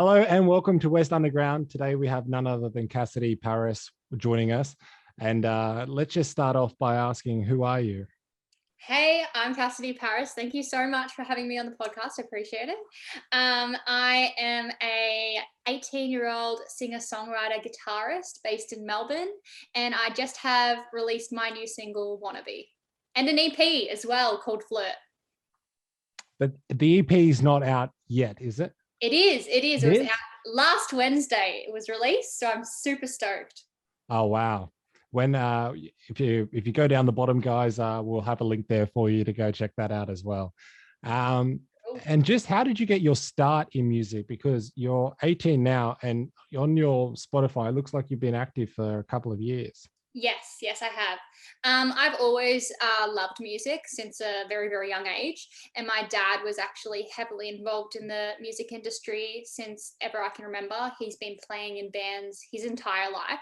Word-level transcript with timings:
Hello 0.00 0.16
and 0.16 0.48
welcome 0.48 0.78
to 0.78 0.88
West 0.88 1.12
Underground. 1.12 1.68
Today 1.68 1.94
we 1.94 2.08
have 2.08 2.26
none 2.26 2.46
other 2.46 2.70
than 2.70 2.88
Cassidy 2.88 3.36
Paris 3.36 3.90
joining 4.16 4.50
us. 4.50 4.74
And 5.18 5.44
uh, 5.44 5.84
let's 5.86 6.14
just 6.14 6.30
start 6.30 6.56
off 6.56 6.72
by 6.78 6.94
asking, 6.94 7.42
who 7.42 7.64
are 7.64 7.82
you? 7.82 8.06
Hey, 8.78 9.24
I'm 9.34 9.54
Cassidy 9.54 9.92
Paris. 9.92 10.32
Thank 10.34 10.54
you 10.54 10.62
so 10.62 10.86
much 10.86 11.12
for 11.12 11.22
having 11.22 11.46
me 11.46 11.58
on 11.58 11.66
the 11.66 11.72
podcast. 11.72 12.12
I 12.18 12.22
appreciate 12.22 12.70
it. 12.70 12.78
Um, 13.32 13.76
I 13.86 14.32
am 14.38 14.70
a 14.82 15.36
18 15.68 16.10
year 16.10 16.30
old 16.30 16.60
singer 16.66 16.96
songwriter 16.96 17.62
guitarist 17.62 18.38
based 18.42 18.72
in 18.72 18.86
Melbourne, 18.86 19.28
and 19.74 19.94
I 19.94 20.14
just 20.14 20.38
have 20.38 20.78
released 20.94 21.30
my 21.30 21.50
new 21.50 21.66
single 21.66 22.18
"Wannabe" 22.24 22.64
and 23.16 23.28
an 23.28 23.38
EP 23.38 23.90
as 23.92 24.06
well 24.06 24.38
called 24.38 24.62
"Flirt." 24.64 24.96
But 26.38 26.52
the 26.70 27.00
EP 27.00 27.12
is 27.12 27.42
not 27.42 27.62
out 27.62 27.90
yet, 28.08 28.40
is 28.40 28.60
it? 28.60 28.72
It 29.00 29.12
is. 29.12 29.46
It 29.46 29.64
is. 29.64 29.84
It, 29.84 29.92
it 29.92 29.98
was 30.00 30.08
out 30.08 30.54
last 30.54 30.92
Wednesday. 30.92 31.64
It 31.66 31.72
was 31.72 31.88
released, 31.88 32.38
so 32.38 32.48
I'm 32.48 32.64
super 32.64 33.06
stoked. 33.06 33.64
Oh 34.08 34.26
wow! 34.26 34.70
when 35.10 35.34
uh, 35.34 35.72
if 36.08 36.20
you 36.20 36.48
if 36.52 36.66
you 36.66 36.72
go 36.72 36.86
down 36.86 37.06
the 37.06 37.12
bottom, 37.12 37.40
guys, 37.40 37.78
uh, 37.78 38.00
we'll 38.02 38.20
have 38.20 38.40
a 38.40 38.44
link 38.44 38.66
there 38.68 38.86
for 38.86 39.10
you 39.10 39.24
to 39.24 39.32
go 39.32 39.50
check 39.50 39.72
that 39.76 39.90
out 39.90 40.08
as 40.08 40.24
well. 40.24 40.54
Um, 41.04 41.60
and 42.04 42.24
just 42.24 42.46
how 42.46 42.62
did 42.62 42.78
you 42.78 42.86
get 42.86 43.00
your 43.00 43.16
start 43.16 43.68
in 43.72 43.88
music? 43.88 44.28
Because 44.28 44.72
you're 44.76 45.14
18 45.22 45.62
now, 45.62 45.96
and 46.02 46.30
on 46.56 46.76
your 46.76 47.12
Spotify, 47.14 47.68
it 47.68 47.74
looks 47.74 47.92
like 47.92 48.10
you've 48.10 48.20
been 48.20 48.34
active 48.34 48.70
for 48.70 49.00
a 49.00 49.04
couple 49.04 49.32
of 49.32 49.40
years. 49.40 49.88
Yes, 50.14 50.58
yes, 50.62 50.82
I 50.82 50.86
have. 50.86 51.18
Um, 51.62 51.92
I've 51.94 52.14
always 52.14 52.72
uh, 52.80 53.06
loved 53.12 53.36
music 53.38 53.82
since 53.86 54.20
a 54.22 54.44
very, 54.48 54.68
very 54.68 54.88
young 54.88 55.06
age. 55.06 55.46
And 55.76 55.86
my 55.86 56.06
dad 56.08 56.40
was 56.42 56.58
actually 56.58 57.08
heavily 57.14 57.50
involved 57.50 57.96
in 57.96 58.08
the 58.08 58.30
music 58.40 58.72
industry 58.72 59.42
since 59.44 59.94
ever 60.00 60.22
I 60.22 60.30
can 60.30 60.46
remember. 60.46 60.90
He's 60.98 61.16
been 61.16 61.36
playing 61.46 61.76
in 61.76 61.90
bands 61.90 62.40
his 62.50 62.64
entire 62.64 63.10
life. 63.10 63.38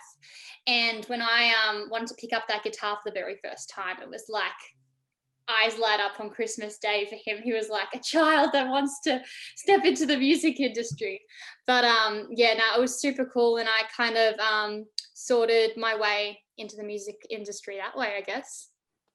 And 0.66 1.04
when 1.04 1.22
I 1.22 1.52
um, 1.68 1.88
wanted 1.90 2.08
to 2.08 2.14
pick 2.14 2.32
up 2.32 2.48
that 2.48 2.64
guitar 2.64 2.98
for 3.02 3.10
the 3.10 3.14
very 3.14 3.38
first 3.44 3.70
time, 3.70 4.02
it 4.02 4.10
was 4.10 4.24
like 4.28 4.52
eyes 5.48 5.78
light 5.78 6.00
up 6.00 6.18
on 6.20 6.28
Christmas 6.28 6.78
Day 6.78 7.06
for 7.08 7.16
him. 7.24 7.40
He 7.42 7.52
was 7.52 7.68
like 7.68 7.88
a 7.94 8.00
child 8.00 8.50
that 8.52 8.68
wants 8.68 9.00
to 9.04 9.22
step 9.54 9.84
into 9.84 10.06
the 10.06 10.16
music 10.16 10.58
industry. 10.58 11.20
But 11.68 11.84
um, 11.84 12.28
yeah, 12.30 12.54
no, 12.54 12.76
it 12.76 12.80
was 12.80 13.00
super 13.00 13.26
cool. 13.26 13.58
And 13.58 13.68
I 13.68 13.82
kind 13.96 14.16
of 14.16 14.38
um, 14.40 14.86
sorted 15.14 15.76
my 15.76 15.96
way 15.96 16.40
into 16.58 16.76
the 16.76 16.84
music 16.84 17.16
industry 17.30 17.76
that 17.76 17.96
way, 17.96 18.14
I 18.16 18.20
guess. 18.20 18.68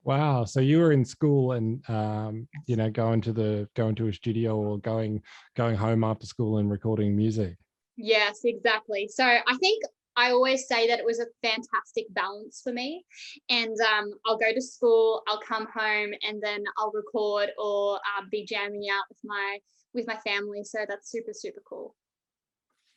Wow. 0.03 0.43
So 0.43 0.59
you 0.59 0.79
were 0.79 0.91
in 0.91 1.05
school 1.05 1.53
and 1.53 1.87
um, 1.89 2.47
you 2.67 2.75
know, 2.75 2.89
going 2.89 3.21
to 3.21 3.33
the 3.33 3.69
going 3.75 3.95
to 3.95 4.07
a 4.07 4.13
studio 4.13 4.57
or 4.57 4.77
going 4.79 5.21
going 5.55 5.75
home 5.75 6.03
after 6.03 6.25
school 6.25 6.57
and 6.57 6.69
recording 6.69 7.15
music. 7.15 7.55
Yes, 7.95 8.41
exactly. 8.43 9.07
So 9.07 9.23
I 9.23 9.57
think 9.59 9.83
I 10.15 10.31
always 10.31 10.67
say 10.67 10.87
that 10.87 10.99
it 10.99 11.05
was 11.05 11.19
a 11.19 11.25
fantastic 11.41 12.05
balance 12.11 12.61
for 12.63 12.71
me. 12.71 13.05
And 13.49 13.75
um, 13.81 14.11
I'll 14.25 14.37
go 14.37 14.53
to 14.53 14.61
school, 14.61 15.23
I'll 15.27 15.39
come 15.39 15.67
home, 15.73 16.13
and 16.21 16.41
then 16.41 16.63
I'll 16.77 16.91
record 16.91 17.49
or 17.57 17.95
uh, 17.95 18.23
be 18.29 18.45
jamming 18.45 18.87
out 18.91 19.03
with 19.09 19.19
my 19.23 19.59
with 19.93 20.07
my 20.07 20.17
family. 20.17 20.63
So 20.63 20.79
that's 20.87 21.09
super 21.09 21.31
super 21.33 21.61
cool. 21.67 21.95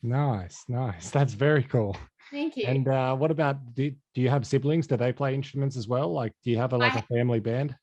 Nice, 0.02 0.64
nice. 0.68 1.10
That's 1.10 1.32
very 1.32 1.62
cool. 1.62 1.96
Thank 2.30 2.56
you. 2.56 2.66
And 2.66 2.88
uh, 2.88 3.14
what 3.14 3.30
about 3.30 3.74
do, 3.74 3.92
do 4.14 4.20
you 4.20 4.28
have 4.28 4.46
siblings? 4.46 4.86
Do 4.86 4.96
they 4.96 5.12
play 5.12 5.34
instruments 5.34 5.76
as 5.76 5.86
well? 5.86 6.12
Like, 6.12 6.32
do 6.42 6.50
you 6.50 6.58
have 6.58 6.72
a, 6.72 6.76
like 6.76 6.94
I, 6.94 6.98
a 6.98 7.02
family 7.02 7.40
band? 7.40 7.74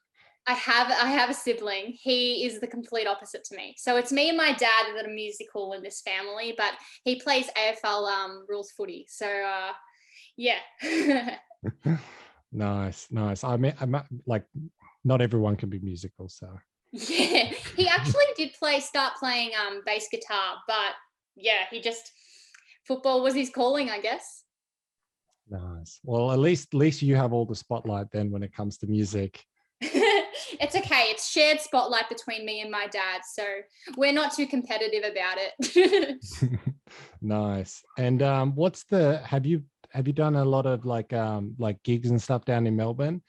I 0.45 0.53
have 0.53 0.88
I 0.91 1.09
have 1.09 1.29
a 1.29 1.34
sibling. 1.34 1.97
He 2.01 2.45
is 2.45 2.59
the 2.59 2.68
complete 2.68 3.07
opposite 3.07 3.45
to 3.45 3.56
me. 3.56 3.75
So 3.78 3.95
it's 3.95 4.12
me 4.12 4.29
and 4.29 4.38
my 4.38 4.51
dad 4.51 4.88
that 4.95 5.06
are 5.06 5.13
musical 5.13 5.73
in 5.73 5.81
this 5.81 6.01
family, 6.01 6.53
but 6.57 6.73
he 7.06 7.16
plays 7.16 7.50
AFL 7.57 8.07
um, 8.07 8.45
rules 8.50 8.72
footy. 8.72 9.06
So 9.09 9.28
uh, 9.28 9.72
yeah. 10.35 10.59
nice, 12.51 13.07
nice. 13.09 13.44
I 13.44 13.56
mean, 13.56 13.73
I'm 13.79 13.95
like, 14.25 14.44
not 15.06 15.22
everyone 15.22 15.56
can 15.56 15.69
be 15.69 15.79
musical, 15.79 16.28
so. 16.28 16.50
Yeah, 16.91 17.51
he 17.75 17.88
actually 17.88 18.25
did 18.38 18.53
play 18.53 18.79
start 18.79 19.13
playing 19.18 19.51
um 19.56 19.81
bass 19.85 20.07
guitar, 20.12 20.57
but 20.68 20.94
yeah, 21.35 21.66
he 21.72 21.81
just 21.81 22.12
football 22.88 23.21
was 23.21 23.33
his 23.33 23.49
calling, 23.49 23.89
I 23.89 23.99
guess. 23.99 24.44
Nice. 25.49 25.99
Well, 26.03 26.31
at 26.31 26.39
least 26.39 26.73
at 26.73 26.77
least 26.77 27.01
you 27.01 27.16
have 27.16 27.33
all 27.33 27.45
the 27.45 27.55
spotlight 27.55 28.07
then 28.11 28.31
when 28.31 28.44
it 28.44 28.53
comes 28.53 28.77
to 28.79 28.88
music. 28.88 29.44
it's 29.81 30.75
okay. 30.75 31.05
It's 31.07 31.29
shared 31.29 31.59
spotlight 31.59 32.09
between 32.09 32.45
me 32.45 32.61
and 32.61 32.71
my 32.71 32.88
dad, 32.88 33.21
so 33.29 33.44
we're 33.97 34.13
not 34.13 34.33
too 34.33 34.47
competitive 34.47 35.03
about 35.03 35.38
it. 35.38 36.19
nice. 37.21 37.83
And 37.97 38.21
um, 38.21 38.55
what's 38.55 38.83
the 38.85 39.17
have 39.19 39.45
you 39.45 39.63
have 39.91 40.07
you 40.07 40.13
done 40.13 40.35
a 40.35 40.45
lot 40.45 40.65
of 40.65 40.85
like 40.85 41.13
um 41.13 41.55
like 41.59 41.81
gigs 41.83 42.09
and 42.09 42.21
stuff 42.21 42.45
down 42.45 42.65
in 42.65 42.75
Melbourne? 42.75 43.21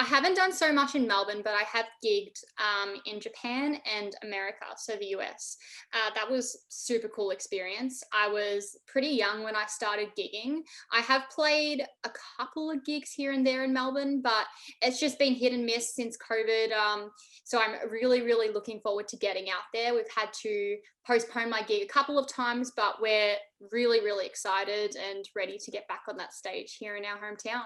I 0.00 0.04
haven't 0.04 0.34
done 0.34 0.50
so 0.50 0.72
much 0.72 0.94
in 0.94 1.06
Melbourne, 1.06 1.42
but 1.44 1.52
I 1.52 1.64
have 1.64 1.84
gigged 2.02 2.42
um, 2.56 2.94
in 3.04 3.20
Japan 3.20 3.76
and 3.84 4.16
America, 4.22 4.64
so 4.78 4.96
the 4.96 5.08
US. 5.08 5.58
Uh, 5.92 6.10
that 6.14 6.30
was 6.30 6.64
super 6.70 7.08
cool 7.08 7.32
experience. 7.32 8.02
I 8.10 8.26
was 8.26 8.78
pretty 8.86 9.08
young 9.08 9.42
when 9.42 9.54
I 9.54 9.66
started 9.66 10.08
gigging. 10.18 10.60
I 10.90 11.00
have 11.02 11.28
played 11.28 11.84
a 12.04 12.10
couple 12.38 12.70
of 12.70 12.82
gigs 12.86 13.12
here 13.12 13.32
and 13.32 13.46
there 13.46 13.62
in 13.62 13.74
Melbourne, 13.74 14.22
but 14.22 14.46
it's 14.80 14.98
just 14.98 15.18
been 15.18 15.34
hit 15.34 15.52
and 15.52 15.66
miss 15.66 15.94
since 15.94 16.16
COVID. 16.16 16.72
Um, 16.72 17.10
so 17.44 17.60
I'm 17.60 17.90
really, 17.90 18.22
really 18.22 18.50
looking 18.50 18.80
forward 18.80 19.06
to 19.08 19.18
getting 19.18 19.50
out 19.50 19.68
there. 19.74 19.92
We've 19.92 20.04
had 20.16 20.32
to 20.44 20.78
postpone 21.06 21.50
my 21.50 21.60
gig 21.60 21.82
a 21.82 21.92
couple 21.92 22.18
of 22.18 22.26
times, 22.26 22.72
but 22.74 23.02
we're 23.02 23.34
really, 23.70 24.00
really 24.00 24.24
excited 24.24 24.96
and 24.96 25.28
ready 25.36 25.58
to 25.58 25.70
get 25.70 25.86
back 25.88 26.04
on 26.08 26.16
that 26.16 26.32
stage 26.32 26.78
here 26.80 26.96
in 26.96 27.04
our 27.04 27.18
hometown. 27.18 27.64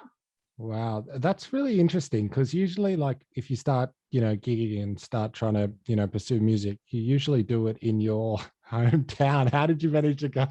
Wow, 0.57 1.05
that's 1.17 1.53
really 1.53 1.81
interesting 1.81 2.29
because 2.29 2.55
usually, 2.55 2.95
like, 2.95 3.19
if 3.35 3.51
you 3.51 3.57
start, 3.57 3.91
you 4.13 4.21
know, 4.21 4.37
gigging 4.37 4.83
and 4.83 5.01
start 5.01 5.33
trying 5.33 5.55
to, 5.55 5.73
you 5.87 5.97
know, 5.97 6.07
pursue 6.07 6.41
music, 6.41 6.79
you 6.91 7.01
usually 7.01 7.43
do 7.43 7.67
it 7.67 7.77
in 7.79 8.01
your 8.01 8.39
hometown. 8.71 9.51
How 9.51 9.67
did 9.67 9.83
you 9.83 9.91
manage 9.91 10.21
to 10.21 10.29
go 10.29 10.47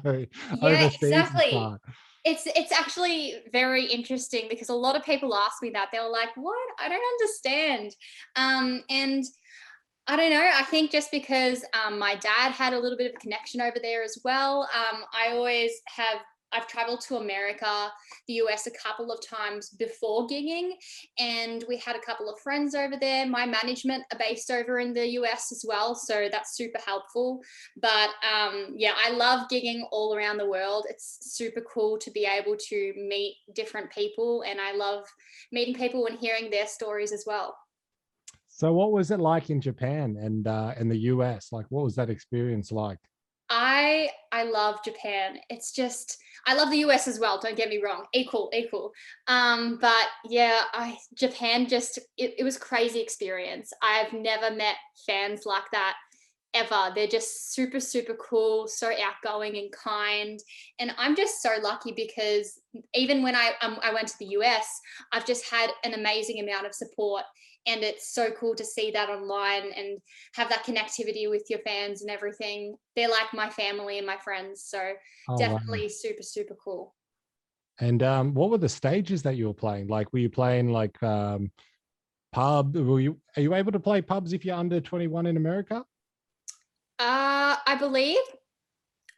yeah, 0.60 0.86
exactly. 0.86 1.68
It's 2.26 2.46
it's 2.46 2.72
actually 2.72 3.42
very 3.52 3.84
interesting 3.84 4.46
because 4.48 4.70
a 4.70 4.74
lot 4.74 4.96
of 4.96 5.04
people 5.04 5.34
ask 5.34 5.62
me 5.62 5.70
that. 5.70 5.88
They 5.92 5.98
were 5.98 6.08
like, 6.08 6.30
"What? 6.36 6.68
I 6.78 6.88
don't 6.88 7.04
understand." 7.20 7.94
Um, 8.36 8.82
and 8.90 9.24
I 10.06 10.16
don't 10.16 10.30
know. 10.30 10.50
I 10.54 10.62
think 10.64 10.90
just 10.90 11.10
because 11.10 11.64
um, 11.72 11.98
my 11.98 12.14
dad 12.16 12.52
had 12.52 12.74
a 12.74 12.78
little 12.78 12.98
bit 12.98 13.10
of 13.10 13.16
a 13.16 13.20
connection 13.20 13.62
over 13.62 13.76
there 13.80 14.02
as 14.02 14.18
well. 14.22 14.68
Um, 14.74 15.04
I 15.14 15.32
always 15.32 15.72
have 15.86 16.18
I've 16.54 16.68
traveled 16.68 17.00
to 17.02 17.16
America, 17.16 17.90
the 18.28 18.34
US 18.34 18.66
a 18.66 18.70
couple 18.70 19.10
of 19.10 19.20
times 19.26 19.70
before 19.70 20.26
gigging, 20.28 20.70
and 21.18 21.64
we 21.68 21.76
had 21.76 21.96
a 21.96 22.00
couple 22.00 22.30
of 22.30 22.38
friends 22.40 22.74
over 22.74 22.96
there. 22.98 23.26
My 23.26 23.44
management 23.44 24.04
are 24.12 24.18
based 24.18 24.50
over 24.50 24.78
in 24.78 24.94
the 24.94 25.06
US 25.20 25.50
as 25.50 25.64
well, 25.66 25.94
so 25.94 26.28
that's 26.30 26.56
super 26.56 26.78
helpful. 26.86 27.40
But 27.80 28.10
um, 28.22 28.74
yeah, 28.76 28.94
I 28.96 29.10
love 29.10 29.48
gigging 29.52 29.82
all 29.90 30.14
around 30.16 30.36
the 30.38 30.48
world. 30.48 30.86
It's 30.88 31.18
super 31.22 31.62
cool 31.62 31.98
to 31.98 32.10
be 32.10 32.24
able 32.24 32.56
to 32.56 32.92
meet 32.96 33.36
different 33.54 33.90
people, 33.90 34.44
and 34.46 34.60
I 34.60 34.72
love 34.72 35.04
meeting 35.50 35.74
people 35.74 36.06
and 36.06 36.18
hearing 36.18 36.50
their 36.50 36.66
stories 36.66 37.12
as 37.12 37.24
well. 37.26 37.56
So, 38.48 38.72
what 38.72 38.92
was 38.92 39.10
it 39.10 39.18
like 39.18 39.50
in 39.50 39.60
Japan 39.60 40.16
and 40.16 40.46
uh, 40.46 40.74
in 40.78 40.88
the 40.88 40.98
US? 41.12 41.48
Like, 41.50 41.66
what 41.70 41.82
was 41.82 41.96
that 41.96 42.08
experience 42.08 42.70
like? 42.70 43.00
I 43.50 44.10
I 44.30 44.44
love 44.44 44.76
Japan. 44.84 45.38
It's 45.50 45.72
just 45.72 46.18
I 46.46 46.54
love 46.54 46.70
the 46.70 46.78
US 46.78 47.08
as 47.08 47.18
well. 47.18 47.38
Don't 47.40 47.56
get 47.56 47.68
me 47.68 47.80
wrong, 47.82 48.04
equal, 48.12 48.50
equal. 48.54 48.92
Um, 49.26 49.78
but 49.80 50.06
yeah, 50.24 50.62
I 50.72 50.96
Japan 51.14 51.66
just 51.68 51.98
it, 52.16 52.34
it 52.38 52.44
was 52.44 52.58
crazy 52.58 53.00
experience. 53.00 53.72
I've 53.82 54.12
never 54.12 54.54
met 54.54 54.76
fans 55.06 55.42
like 55.46 55.64
that 55.72 55.94
ever. 56.54 56.92
They're 56.94 57.06
just 57.06 57.52
super, 57.52 57.80
super 57.80 58.14
cool, 58.14 58.68
so 58.68 58.90
outgoing 59.02 59.56
and 59.56 59.72
kind. 59.72 60.40
And 60.78 60.94
I'm 60.96 61.16
just 61.16 61.42
so 61.42 61.50
lucky 61.60 61.92
because 61.92 62.60
even 62.94 63.22
when 63.22 63.34
I 63.34 63.52
um, 63.60 63.78
I 63.82 63.92
went 63.92 64.08
to 64.08 64.18
the 64.18 64.36
US, 64.38 64.66
I've 65.12 65.26
just 65.26 65.50
had 65.50 65.70
an 65.84 65.94
amazing 65.94 66.40
amount 66.40 66.66
of 66.66 66.74
support 66.74 67.24
and 67.66 67.82
it's 67.82 68.14
so 68.14 68.30
cool 68.30 68.54
to 68.54 68.64
see 68.64 68.90
that 68.90 69.08
online 69.08 69.72
and 69.76 69.98
have 70.34 70.48
that 70.50 70.64
connectivity 70.64 71.28
with 71.28 71.44
your 71.48 71.60
fans 71.60 72.02
and 72.02 72.10
everything. 72.10 72.76
They're 72.94 73.08
like 73.08 73.32
my 73.32 73.50
family 73.50 73.98
and 73.98 74.06
my 74.06 74.18
friends 74.18 74.64
so 74.64 74.92
oh, 75.28 75.36
definitely 75.38 75.82
wow. 75.82 75.88
super 75.90 76.22
super 76.22 76.56
cool. 76.62 76.94
And 77.80 78.02
um, 78.04 78.34
what 78.34 78.50
were 78.50 78.58
the 78.58 78.68
stages 78.68 79.22
that 79.22 79.36
you 79.36 79.48
were 79.48 79.54
playing? 79.54 79.88
Like 79.88 80.12
were 80.12 80.20
you 80.20 80.30
playing 80.30 80.68
like 80.68 81.02
um, 81.02 81.50
pub 82.34 82.76
were 82.76 83.00
you 83.00 83.16
are 83.36 83.42
you 83.42 83.54
able 83.54 83.70
to 83.70 83.78
play 83.78 84.02
pubs 84.02 84.32
if 84.32 84.44
you're 84.44 84.56
under 84.56 84.80
21 84.80 85.26
in 85.26 85.36
america? 85.36 85.84
Uh 86.98 87.56
i 87.66 87.76
believe 87.78 88.18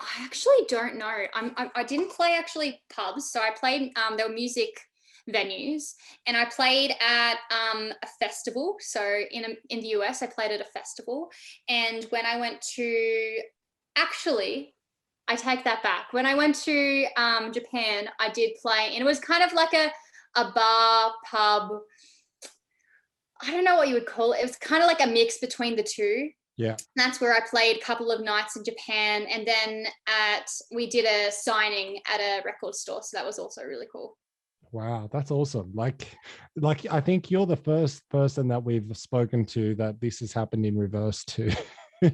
i 0.01 0.07
actually 0.21 0.67
don't 0.69 0.97
know. 0.97 1.25
I'm, 1.35 1.53
I, 1.57 1.71
I 1.75 1.83
didn't 1.83 2.11
play 2.11 2.37
actually 2.39 2.81
pubs 2.91 3.31
so 3.31 3.41
i 3.41 3.51
played 3.51 3.93
um 3.97 4.17
there 4.17 4.29
were 4.29 4.35
music 4.35 4.79
venues. 5.31 5.95
And 6.27 6.37
I 6.37 6.45
played 6.47 6.93
at 7.01 7.37
um, 7.51 7.93
a 8.03 8.07
festival. 8.21 8.77
So 8.81 9.23
in, 9.31 9.57
in 9.71 9.81
the 9.81 9.89
US, 9.89 10.23
I 10.23 10.27
played 10.27 10.53
at 10.53 10.61
a 10.61 10.71
festival. 10.73 11.31
And 11.69 12.05
when 12.11 12.27
I 12.27 12.39
went 12.39 12.61
to 12.77 13.41
actually, 13.97 14.75
I 15.29 15.37
take 15.37 15.65
that 15.65 15.83
back. 15.83 16.13
When 16.13 16.27
I 16.27 16.35
went 16.35 16.55
to 16.63 17.07
um, 17.17 17.53
Japan, 17.53 18.09
I 18.21 18.31
did 18.31 18.53
play, 18.63 18.91
and 18.93 19.03
it 19.03 19.05
was 19.05 19.19
kind 19.19 19.43
of 19.43 19.53
like 19.53 19.73
a 19.73 19.91
a 20.37 20.53
bar 20.55 21.13
pub. 21.25 21.71
I 23.43 23.51
don't 23.51 23.65
know 23.65 23.77
what 23.77 23.89
you 23.89 23.95
would 23.95 24.07
call 24.07 24.33
it. 24.33 24.41
It 24.41 24.47
was 24.47 24.57
kind 24.57 24.83
of 24.83 24.87
like 24.87 25.01
a 25.01 25.07
mix 25.07 25.39
between 25.39 25.77
the 25.77 25.83
two. 25.83 26.31
Yeah. 26.57 26.77
That's 26.95 27.21
where 27.21 27.35
I 27.35 27.41
played 27.49 27.77
a 27.77 27.81
couple 27.81 28.11
of 28.11 28.23
nights 28.23 28.57
in 28.57 28.65
Japan, 28.65 29.27
and 29.31 29.47
then 29.47 29.87
at 30.07 30.49
we 30.73 30.89
did 30.89 31.05
a 31.05 31.33
signing 31.33 32.01
at 32.07 32.21
a 32.21 32.43
record 32.45 32.75
store, 32.75 33.03
so 33.03 33.17
that 33.17 33.27
was 33.27 33.39
also 33.39 33.63
really 33.63 33.87
cool. 33.91 34.17
Wow, 34.77 35.09
that's 35.11 35.31
awesome. 35.31 35.71
Like, 35.73 36.07
like 36.55 36.85
I 36.91 37.01
think 37.01 37.31
you're 37.31 37.47
the 37.47 37.57
first 37.57 38.07
person 38.11 38.47
that 38.49 38.63
we've 38.63 38.95
spoken 38.95 39.47
to 39.47 39.75
that 39.77 40.03
this 40.03 40.19
has 40.21 40.35
happened 40.35 40.67
in 40.67 40.77
reverse 40.77 41.25
to. 41.25 41.51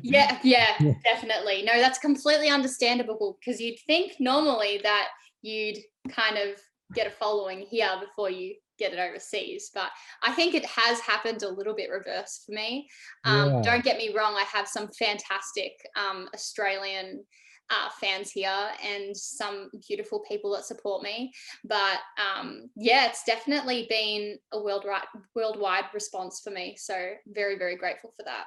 yeah, 0.01 0.39
yeah, 0.45 0.77
definitely. 1.03 1.65
No, 1.65 1.73
that's 1.81 1.99
completely 1.99 2.51
understandable 2.51 3.37
because 3.41 3.61
you'd 3.61 3.81
think 3.85 4.13
normally 4.21 4.79
that 4.85 5.09
you'd 5.43 5.79
kind 6.09 6.39
of 6.39 6.57
get 6.95 7.09
a 7.09 7.11
following 7.11 7.67
here 7.69 7.91
before 8.01 8.31
you 8.31 8.55
get 8.79 8.93
it 8.93 9.01
overseas. 9.01 9.73
But 9.75 9.91
I 10.23 10.31
think 10.31 10.55
it 10.55 10.65
has 10.65 11.01
happened 11.01 11.43
a 11.43 11.49
little 11.49 11.75
bit 11.75 11.91
reverse 11.91 12.45
for 12.47 12.53
me. 12.53 12.89
Um, 13.25 13.55
yeah. 13.55 13.63
Don't 13.65 13.85
get 13.85 13.99
me 13.99 14.15
wrong, 14.17 14.37
I 14.37 14.45
have 14.45 14.69
some 14.69 14.89
fantastic 14.97 15.73
um, 15.97 16.29
Australian 16.33 17.25
uh, 17.73 17.89
fans 18.01 18.31
here 18.31 18.69
and 18.85 19.17
some 19.17 19.71
beautiful 19.89 20.21
people 20.29 20.53
that 20.53 20.65
support 20.65 21.03
me. 21.03 21.33
But 21.65 21.99
um, 22.21 22.71
yeah, 22.77 23.07
it's 23.07 23.25
definitely 23.25 23.87
been 23.89 24.39
a 24.53 24.63
worldwide 24.63 25.07
worldwide 25.35 25.87
response 25.95 26.41
for 26.45 26.51
me. 26.51 26.77
So 26.79 27.13
very 27.27 27.57
very 27.57 27.77
grateful 27.77 28.13
for 28.17 28.25
that. 28.25 28.45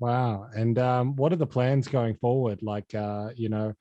Wow. 0.00 0.48
And 0.54 0.78
um, 0.78 1.16
what 1.16 1.32
are 1.32 1.36
the 1.36 1.46
plans 1.46 1.86
going 1.86 2.16
forward? 2.16 2.62
Like, 2.62 2.94
uh, 2.94 3.28
you 3.36 3.48
know, 3.48 3.74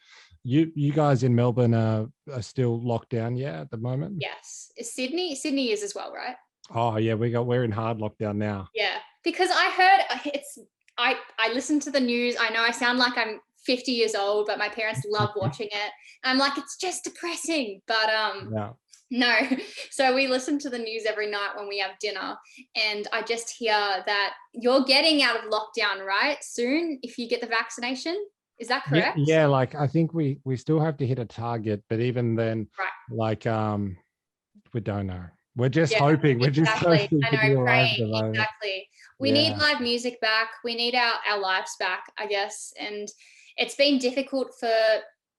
you 0.43 0.71
you 0.75 0.91
guys 0.91 1.23
in 1.23 1.33
Melbourne 1.33 1.73
are, 1.73 2.07
are 2.31 2.41
still 2.41 2.81
locked 2.81 3.09
down, 3.09 3.35
yeah, 3.35 3.61
at 3.61 3.71
the 3.71 3.77
moment. 3.77 4.17
Yes, 4.19 4.71
Sydney 4.81 5.35
Sydney 5.35 5.71
is 5.71 5.83
as 5.83 5.95
well, 5.95 6.13
right? 6.13 6.35
Oh 6.73 6.97
yeah, 6.97 7.13
we 7.13 7.31
got 7.31 7.45
we're 7.45 7.63
in 7.63 7.71
hard 7.71 7.99
lockdown 7.99 8.35
now. 8.35 8.67
Yeah, 8.75 8.97
because 9.23 9.49
I 9.51 9.69
heard 9.71 10.01
uh, 10.09 10.19
it's 10.25 10.59
I 10.97 11.15
I 11.39 11.53
listen 11.53 11.79
to 11.81 11.91
the 11.91 11.99
news. 11.99 12.35
I 12.39 12.49
know 12.49 12.61
I 12.61 12.71
sound 12.71 12.99
like 12.99 13.17
I'm 13.17 13.39
50 13.65 13.91
years 13.91 14.15
old, 14.15 14.47
but 14.47 14.57
my 14.57 14.69
parents 14.69 15.01
love 15.09 15.31
watching 15.35 15.67
it. 15.67 15.91
I'm 16.23 16.37
like, 16.37 16.57
it's 16.57 16.77
just 16.77 17.03
depressing, 17.03 17.81
but 17.87 18.09
um, 18.09 18.51
yeah. 18.53 18.69
No. 19.11 19.37
So 19.91 20.15
we 20.15 20.25
listen 20.25 20.57
to 20.59 20.71
the 20.71 20.79
news 20.79 21.03
every 21.05 21.29
night 21.29 21.51
when 21.55 21.67
we 21.67 21.77
have 21.77 21.91
dinner. 21.99 22.35
And 22.75 23.07
I 23.13 23.21
just 23.21 23.51
hear 23.51 23.71
that 23.73 24.33
you're 24.53 24.83
getting 24.85 25.21
out 25.21 25.35
of 25.35 25.51
lockdown, 25.51 26.03
right? 26.03 26.37
Soon, 26.41 26.97
if 27.03 27.19
you 27.19 27.29
get 27.29 27.39
the 27.39 27.47
vaccination. 27.47 28.17
Is 28.57 28.67
that 28.69 28.85
correct? 28.85 29.19
Yeah, 29.19 29.41
yeah, 29.41 29.45
like 29.45 29.75
I 29.75 29.85
think 29.85 30.13
we 30.13 30.39
we 30.45 30.55
still 30.57 30.79
have 30.79 30.97
to 30.97 31.05
hit 31.05 31.19
a 31.19 31.25
target, 31.25 31.83
but 31.89 31.99
even 31.99 32.35
then, 32.35 32.67
right. 32.79 32.89
like 33.09 33.45
um 33.45 33.97
we 34.73 34.79
don't 34.79 35.07
know. 35.07 35.25
We're 35.55 35.69
just 35.69 35.91
yeah, 35.91 35.99
hoping. 35.99 36.39
We're 36.39 36.47
exactly. 36.47 36.97
just 36.97 37.11
hoping. 37.11 37.39
I 37.39 37.47
know, 37.49 37.63
praying. 37.63 38.15
Exactly. 38.15 38.87
We 39.19 39.29
yeah. 39.29 39.33
need 39.35 39.57
live 39.57 39.81
music 39.81 40.19
back. 40.21 40.49
We 40.63 40.75
need 40.75 40.95
our, 40.95 41.13
our 41.29 41.39
lives 41.39 41.75
back, 41.79 42.03
I 42.17 42.25
guess. 42.25 42.73
And 42.79 43.07
it's 43.57 43.75
been 43.75 43.97
difficult 43.97 44.53
for 44.59 44.71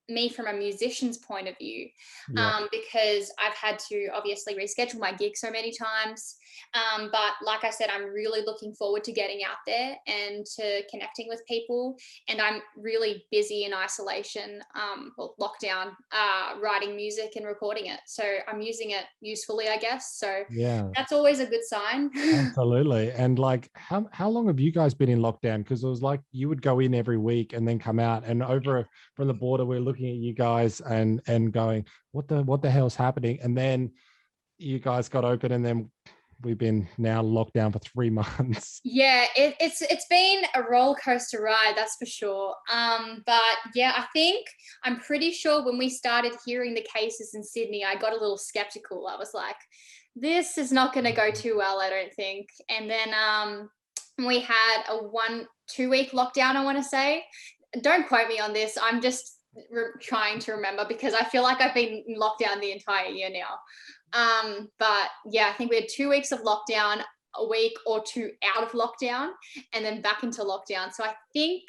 me 0.08 0.28
from 0.28 0.46
a 0.46 0.52
musician's 0.52 1.18
point 1.18 1.48
of 1.48 1.56
view 1.58 1.88
yeah. 2.30 2.56
um, 2.56 2.68
because 2.70 3.32
I've 3.38 3.54
had 3.54 3.78
to 3.90 4.08
obviously 4.08 4.54
reschedule 4.54 4.98
my 4.98 5.12
gig 5.12 5.36
so 5.36 5.50
many 5.50 5.72
times. 5.72 6.36
Um, 6.74 7.10
but 7.12 7.32
like 7.44 7.64
I 7.64 7.70
said, 7.70 7.88
I'm 7.90 8.04
really 8.04 8.42
looking 8.44 8.74
forward 8.74 9.04
to 9.04 9.12
getting 9.12 9.42
out 9.44 9.58
there 9.66 9.96
and 10.06 10.44
to 10.56 10.82
connecting 10.90 11.28
with 11.28 11.42
people. 11.46 11.96
And 12.28 12.40
I'm 12.40 12.62
really 12.76 13.24
busy 13.30 13.64
in 13.64 13.74
isolation, 13.74 14.62
um, 14.74 15.12
well, 15.16 15.34
lockdown, 15.40 15.92
uh, 16.12 16.58
writing 16.60 16.96
music 16.96 17.32
and 17.36 17.46
recording 17.46 17.86
it. 17.86 18.00
So 18.06 18.24
I'm 18.48 18.60
using 18.60 18.90
it 18.90 19.04
usefully, 19.20 19.68
I 19.68 19.76
guess. 19.76 20.16
So 20.16 20.44
yeah, 20.50 20.88
that's 20.94 21.12
always 21.12 21.40
a 21.40 21.46
good 21.46 21.64
sign. 21.64 22.10
Absolutely. 22.16 23.12
And 23.12 23.38
like, 23.38 23.70
how, 23.74 24.08
how 24.12 24.28
long 24.28 24.46
have 24.46 24.60
you 24.60 24.72
guys 24.72 24.94
been 24.94 25.08
in 25.08 25.20
lockdown? 25.20 25.58
Because 25.58 25.84
it 25.84 25.88
was 25.88 26.02
like 26.02 26.20
you 26.32 26.48
would 26.48 26.62
go 26.62 26.80
in 26.80 26.94
every 26.94 27.18
week 27.18 27.52
and 27.52 27.66
then 27.66 27.78
come 27.78 27.98
out. 27.98 28.24
And 28.24 28.42
over 28.42 28.86
from 29.14 29.28
the 29.28 29.34
border, 29.34 29.64
we're 29.64 29.80
looking 29.80 30.08
at 30.08 30.16
you 30.16 30.32
guys 30.32 30.80
and 30.80 31.20
and 31.26 31.52
going, 31.52 31.86
what 32.12 32.28
the 32.28 32.42
what 32.42 32.62
the 32.62 32.70
hell's 32.70 32.94
happening? 32.94 33.38
And 33.42 33.56
then 33.56 33.92
you 34.58 34.78
guys 34.78 35.08
got 35.08 35.24
open 35.24 35.52
and 35.52 35.64
then 35.64 35.90
we've 36.44 36.58
been 36.58 36.88
now 36.98 37.22
locked 37.22 37.54
down 37.54 37.72
for 37.72 37.78
three 37.78 38.10
months. 38.10 38.80
Yeah, 38.84 39.24
it, 39.36 39.56
it's 39.60 39.82
it's 39.82 40.06
been 40.08 40.42
a 40.54 40.62
roller 40.62 40.96
coaster 41.02 41.42
ride, 41.42 41.74
that's 41.76 41.96
for 41.96 42.06
sure. 42.06 42.54
Um, 42.72 43.22
but 43.26 43.56
yeah, 43.74 43.92
I 43.96 44.06
think 44.12 44.46
I'm 44.84 45.00
pretty 45.00 45.32
sure 45.32 45.64
when 45.64 45.78
we 45.78 45.88
started 45.88 46.32
hearing 46.44 46.74
the 46.74 46.86
cases 46.94 47.32
in 47.34 47.42
Sydney, 47.42 47.84
I 47.84 47.96
got 47.96 48.12
a 48.12 48.20
little 48.20 48.38
skeptical. 48.38 49.06
I 49.06 49.16
was 49.16 49.30
like, 49.34 49.56
this 50.16 50.58
is 50.58 50.70
not 50.70 50.92
going 50.92 51.04
to 51.04 51.12
go 51.12 51.30
too 51.30 51.56
well, 51.56 51.80
I 51.80 51.90
don't 51.90 52.14
think. 52.14 52.48
And 52.68 52.88
then 52.88 53.12
um, 53.14 53.70
we 54.18 54.40
had 54.40 54.84
a 54.88 54.96
one 54.96 55.46
two 55.66 55.90
week 55.90 56.12
lockdown, 56.12 56.56
I 56.56 56.64
want 56.64 56.78
to 56.78 56.84
say. 56.84 57.24
Don't 57.80 58.06
quote 58.06 58.28
me 58.28 58.38
on 58.38 58.52
this. 58.52 58.78
I'm 58.80 59.00
just 59.00 59.38
re- 59.70 59.92
trying 60.00 60.38
to 60.40 60.52
remember 60.52 60.84
because 60.86 61.14
I 61.14 61.24
feel 61.24 61.42
like 61.42 61.60
I've 61.60 61.74
been 61.74 62.04
locked 62.08 62.40
down 62.40 62.60
the 62.60 62.72
entire 62.72 63.08
year 63.08 63.30
now. 63.30 63.58
Um, 64.14 64.68
but 64.78 65.08
yeah, 65.26 65.48
I 65.48 65.52
think 65.52 65.70
we 65.70 65.76
had 65.76 65.88
two 65.90 66.08
weeks 66.08 66.32
of 66.32 66.40
lockdown, 66.40 67.02
a 67.36 67.46
week 67.46 67.74
or 67.86 68.02
two 68.02 68.30
out 68.56 68.62
of 68.62 68.70
lockdown, 68.72 69.30
and 69.72 69.84
then 69.84 70.00
back 70.00 70.22
into 70.22 70.42
lockdown. 70.42 70.92
So 70.92 71.04
I 71.04 71.14
think 71.32 71.62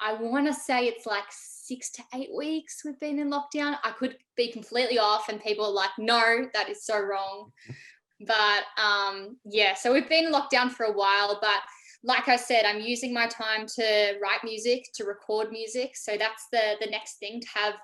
I 0.00 0.14
want 0.14 0.46
to 0.46 0.54
say 0.54 0.86
it's 0.86 1.06
like 1.06 1.24
six 1.30 1.90
to 1.92 2.02
eight 2.14 2.30
weeks 2.36 2.82
we've 2.84 2.98
been 3.00 3.18
in 3.18 3.30
lockdown. 3.30 3.76
I 3.84 3.92
could 3.98 4.16
be 4.36 4.50
completely 4.50 4.98
off, 4.98 5.28
and 5.28 5.40
people 5.40 5.66
are 5.66 5.72
like, 5.72 5.90
no, 5.98 6.46
that 6.54 6.68
is 6.68 6.84
so 6.84 7.00
wrong. 7.00 7.52
But 8.18 8.62
um, 8.82 9.36
yeah, 9.44 9.74
so 9.74 9.92
we've 9.92 10.08
been 10.08 10.24
in 10.24 10.32
lockdown 10.32 10.70
for 10.70 10.86
a 10.86 10.92
while, 10.92 11.38
but 11.42 11.60
like 12.02 12.28
I 12.28 12.36
said, 12.36 12.64
I'm 12.64 12.80
using 12.80 13.12
my 13.12 13.26
time 13.26 13.66
to 13.74 14.14
write 14.22 14.42
music, 14.42 14.86
to 14.94 15.04
record 15.04 15.50
music. 15.50 15.96
So 15.96 16.16
that's 16.16 16.46
the 16.50 16.76
the 16.80 16.90
next 16.90 17.18
thing 17.18 17.42
to 17.42 17.48
have 17.54 17.74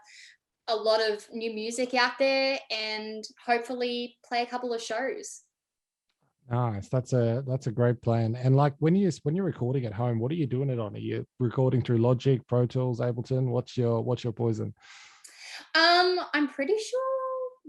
a 0.72 0.76
lot 0.76 1.00
of 1.00 1.26
new 1.32 1.52
music 1.52 1.94
out 1.94 2.18
there 2.18 2.58
and 2.70 3.24
hopefully 3.44 4.16
play 4.24 4.42
a 4.42 4.46
couple 4.46 4.72
of 4.72 4.82
shows. 4.82 5.42
Nice. 6.50 6.88
That's 6.88 7.12
a 7.12 7.44
that's 7.46 7.68
a 7.68 7.70
great 7.70 8.02
plan. 8.02 8.34
And 8.34 8.56
like 8.56 8.74
when 8.78 8.96
you 8.96 9.10
when 9.22 9.36
you're 9.36 9.44
recording 9.44 9.86
at 9.86 9.92
home, 9.92 10.18
what 10.18 10.32
are 10.32 10.36
you 10.36 10.46
doing 10.46 10.70
it 10.70 10.80
on? 10.80 10.94
Are 10.94 10.98
you 10.98 11.24
recording 11.38 11.82
through 11.82 11.98
Logic, 11.98 12.40
Pro 12.48 12.66
Tools, 12.66 13.00
Ableton? 13.00 13.48
What's 13.48 13.76
your 13.76 14.02
what's 14.02 14.24
your 14.24 14.32
poison? 14.32 14.74
Um, 15.74 16.18
I'm 16.34 16.48
pretty 16.48 16.76
sure 16.76 17.00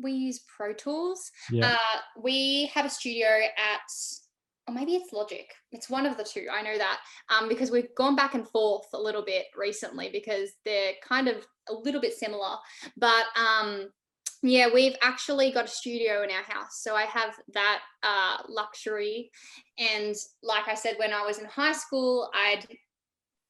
we 0.02 0.12
use 0.12 0.42
Pro 0.58 0.74
Tools. 0.74 1.32
Yeah. 1.52 1.74
Uh, 1.74 2.00
we 2.22 2.72
have 2.74 2.86
a 2.86 2.90
studio 2.90 3.28
at 3.28 3.82
or 4.68 4.74
maybe 4.74 4.96
it's 4.96 5.12
Logic. 5.12 5.46
It's 5.72 5.90
one 5.90 6.06
of 6.06 6.18
the 6.18 6.24
two. 6.24 6.48
I 6.52 6.62
know 6.62 6.78
that 6.78 7.00
um, 7.30 7.50
because 7.50 7.72
we've 7.72 7.94
gone 7.96 8.16
back 8.16 8.34
and 8.34 8.48
forth 8.48 8.86
a 8.94 9.00
little 9.00 9.24
bit 9.24 9.46
recently 9.58 10.10
because 10.12 10.52
they're 10.64 10.94
kind 11.08 11.28
of 11.28 11.46
a 11.70 11.74
little 11.74 12.02
bit 12.02 12.14
similar. 12.14 12.56
But 12.98 13.26
um, 13.36 13.90
yeah, 14.42 14.68
we've 14.74 14.96
actually 15.02 15.52
got 15.52 15.66
a 15.66 15.70
studio 15.70 16.24
in 16.24 16.30
our 16.30 16.44
house. 16.44 16.82
So 16.82 16.96
I 16.96 17.04
have 17.04 17.34
that 17.54 17.80
uh, 18.04 18.44
luxury. 18.50 19.32
And 19.78 20.16
like 20.42 20.68
I 20.68 20.76
said, 20.76 20.96
when 20.98 21.14
I 21.14 21.26
was 21.26 21.40
in 21.40 21.46
high 21.46 21.74
school, 21.74 22.30
I'd 22.34 22.66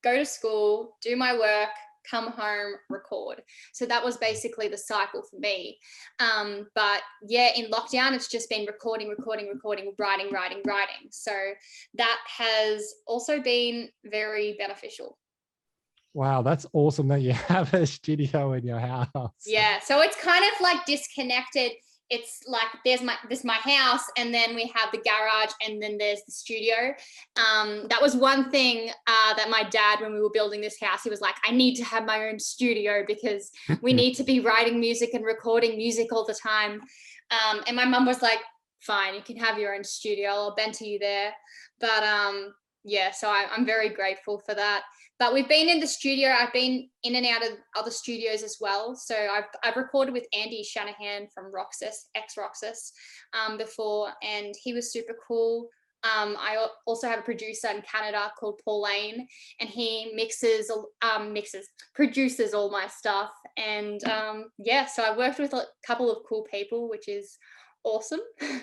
go 0.04 0.18
to 0.18 0.26
school, 0.26 0.98
do 1.02 1.16
my 1.16 1.34
work, 1.34 1.70
come 2.10 2.32
home, 2.32 2.74
record. 2.90 3.42
So 3.74 3.86
that 3.86 4.04
was 4.04 4.18
basically 4.18 4.68
the 4.68 4.78
cycle 4.78 5.24
for 5.24 5.40
me. 5.40 5.78
Um, 6.20 6.68
but 6.76 7.02
yeah, 7.28 7.50
in 7.56 7.72
lockdown, 7.72 8.14
it's 8.14 8.28
just 8.28 8.50
been 8.50 8.66
recording, 8.66 9.10
recording, 9.10 9.48
recording, 9.48 9.94
writing, 9.98 10.32
writing, 10.32 10.62
writing. 10.66 11.10
So 11.12 11.34
that 11.96 12.18
has 12.38 12.94
also 13.08 13.40
been 13.40 13.90
very 14.06 14.56
beneficial. 14.58 15.18
Wow, 16.14 16.44
that's 16.44 16.66
awesome 16.74 17.08
that 17.08 17.22
you 17.22 17.34
have 17.48 17.74
a 17.74 17.88
studio 17.88 18.54
in 18.54 18.66
your 18.66 18.80
house. 18.80 19.32
Yeah, 19.46 19.80
so 19.80 20.02
it's 20.02 20.16
kind 20.22 20.44
of 20.46 20.62
like 20.62 20.86
disconnected 20.86 21.72
it's 22.10 22.42
like 22.48 22.68
there's 22.86 23.02
my 23.02 23.16
this 23.30 23.44
my 23.44 23.54
house 23.54 24.04
and 24.18 24.34
then 24.34 24.56
we 24.56 24.72
have 24.76 24.92
the 24.92 25.00
garage 25.00 25.52
and 25.66 25.82
then 25.82 25.98
there's 25.98 26.22
the 26.26 26.32
studio. 26.32 26.94
Um, 27.38 27.88
that 27.90 28.02
was 28.02 28.16
one 28.16 28.52
thing 28.52 28.90
uh, 29.08 29.34
that 29.36 29.50
my 29.50 29.64
dad 29.64 30.02
when 30.02 30.14
we 30.14 30.22
were 30.22 30.30
building 30.30 30.62
this 30.62 30.80
house 30.80 31.04
he 31.04 31.10
was 31.10 31.22
like 31.22 31.36
i 31.46 31.52
need 31.52 31.76
to 31.76 31.84
have 31.84 32.06
my 32.06 32.28
own 32.28 32.40
studio 32.40 33.04
because 33.08 33.52
we 33.82 33.94
need 34.02 34.14
to 34.16 34.24
be 34.24 34.40
writing 34.40 34.80
music 34.80 35.12
and 35.14 35.26
recording 35.26 35.78
music 35.78 36.12
all 36.12 36.26
the 36.26 36.34
time. 36.34 36.82
Um, 37.32 37.62
and 37.68 37.76
my 37.76 37.86
mum 37.86 38.06
was 38.06 38.22
like 38.22 38.40
fine 38.82 39.16
you 39.16 39.22
can 39.22 39.38
have 39.38 39.58
your 39.58 39.74
own 39.76 39.84
studio. 39.84 40.30
I'll 40.30 40.56
bend 40.56 40.74
to 40.76 40.88
you 40.88 41.00
there. 41.00 41.34
But 41.80 42.04
um, 42.04 42.54
yeah 42.84 43.12
so 43.12 43.30
I, 43.30 43.46
i'm 43.56 43.66
very 43.66 43.90
grateful 43.90 44.40
for 44.46 44.54
that 44.56 44.84
but 45.20 45.34
we've 45.34 45.48
been 45.48 45.70
in 45.70 45.80
the 45.80 45.88
studio. 45.88 46.30
I've 46.30 46.54
been 46.54 46.90
in 47.04 47.16
and 47.16 47.26
out 47.26 47.44
of 47.44 47.58
other 47.76 47.92
studios 47.92 48.44
as 48.44 48.58
well. 48.60 48.96
So 48.96 49.16
I've, 49.16 49.46
I've 49.64 49.78
recorded 49.78 50.14
with 50.14 50.28
Andy 50.34 50.64
Shanahan 50.64 51.28
from 51.34 51.54
Roxus, 51.54 52.08
ex 52.16 52.36
Roxus, 52.38 52.92
um, 53.34 53.58
before, 53.58 54.10
and 54.22 54.54
he 54.62 54.74
was 54.74 54.92
super 54.92 55.16
cool. 55.28 55.70
Um, 56.04 56.36
I 56.38 56.68
also 56.86 57.08
have 57.08 57.20
a 57.20 57.24
producer 57.24 57.70
in 57.70 57.82
Canada 57.82 58.30
called 58.38 58.60
Paul 58.66 58.84
Lane, 58.84 59.26
and 59.62 59.70
he 59.70 60.12
mixes, 60.14 60.70
um, 61.02 61.32
mixes, 61.32 61.70
produces 61.96 62.54
all 62.54 62.70
my 62.70 62.88
stuff. 62.88 63.32
And 63.56 64.04
um, 64.06 64.50
yeah, 64.58 64.86
so 64.86 65.04
I 65.04 65.16
worked 65.16 65.40
with 65.40 65.54
a 65.54 65.64
couple 65.88 66.12
of 66.12 66.24
cool 66.28 66.46
people, 66.52 66.90
which 66.90 67.08
is 67.08 67.38
awesome. 67.84 68.22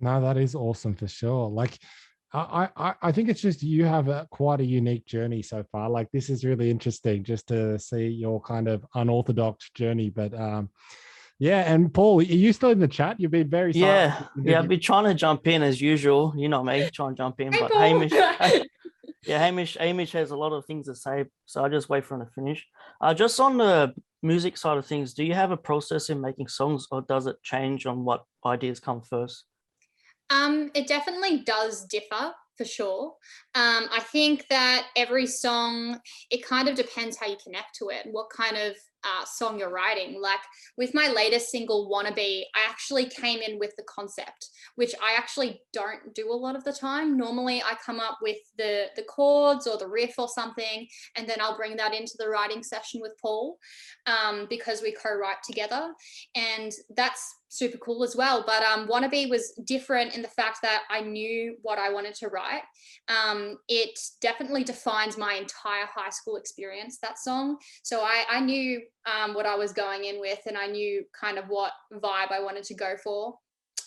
No, 0.00 0.20
that 0.20 0.36
is 0.36 0.54
awesome 0.54 0.94
for 0.94 1.08
sure. 1.08 1.48
Like, 1.48 1.78
I, 2.34 2.68
I, 2.76 2.94
I 3.00 3.12
think 3.12 3.28
it's 3.28 3.40
just 3.40 3.62
you 3.62 3.84
have 3.84 4.08
a 4.08 4.26
quite 4.30 4.60
a 4.60 4.64
unique 4.64 5.06
journey 5.06 5.40
so 5.40 5.64
far. 5.70 5.88
Like 5.88 6.10
this 6.10 6.28
is 6.28 6.44
really 6.44 6.68
interesting 6.68 7.22
just 7.22 7.46
to 7.48 7.78
see 7.78 8.08
your 8.08 8.40
kind 8.40 8.66
of 8.66 8.84
unorthodox 8.94 9.70
journey. 9.70 10.10
But 10.10 10.34
um, 10.38 10.70
yeah, 11.38 11.72
and 11.72 11.94
Paul, 11.94 12.20
are 12.20 12.24
you 12.24 12.52
still 12.52 12.70
in 12.70 12.80
the 12.80 12.88
chat? 12.88 13.20
You've 13.20 13.30
been 13.30 13.48
very 13.48 13.72
yeah, 13.72 14.24
yeah. 14.42 14.58
I've 14.58 14.68
been 14.68 14.80
trying 14.80 15.04
to 15.04 15.14
jump 15.14 15.46
in 15.46 15.62
as 15.62 15.80
usual. 15.80 16.34
You 16.36 16.48
know 16.48 16.64
me, 16.64 16.90
trying 16.92 17.14
to 17.14 17.16
jump 17.16 17.40
in, 17.40 17.52
hey, 17.52 17.60
but 17.60 17.70
Paul. 17.70 17.80
Hamish, 17.80 18.12
yeah, 19.22 19.38
Hamish, 19.38 19.76
Hamish 19.78 20.12
has 20.12 20.32
a 20.32 20.36
lot 20.36 20.52
of 20.52 20.64
things 20.66 20.86
to 20.86 20.96
say, 20.96 21.26
so 21.46 21.64
I 21.64 21.68
just 21.68 21.88
wait 21.88 22.04
for 22.04 22.16
him 22.16 22.26
to 22.26 22.32
finish. 22.32 22.66
Uh, 23.00 23.14
just 23.14 23.38
on 23.38 23.58
the 23.58 23.94
music 24.22 24.56
side 24.56 24.76
of 24.76 24.86
things, 24.86 25.14
do 25.14 25.22
you 25.22 25.34
have 25.34 25.52
a 25.52 25.56
process 25.56 26.10
in 26.10 26.20
making 26.20 26.48
songs, 26.48 26.88
or 26.90 27.02
does 27.02 27.26
it 27.26 27.36
change 27.44 27.86
on 27.86 28.04
what 28.04 28.24
ideas 28.44 28.80
come 28.80 29.02
first? 29.02 29.44
Um, 30.30 30.70
it 30.74 30.86
definitely 30.86 31.40
does 31.40 31.84
differ 31.86 32.32
for 32.56 32.64
sure. 32.64 33.14
Um, 33.54 33.88
I 33.92 34.00
think 34.12 34.46
that 34.48 34.86
every 34.96 35.26
song, 35.26 36.00
it 36.30 36.46
kind 36.46 36.68
of 36.68 36.76
depends 36.76 37.16
how 37.16 37.26
you 37.26 37.36
connect 37.42 37.74
to 37.76 37.88
it, 37.88 38.06
what 38.10 38.30
kind 38.30 38.56
of 38.56 38.76
uh, 39.04 39.24
song 39.24 39.58
you're 39.58 39.70
writing. 39.70 40.20
Like 40.20 40.40
with 40.78 40.94
my 40.94 41.08
latest 41.08 41.50
single, 41.50 41.90
Wannabe, 41.90 42.42
I 42.54 42.68
actually 42.68 43.06
came 43.06 43.40
in 43.40 43.58
with 43.58 43.74
the 43.76 43.84
concept, 43.84 44.48
which 44.76 44.94
I 45.02 45.14
actually 45.16 45.60
don't 45.72 46.14
do 46.14 46.32
a 46.32 46.34
lot 46.34 46.56
of 46.56 46.64
the 46.64 46.72
time. 46.72 47.16
Normally, 47.16 47.62
I 47.62 47.74
come 47.84 48.00
up 48.00 48.18
with 48.22 48.38
the 48.56 48.86
the 48.96 49.02
chords 49.02 49.66
or 49.66 49.76
the 49.76 49.88
riff 49.88 50.14
or 50.18 50.28
something, 50.28 50.86
and 51.16 51.28
then 51.28 51.38
I'll 51.40 51.56
bring 51.56 51.76
that 51.76 51.94
into 51.94 52.14
the 52.18 52.28
writing 52.28 52.62
session 52.62 53.00
with 53.00 53.12
Paul 53.20 53.58
um, 54.06 54.46
because 54.48 54.80
we 54.80 54.92
co-write 54.92 55.42
together, 55.44 55.92
and 56.34 56.72
that's 56.96 57.34
super 57.54 57.78
cool 57.78 58.02
as 58.02 58.16
well. 58.16 58.42
But 58.46 58.62
um, 58.62 58.88
Wannabe 58.88 59.30
was 59.30 59.52
different 59.64 60.14
in 60.14 60.22
the 60.22 60.28
fact 60.28 60.58
that 60.62 60.82
I 60.90 61.00
knew 61.00 61.56
what 61.62 61.78
I 61.78 61.92
wanted 61.92 62.14
to 62.16 62.28
write. 62.28 62.62
Um, 63.08 63.58
it 63.68 63.98
definitely 64.20 64.64
defines 64.64 65.16
my 65.16 65.34
entire 65.34 65.86
high 65.86 66.10
school 66.10 66.36
experience, 66.36 66.98
that 67.02 67.18
song. 67.18 67.58
So 67.82 68.00
I, 68.00 68.24
I 68.28 68.40
knew 68.40 68.82
um, 69.06 69.34
what 69.34 69.46
I 69.46 69.54
was 69.54 69.72
going 69.72 70.04
in 70.04 70.20
with 70.20 70.40
and 70.46 70.58
I 70.58 70.66
knew 70.66 71.04
kind 71.18 71.38
of 71.38 71.44
what 71.46 71.72
vibe 71.92 72.32
I 72.32 72.40
wanted 72.42 72.64
to 72.64 72.74
go 72.74 72.94
for 73.02 73.34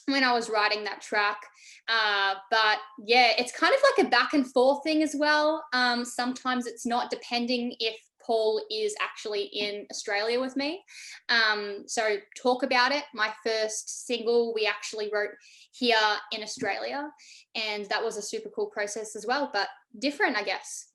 when 0.08 0.24
I 0.24 0.32
was 0.32 0.50
writing 0.50 0.86
that 0.86 1.02
track. 1.02 1.42
Uh, 1.90 2.36
but 2.50 2.78
yeah, 3.06 3.34
it's 3.38 3.52
kind 3.52 3.74
of 3.74 3.82
like 3.84 4.08
a 4.08 4.10
back 4.10 4.34
and 4.34 4.50
forth 4.52 4.84
thing 4.84 5.04
as 5.04 5.16
well. 5.18 5.66
Um, 5.74 6.06
sometimes 6.06 6.66
it's 6.66 6.86
not 6.86 7.10
depending 7.10 7.76
if 7.80 8.00
Paul 8.28 8.62
is 8.70 8.94
actually 9.02 9.44
in 9.44 9.88
Australia 9.90 10.40
with 10.42 10.58
me. 10.58 10.84
Um, 11.30 11.84
so 11.88 12.18
talk 12.36 12.64
about 12.64 12.92
it. 12.92 13.06
My 13.14 13.32
first 13.44 14.06
single 14.06 14.54
we 14.54 14.68
actually 14.68 15.10
wrote 15.14 15.32
here 15.72 15.96
in 16.34 16.44
Australia, 16.44 17.10
and 17.56 17.86
that 17.86 18.04
was 18.04 18.18
a 18.18 18.22
super 18.22 18.50
cool 18.50 18.68
process 18.68 19.16
as 19.16 19.26
well, 19.26 19.50
but 19.54 19.70
different, 19.98 20.36
I 20.36 20.44
guess. 20.44 20.88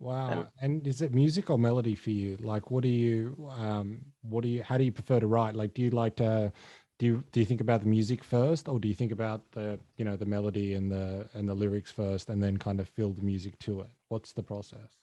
Wow. 0.00 0.48
And 0.62 0.86
is 0.86 1.02
it 1.02 1.14
music 1.14 1.50
or 1.50 1.58
melody 1.58 1.94
for 1.94 2.10
you? 2.10 2.38
Like, 2.40 2.70
what 2.70 2.82
do 2.82 2.88
you, 2.88 3.36
um, 3.50 4.00
what 4.22 4.42
do 4.42 4.48
you, 4.48 4.62
how 4.62 4.78
do 4.78 4.84
you 4.84 4.92
prefer 4.92 5.20
to 5.20 5.26
write? 5.26 5.54
Like, 5.54 5.74
do 5.74 5.82
you 5.82 5.90
like 5.90 6.16
to, 6.16 6.50
do 6.98 7.06
you, 7.06 7.24
do 7.32 7.40
you 7.40 7.46
think 7.46 7.60
about 7.60 7.82
the 7.82 7.86
music 7.86 8.24
first 8.24 8.66
or 8.66 8.80
do 8.80 8.88
you 8.88 8.94
think 8.94 9.12
about 9.12 9.42
the, 9.52 9.78
you 9.98 10.06
know, 10.06 10.16
the 10.16 10.24
melody 10.24 10.72
and 10.72 10.90
the, 10.90 11.28
and 11.34 11.46
the 11.46 11.54
lyrics 11.54 11.92
first 11.92 12.30
and 12.30 12.42
then 12.42 12.56
kind 12.56 12.80
of 12.80 12.88
fill 12.88 13.12
the 13.12 13.22
music 13.22 13.58
to 13.58 13.80
it? 13.80 13.90
What's 14.08 14.32
the 14.32 14.42
process? 14.42 14.99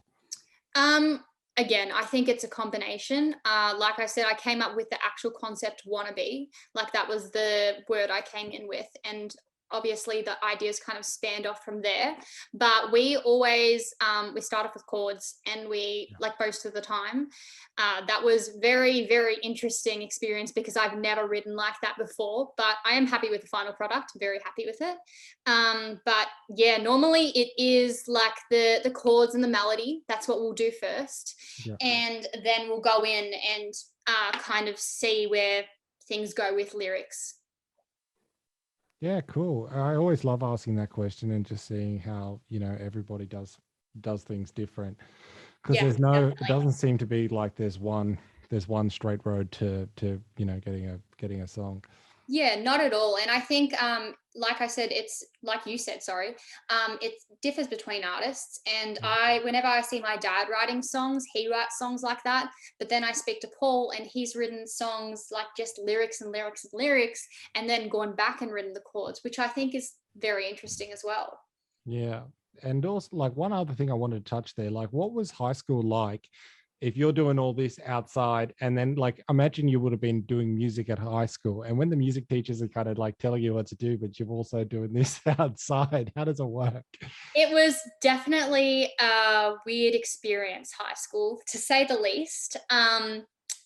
Um, 0.77 1.21
again, 1.57 1.91
I 1.91 2.03
think 2.03 2.29
it's 2.29 2.43
a 2.43 2.47
combination. 2.47 3.35
Uh, 3.43 3.73
like 3.77 3.99
I 3.99 4.05
said, 4.05 4.25
I 4.29 4.35
came 4.35 4.61
up 4.61 4.75
with 4.75 4.89
the 4.91 4.99
actual 5.03 5.31
concept 5.31 5.83
wannabe, 5.91 6.49
like 6.75 6.93
that 6.93 7.09
was 7.09 7.31
the 7.31 7.77
word 7.89 8.11
I 8.11 8.21
came 8.21 8.51
in 8.51 8.67
with. 8.67 8.87
And 9.03 9.33
obviously 9.71 10.21
the 10.21 10.43
ideas 10.45 10.79
kind 10.79 10.97
of 10.97 11.05
spanned 11.05 11.45
off 11.45 11.63
from 11.63 11.81
there 11.81 12.15
but 12.53 12.91
we 12.91 13.17
always 13.17 13.93
um, 14.01 14.33
we 14.33 14.41
start 14.41 14.65
off 14.65 14.73
with 14.73 14.85
chords 14.85 15.39
and 15.45 15.69
we 15.69 16.13
like 16.19 16.33
most 16.39 16.65
of 16.65 16.73
the 16.73 16.81
time. 16.81 17.27
Uh, 17.77 18.05
that 18.07 18.23
was 18.23 18.57
very 18.61 19.07
very 19.07 19.37
interesting 19.43 20.01
experience 20.01 20.51
because 20.51 20.75
i've 20.75 20.97
never 20.97 21.27
written 21.27 21.55
like 21.55 21.75
that 21.81 21.95
before 21.97 22.51
but 22.57 22.75
i 22.85 22.93
am 22.93 23.05
happy 23.05 23.29
with 23.29 23.41
the 23.41 23.47
final 23.47 23.73
product 23.73 24.11
very 24.19 24.39
happy 24.43 24.65
with 24.65 24.81
it. 24.81 24.97
Um, 25.45 25.99
but 26.05 26.27
yeah 26.49 26.77
normally 26.77 27.29
it 27.29 27.49
is 27.57 28.03
like 28.07 28.35
the 28.49 28.79
the 28.83 28.91
chords 28.91 29.35
and 29.35 29.43
the 29.43 29.47
melody 29.47 30.03
that's 30.07 30.27
what 30.27 30.39
we'll 30.39 30.53
do 30.53 30.71
first. 30.71 31.35
Yeah. 31.65 31.75
and 31.81 32.27
then 32.43 32.67
we'll 32.67 32.81
go 32.81 33.03
in 33.03 33.31
and 33.55 33.73
uh, 34.07 34.37
kind 34.39 34.67
of 34.67 34.79
see 34.79 35.27
where 35.27 35.63
things 36.07 36.33
go 36.33 36.55
with 36.55 36.73
lyrics 36.73 37.35
yeah, 38.99 39.21
cool. 39.21 39.69
I 39.71 39.95
always 39.95 40.23
love 40.23 40.43
asking 40.43 40.75
that 40.75 40.89
question 40.89 41.31
and 41.31 41.45
just 41.45 41.67
seeing 41.67 41.99
how, 41.99 42.41
you 42.49 42.59
know, 42.59 42.75
everybody 42.79 43.25
does 43.25 43.57
does 44.01 44.23
things 44.23 44.51
different. 44.51 44.97
Because 45.61 45.75
yeah, 45.77 45.83
there's 45.83 45.99
no 45.99 46.31
definitely. 46.31 46.37
it 46.41 46.47
doesn't 46.47 46.73
seem 46.73 46.97
to 46.99 47.05
be 47.05 47.27
like 47.27 47.55
there's 47.55 47.79
one 47.79 48.17
there's 48.49 48.67
one 48.67 48.89
straight 48.89 49.25
road 49.25 49.51
to 49.53 49.87
to, 49.97 50.21
you 50.37 50.45
know, 50.45 50.59
getting 50.59 50.87
a 50.87 50.99
getting 51.17 51.41
a 51.41 51.47
song. 51.47 51.83
Yeah, 52.27 52.61
not 52.61 52.81
at 52.81 52.93
all. 52.93 53.17
And 53.17 53.31
I 53.31 53.39
think, 53.39 53.81
um, 53.81 54.13
like 54.35 54.59
I 54.59 54.67
said, 54.67 54.91
it's 54.91 55.23
like 55.43 55.65
you 55.65 55.77
said, 55.77 56.03
sorry, 56.03 56.35
um, 56.69 56.97
it 57.01 57.13
differs 57.41 57.67
between 57.67 58.03
artists. 58.03 58.59
And 58.81 58.97
mm. 58.97 59.03
I, 59.03 59.39
whenever 59.45 59.67
I 59.67 59.81
see 59.81 60.01
my 60.01 60.17
dad 60.17 60.47
writing 60.51 60.81
songs, 60.81 61.25
he 61.33 61.49
writes 61.49 61.79
songs 61.79 62.03
like 62.03 62.21
that. 62.23 62.51
But 62.79 62.89
then 62.89 63.05
I 63.05 63.13
speak 63.13 63.39
to 63.41 63.51
Paul 63.57 63.93
and 63.97 64.05
he's 64.05 64.35
written 64.35 64.67
songs 64.67 65.27
like 65.31 65.47
just 65.55 65.79
lyrics 65.79 66.19
and 66.19 66.31
lyrics 66.31 66.65
and 66.65 66.73
lyrics, 66.73 67.25
and 67.55 67.69
then 67.69 67.87
gone 67.87 68.13
back 68.15 68.41
and 68.41 68.51
written 68.51 68.73
the 68.73 68.81
chords, 68.81 69.23
which 69.23 69.39
I 69.39 69.47
think 69.47 69.73
is 69.73 69.93
very 70.17 70.49
interesting 70.49 70.91
as 70.91 71.03
well. 71.05 71.39
Yeah. 71.85 72.23
And 72.63 72.85
also, 72.85 73.15
like, 73.15 73.35
one 73.35 73.53
other 73.53 73.73
thing 73.73 73.91
I 73.91 73.93
wanted 73.93 74.25
to 74.25 74.29
touch 74.29 74.55
there, 74.55 74.71
like, 74.71 74.91
what 74.91 75.13
was 75.13 75.29
high 75.31 75.53
school 75.53 75.83
like? 75.83 76.27
If 76.81 76.95
you're 76.95 77.11
doing 77.11 77.39
all 77.39 77.53
this 77.53 77.79
outside 77.85 78.53
and 78.61 78.77
then 78.77 78.95
like 78.95 79.23
imagine 79.29 79.67
you 79.67 79.79
would 79.79 79.91
have 79.91 80.01
been 80.01 80.21
doing 80.21 80.55
music 80.55 80.89
at 80.89 80.99
high 80.99 81.25
school 81.25 81.63
and 81.63 81.77
when 81.77 81.89
the 81.89 81.95
music 81.95 82.27
teachers 82.27 82.61
are 82.61 82.67
kind 82.67 82.87
of 82.87 82.97
like 82.97 83.17
telling 83.17 83.41
you 83.41 83.53
what 83.53 83.65
to 83.65 83.75
do 83.75 83.97
but 83.97 84.19
you're 84.19 84.29
also 84.29 84.63
doing 84.63 84.93
this 84.93 85.19
outside 85.39 86.11
how 86.15 86.23
does 86.23 86.39
it 86.39 86.45
work? 86.45 86.85
It 87.35 87.51
was 87.51 87.75
definitely 88.01 88.91
a 88.99 89.53
weird 89.65 89.95
experience 89.95 90.71
high 90.77 90.93
school 90.95 91.41
to 91.47 91.57
say 91.57 91.85
the 91.85 91.99
least 91.99 92.57
um 92.69 93.23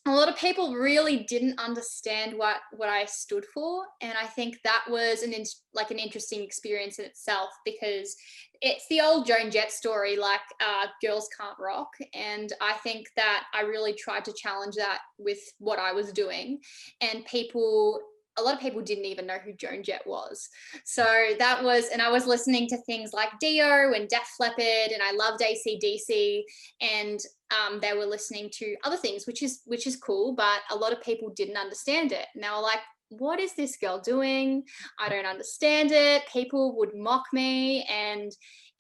a 0.08 0.12
lot 0.12 0.30
of 0.30 0.36
people 0.36 0.74
really 0.74 1.26
didn't 1.30 1.60
understand 1.60 2.36
what 2.36 2.58
what 2.72 2.90
I 2.90 3.06
stood 3.06 3.46
for 3.54 3.84
and 4.02 4.14
I 4.20 4.26
think 4.26 4.58
that 4.64 4.84
was 4.90 5.22
an 5.22 5.32
in, 5.32 5.44
like 5.74 5.92
an 5.92 6.00
interesting 6.00 6.42
experience 6.42 6.98
in 6.98 7.06
itself 7.06 7.50
because 7.66 8.16
it's 8.62 8.88
the 8.90 9.02
old 9.02 9.28
Joan 9.28 9.52
Jett 9.52 9.72
story 9.72 10.18
like 10.18 10.42
uh, 10.60 10.88
girls 11.06 11.30
can't 11.40 11.58
rock 11.60 11.90
and 12.16 12.52
I 12.62 12.74
think 12.84 13.08
that 13.16 13.44
I 13.54 13.62
really 13.62 13.94
tried 13.94 14.26
to 14.26 14.34
challenge 14.34 14.76
that 14.76 15.00
with 15.20 15.40
what 15.60 15.78
I 15.78 15.92
was 15.92 16.12
doing 16.12 16.60
and 17.02 17.26
people 17.26 18.00
a 18.38 18.42
lot 18.42 18.54
of 18.54 18.60
people 18.60 18.82
didn't 18.82 19.06
even 19.06 19.28
know 19.28 19.38
who 19.44 19.54
Joan 19.54 19.84
Jett 19.84 20.06
was. 20.06 20.50
So 20.86 21.04
that 21.38 21.64
was, 21.64 21.90
and 21.90 22.02
I 22.02 22.10
was 22.10 22.26
listening 22.26 22.68
to 22.70 22.78
things 22.78 23.14
like 23.14 23.30
Dio 23.40 23.94
and 23.94 24.08
Def 24.08 24.30
Leppard, 24.40 24.92
and 24.92 25.02
I 25.02 25.12
loved 25.12 25.42
ACDC, 25.42 26.44
and 26.82 27.20
um, 27.52 27.80
they 27.82 27.94
were 27.94 28.06
listening 28.06 28.50
to 28.54 28.76
other 28.84 28.98
things, 28.98 29.28
which 29.28 29.44
is 29.44 29.62
which 29.66 29.86
is 29.86 29.98
cool. 29.98 30.34
But 30.34 30.62
a 30.72 30.76
lot 30.76 30.94
of 30.94 31.02
people 31.02 31.30
didn't 31.36 31.58
understand 31.58 32.12
it, 32.12 32.28
and 32.34 32.44
they 32.44 32.50
were 32.50 32.62
like, 32.62 32.80
"What 33.10 33.40
is 33.40 33.54
this 33.54 33.78
girl 33.78 34.00
doing? 34.00 34.64
I 35.00 35.10
don't 35.10 35.26
understand 35.26 35.92
it." 35.92 36.24
People 36.32 36.78
would 36.78 36.96
mock 36.96 37.26
me, 37.34 37.84
and 37.84 38.32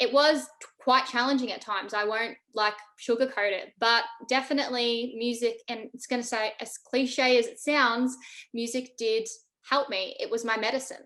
it 0.02 0.12
was 0.12 0.48
quite 0.80 1.06
challenging 1.06 1.52
at 1.52 1.62
times. 1.62 1.94
I 1.94 2.06
won't 2.06 2.36
like 2.56 2.74
sugarcoat 3.00 3.52
it, 3.52 3.74
but 3.80 4.04
definitely 4.28 5.14
music, 5.16 5.58
and 5.68 5.82
it's 5.94 6.08
going 6.08 6.22
to 6.22 6.28
say 6.28 6.54
as 6.60 6.80
cliche 6.80 7.38
as 7.38 7.46
it 7.46 7.60
sounds, 7.60 8.18
music 8.52 8.98
did 8.98 9.28
help 9.70 9.90
me. 9.90 10.16
It 10.20 10.32
was 10.32 10.44
my 10.44 10.58
medicine. 10.58 11.06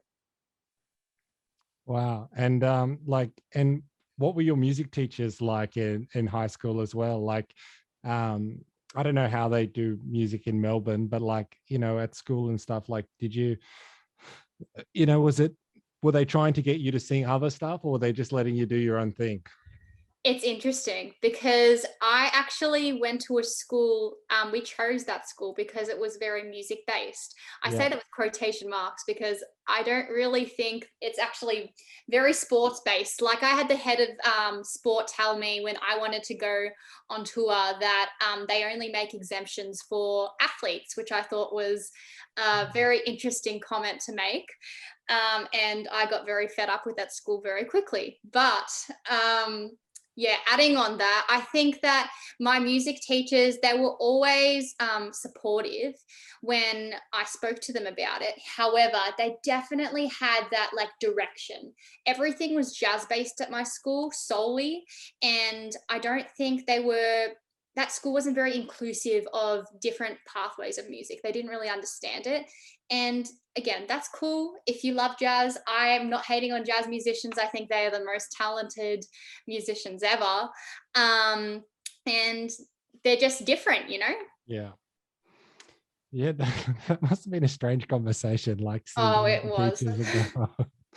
Wow. 1.85 2.29
And 2.35 2.63
um, 2.63 2.99
like, 3.05 3.31
and 3.53 3.83
what 4.17 4.33
were 4.33 4.41
your 4.41 4.55
music 4.55 4.91
teachers 4.91 5.41
like 5.41 5.75
in, 5.75 6.07
in 6.13 6.25
high 6.25 6.47
school 6.47 6.79
as 6.79 6.95
well? 6.95 7.21
Like, 7.21 7.53
um, 8.05 8.59
I 8.95 9.03
don't 9.03 9.13
know 9.13 9.27
how 9.27 9.49
they 9.49 9.65
do 9.65 9.99
music 10.07 10.47
in 10.47 10.61
Melbourne, 10.61 11.07
but 11.07 11.21
like, 11.21 11.53
you 11.67 11.79
know, 11.79 11.99
at 11.99 12.15
school 12.15 12.47
and 12.47 12.59
stuff, 12.59 12.87
like, 12.87 13.05
did 13.19 13.35
you, 13.35 13.57
you 14.93 15.05
know, 15.05 15.19
was 15.19 15.41
it 15.41 15.53
were 16.05 16.11
they 16.11 16.23
trying 16.23 16.53
to 16.53 16.61
get 16.61 16.79
you 16.79 16.91
to 16.91 16.99
sing 16.99 17.25
other 17.25 17.49
stuff 17.49 17.81
or 17.83 17.93
were 17.93 17.99
they 17.99 18.13
just 18.13 18.31
letting 18.31 18.55
you 18.55 18.67
do 18.67 18.77
your 18.77 18.99
own 18.99 19.11
thing? 19.11 19.41
it's 20.25 20.43
interesting 20.43 21.13
because 21.21 21.85
I 22.01 22.31
actually 22.33 22.99
went 22.99 23.21
to 23.27 23.37
a 23.37 23.43
school. 23.43 24.15
Um, 24.31 24.51
we 24.51 24.61
chose 24.61 25.03
that 25.03 25.29
school 25.29 25.53
because 25.55 25.87
it 25.87 25.99
was 25.99 26.17
very 26.17 26.49
music 26.49 26.79
based. 26.87 27.35
I 27.63 27.69
yeah. 27.69 27.77
say 27.77 27.89
that 27.89 27.97
with 27.97 28.11
quotation 28.11 28.67
marks 28.67 29.03
because 29.05 29.43
I 29.67 29.83
don't 29.83 30.09
really 30.09 30.45
think 30.45 30.89
it's 30.99 31.19
actually 31.19 31.75
very 32.09 32.33
sports 32.33 32.81
based. 32.83 33.21
Like 33.21 33.43
I 33.43 33.49
had 33.49 33.69
the 33.69 33.75
head 33.75 33.99
of 33.99 34.09
um, 34.25 34.63
sport 34.63 35.07
tell 35.07 35.37
me 35.37 35.61
when 35.63 35.77
I 35.87 35.99
wanted 35.99 36.23
to 36.23 36.35
go 36.35 36.69
on 37.11 37.23
tour 37.23 37.53
that 37.79 38.09
um, 38.27 38.45
they 38.49 38.63
only 38.63 38.89
make 38.89 39.13
exemptions 39.13 39.83
for 39.87 40.31
athletes, 40.41 40.97
which 40.97 41.11
I 41.11 41.21
thought 41.21 41.53
was 41.53 41.91
a 42.37 42.67
very 42.73 42.99
interesting 43.05 43.59
comment 43.59 44.01
to 44.07 44.15
make. 44.15 44.47
Um, 45.09 45.47
and 45.53 45.87
I 45.91 46.09
got 46.09 46.25
very 46.25 46.47
fed 46.47 46.69
up 46.69 46.85
with 46.85 46.95
that 46.97 47.13
school 47.13 47.41
very 47.41 47.65
quickly. 47.65 48.19
But 48.31 48.69
um, 49.09 49.71
yeah 50.15 50.35
adding 50.47 50.77
on 50.77 50.97
that 50.97 51.25
i 51.29 51.41
think 51.51 51.81
that 51.81 52.09
my 52.39 52.57
music 52.59 52.99
teachers 53.01 53.57
they 53.61 53.77
were 53.77 53.95
always 53.95 54.73
um, 54.79 55.11
supportive 55.13 55.93
when 56.41 56.93
i 57.13 57.23
spoke 57.25 57.59
to 57.59 57.73
them 57.73 57.85
about 57.85 58.21
it 58.21 58.33
however 58.55 58.99
they 59.17 59.35
definitely 59.43 60.07
had 60.07 60.43
that 60.51 60.71
like 60.75 60.89
direction 60.99 61.73
everything 62.05 62.55
was 62.55 62.75
jazz 62.75 63.05
based 63.05 63.41
at 63.41 63.51
my 63.51 63.63
school 63.63 64.11
solely 64.11 64.83
and 65.21 65.73
i 65.89 65.99
don't 65.99 66.29
think 66.37 66.65
they 66.65 66.79
were 66.79 67.27
that 67.75 67.91
school 67.91 68.13
wasn't 68.13 68.35
very 68.35 68.55
inclusive 68.55 69.25
of 69.33 69.65
different 69.81 70.17
pathways 70.33 70.77
of 70.77 70.89
music. 70.89 71.19
They 71.21 71.31
didn't 71.31 71.51
really 71.51 71.67
understand 71.67 72.25
it. 72.25 72.45
And 72.89 73.27
again, 73.57 73.85
that's 73.87 74.09
cool. 74.09 74.53
If 74.65 74.83
you 74.83 74.93
love 74.93 75.17
jazz, 75.19 75.57
I'm 75.67 76.09
not 76.09 76.25
hating 76.25 76.51
on 76.51 76.65
jazz 76.65 76.87
musicians. 76.87 77.37
I 77.37 77.47
think 77.47 77.69
they 77.69 77.85
are 77.85 77.91
the 77.91 78.05
most 78.05 78.31
talented 78.31 79.05
musicians 79.47 80.03
ever. 80.03 80.49
Um, 80.95 81.63
and 82.05 82.49
they're 83.03 83.15
just 83.17 83.45
different, 83.45 83.89
you 83.89 83.99
know? 83.99 84.13
Yeah. 84.45 84.71
Yeah, 86.11 86.31
that, 86.37 86.75
that 86.87 87.01
must 87.01 87.25
have 87.25 87.31
been 87.31 87.43
a 87.43 87.49
strange 87.49 87.87
conversation. 87.87 88.59
Like, 88.59 88.87
oh, 88.97 89.25
it 89.25 89.43
was. 89.43 89.83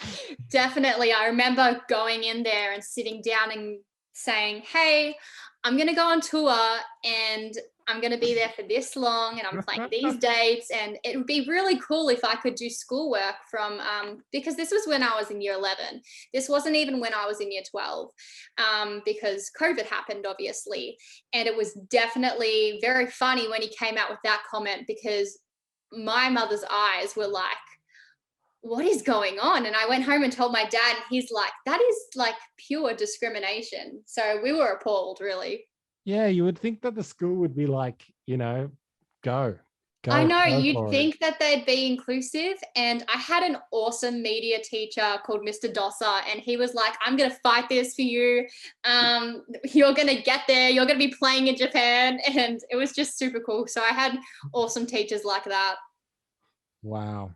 Definitely. 0.50 1.12
I 1.12 1.26
remember 1.26 1.80
going 1.88 2.24
in 2.24 2.42
there 2.42 2.72
and 2.72 2.82
sitting 2.82 3.22
down 3.22 3.50
and 3.50 3.78
saying, 4.12 4.62
Hey, 4.72 5.16
I'm 5.64 5.76
going 5.76 5.88
to 5.88 5.94
go 5.94 6.06
on 6.06 6.20
tour 6.20 6.56
and 7.04 7.52
I'm 7.88 8.00
going 8.00 8.12
to 8.12 8.18
be 8.18 8.34
there 8.34 8.50
for 8.54 8.62
this 8.62 8.94
long 8.96 9.38
and 9.38 9.46
I'm 9.46 9.62
playing 9.62 9.88
these 9.90 10.16
dates. 10.18 10.70
And 10.70 10.98
it 11.02 11.16
would 11.16 11.26
be 11.26 11.46
really 11.48 11.80
cool 11.80 12.10
if 12.10 12.22
I 12.22 12.36
could 12.36 12.54
do 12.54 12.68
schoolwork 12.68 13.36
from, 13.50 13.80
um, 13.80 14.22
because 14.30 14.56
this 14.56 14.70
was 14.70 14.86
when 14.86 15.02
I 15.02 15.16
was 15.16 15.30
in 15.30 15.40
year 15.40 15.54
11. 15.54 16.02
This 16.34 16.48
wasn't 16.48 16.76
even 16.76 17.00
when 17.00 17.14
I 17.14 17.26
was 17.26 17.40
in 17.40 17.50
year 17.50 17.62
12 17.68 18.10
um, 18.58 19.02
because 19.04 19.50
COVID 19.58 19.86
happened, 19.86 20.26
obviously. 20.26 20.98
And 21.32 21.48
it 21.48 21.56
was 21.56 21.72
definitely 21.72 22.78
very 22.82 23.06
funny 23.06 23.48
when 23.48 23.62
he 23.62 23.68
came 23.68 23.96
out 23.96 24.10
with 24.10 24.20
that 24.22 24.42
comment 24.50 24.84
because 24.86 25.38
my 25.90 26.28
mother's 26.28 26.64
eyes 26.70 27.16
were 27.16 27.26
like, 27.26 27.56
what 28.60 28.84
is 28.84 29.02
going 29.02 29.38
on? 29.38 29.66
And 29.66 29.76
I 29.76 29.88
went 29.88 30.04
home 30.04 30.24
and 30.24 30.32
told 30.32 30.52
my 30.52 30.64
dad, 30.64 30.96
and 30.96 31.04
he's 31.08 31.30
like, 31.30 31.52
that 31.64 31.80
is 31.80 31.96
like 32.16 32.34
pure 32.56 32.92
discrimination. 32.92 34.02
So 34.04 34.40
we 34.42 34.52
were 34.52 34.72
appalled, 34.72 35.20
really. 35.20 35.67
Yeah, 36.08 36.28
you 36.28 36.42
would 36.44 36.58
think 36.58 36.80
that 36.80 36.94
the 36.94 37.04
school 37.04 37.34
would 37.34 37.54
be 37.54 37.66
like, 37.66 38.02
you 38.24 38.38
know, 38.38 38.70
go. 39.22 39.58
Go, 40.02 40.12
I 40.12 40.24
know 40.24 40.42
you'd 40.44 40.88
think 40.88 41.16
it. 41.16 41.20
that 41.20 41.38
they'd 41.38 41.66
be 41.66 41.86
inclusive. 41.86 42.56
And 42.76 43.04
I 43.14 43.18
had 43.18 43.42
an 43.42 43.58
awesome 43.72 44.22
media 44.22 44.58
teacher 44.62 45.16
called 45.26 45.42
Mr. 45.42 45.70
Dosser, 45.70 46.22
and 46.30 46.40
he 46.40 46.56
was 46.56 46.72
like, 46.72 46.94
I'm 47.04 47.18
going 47.18 47.28
to 47.28 47.36
fight 47.42 47.68
this 47.68 47.94
for 47.94 48.00
you. 48.00 48.46
Um, 48.84 49.42
you're 49.74 49.92
going 49.92 50.08
to 50.08 50.22
get 50.22 50.44
there. 50.48 50.70
You're 50.70 50.86
going 50.86 50.98
to 50.98 51.06
be 51.06 51.14
playing 51.14 51.48
in 51.48 51.56
Japan. 51.56 52.20
And 52.38 52.58
it 52.70 52.76
was 52.76 52.92
just 52.92 53.18
super 53.18 53.40
cool. 53.40 53.66
So 53.66 53.82
I 53.82 53.92
had 53.92 54.18
awesome 54.54 54.86
teachers 54.86 55.26
like 55.26 55.44
that. 55.44 55.76
Wow. 56.82 57.32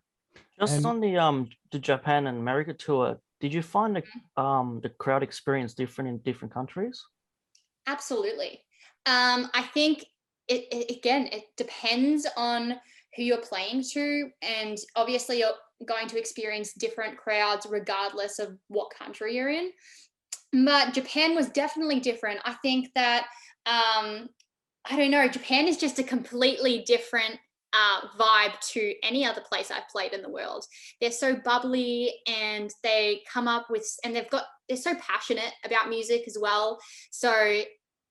Just 0.59 0.77
and, 0.77 0.87
on 0.87 1.01
the 1.01 1.19
um 1.19 1.51
the 1.73 1.79
Japan 1.79 2.27
and 2.27 2.39
America 2.39 2.73
tour, 2.73 3.19
did 3.39 3.53
you 3.53 3.61
find 3.61 3.97
the 3.97 4.03
mm-hmm. 4.03 4.43
um 4.43 4.81
the 4.83 4.89
crowd 4.89 5.23
experience 5.23 5.75
different 5.75 6.09
in 6.09 6.19
different 6.19 6.55
countries? 6.55 7.05
Absolutely. 7.87 8.61
Um, 9.07 9.51
I 9.55 9.63
think 9.75 10.05
it, 10.49 10.65
it 10.71 10.97
again 10.97 11.29
it 11.33 11.45
depends 11.57 12.27
on 12.37 12.75
who 13.17 13.23
you're 13.23 13.39
playing 13.39 13.85
to, 13.93 14.31
and 14.43 14.79
obviously 14.97 15.41
you're 15.41 15.51
going 15.87 16.09
to 16.09 16.19
experience 16.19 16.73
different 16.73 17.17
crowds 17.19 17.67
regardless 17.69 18.39
of 18.39 18.57
what 18.69 18.91
country 18.97 19.37
you're 19.37 19.51
in. 19.51 19.71
But 20.53 20.95
Japan 20.95 21.35
was 21.35 21.49
definitely 21.49 22.01
different. 22.01 22.41
I 22.45 22.55
think 22.63 22.91
that 22.95 23.27
um, 23.67 24.29
I 24.85 24.97
don't 24.97 25.11
know. 25.11 25.29
Japan 25.29 25.67
is 25.67 25.77
just 25.77 25.99
a 25.99 26.05
completely 26.05 26.85
different 26.87 27.39
uh, 27.73 28.01
vibe 28.19 28.59
to 28.73 28.95
any 29.03 29.25
other 29.25 29.41
place 29.41 29.71
I've 29.71 29.89
played 29.89 30.13
in 30.13 30.23
the 30.23 30.29
world. 30.29 30.65
They're 31.01 31.11
so 31.11 31.37
bubbly 31.45 32.15
and 32.27 32.71
they 32.83 33.23
come 33.33 33.49
up 33.49 33.67
with, 33.71 33.87
and 34.05 34.15
they've 34.15 34.31
got, 34.31 34.45
they're 34.69 34.77
so 34.77 34.95
passionate 34.97 35.53
about 35.65 35.89
music 35.89 36.25
as 36.27 36.37
well. 36.41 36.79
So, 37.11 37.63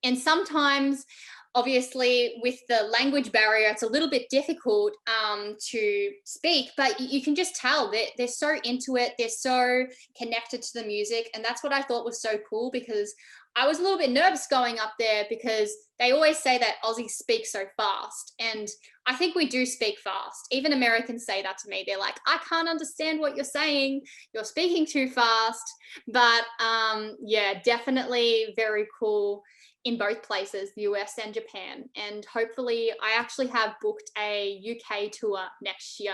and 0.03 0.17
sometimes, 0.17 1.05
obviously, 1.53 2.39
with 2.41 2.57
the 2.69 2.83
language 2.83 3.31
barrier, 3.31 3.69
it's 3.69 3.83
a 3.83 3.87
little 3.87 4.09
bit 4.09 4.29
difficult 4.29 4.93
um, 5.07 5.55
to 5.69 6.11
speak, 6.23 6.71
but 6.77 6.99
you 6.99 7.21
can 7.21 7.35
just 7.35 7.55
tell 7.55 7.91
that 7.91 8.07
they're 8.17 8.27
so 8.27 8.55
into 8.63 8.95
it, 8.95 9.13
they're 9.17 9.29
so 9.29 9.85
connected 10.17 10.61
to 10.61 10.79
the 10.79 10.85
music. 10.85 11.29
And 11.35 11.43
that's 11.43 11.63
what 11.63 11.73
I 11.73 11.81
thought 11.81 12.05
was 12.05 12.21
so 12.21 12.37
cool 12.49 12.71
because 12.71 13.13
I 13.55 13.67
was 13.67 13.79
a 13.79 13.81
little 13.81 13.97
bit 13.97 14.11
nervous 14.11 14.47
going 14.47 14.79
up 14.79 14.93
there 14.97 15.25
because 15.29 15.71
they 15.99 16.11
always 16.11 16.37
say 16.37 16.57
that 16.57 16.75
Aussies 16.83 17.11
speak 17.11 17.45
so 17.45 17.65
fast. 17.75 18.33
And 18.39 18.67
I 19.05 19.15
think 19.15 19.35
we 19.35 19.47
do 19.47 19.65
speak 19.65 19.99
fast. 19.99 20.47
Even 20.51 20.73
Americans 20.73 21.25
say 21.25 21.41
that 21.41 21.57
to 21.59 21.69
me. 21.69 21.83
They're 21.85 21.99
like, 21.99 22.19
I 22.25 22.39
can't 22.47 22.69
understand 22.69 23.19
what 23.19 23.35
you're 23.35 23.43
saying. 23.43 24.01
You're 24.33 24.45
speaking 24.45 24.85
too 24.85 25.09
fast. 25.09 25.63
But 26.07 26.43
um, 26.63 27.17
yeah, 27.21 27.59
definitely 27.63 28.53
very 28.55 28.87
cool 28.97 29.43
in 29.83 29.97
both 29.97 30.21
places, 30.23 30.69
the 30.75 30.83
US 30.83 31.15
and 31.23 31.33
Japan. 31.33 31.89
And 31.95 32.23
hopefully, 32.25 32.91
I 33.03 33.19
actually 33.19 33.47
have 33.47 33.75
booked 33.81 34.11
a 34.17 34.77
UK 34.77 35.11
tour 35.11 35.39
next 35.61 35.99
year 35.99 36.13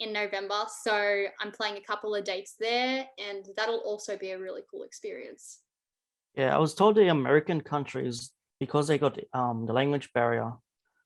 in 0.00 0.12
November. 0.12 0.64
So 0.82 1.24
I'm 1.40 1.52
playing 1.52 1.76
a 1.76 1.86
couple 1.86 2.14
of 2.14 2.24
dates 2.24 2.54
there, 2.58 3.06
and 3.18 3.46
that'll 3.56 3.80
also 3.80 4.16
be 4.16 4.30
a 4.30 4.38
really 4.38 4.62
cool 4.70 4.82
experience. 4.82 5.58
Yeah, 6.34 6.54
I 6.54 6.58
was 6.58 6.74
told 6.74 6.96
the 6.96 7.08
American 7.08 7.60
countries 7.60 8.30
because 8.58 8.88
they 8.88 8.98
got 8.98 9.18
um 9.32 9.66
the 9.66 9.72
language 9.72 10.10
barrier, 10.14 10.52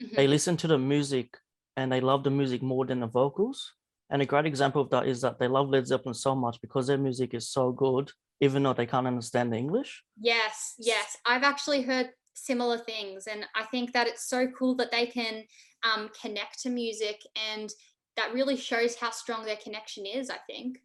mm-hmm. 0.03 0.17
they 0.17 0.27
listen 0.27 0.57
to 0.59 0.67
the 0.67 0.79
music 0.79 1.37
and 1.77 1.91
they 1.91 2.01
love 2.01 2.25
the 2.25 2.31
music 2.31 2.63
more 2.63 2.87
than 2.87 3.01
the 3.01 3.07
vocals. 3.07 3.73
And 4.11 4.23
a 4.23 4.27
great 4.27 4.47
example 4.47 4.83
of 4.83 4.91
that 4.91 5.07
is 5.07 5.21
that 5.23 5.39
they 5.39 5.49
love 5.49 5.69
Led 5.69 5.87
Zeppelin 5.87 6.15
so 6.15 6.35
much 6.35 6.61
because 6.61 6.87
their 6.87 6.99
music 6.99 7.35
is 7.35 7.49
so 7.49 7.73
good, 7.73 8.11
even 8.41 8.63
though 8.63 8.73
they 8.73 8.87
can't 8.87 9.07
understand 9.07 9.53
the 9.53 9.57
English. 9.57 10.03
Yes, 10.21 10.75
yes. 10.79 11.17
I've 11.27 11.43
actually 11.43 11.83
heard 11.83 12.11
similar 12.33 12.79
things. 12.79 13.27
And 13.27 13.47
I 13.55 13.65
think 13.65 13.93
that 13.95 14.07
it's 14.07 14.29
so 14.29 14.47
cool 14.57 14.77
that 14.77 14.93
they 14.93 15.07
can 15.07 15.43
um, 15.83 16.11
connect 16.21 16.63
to 16.63 16.71
music 16.71 17.21
and 17.53 17.71
that 18.17 18.33
really 18.33 18.57
shows 18.57 18.95
how 18.95 19.11
strong 19.11 19.45
their 19.45 19.57
connection 19.57 20.07
is, 20.07 20.31
I 20.31 20.39
think. 20.47 20.79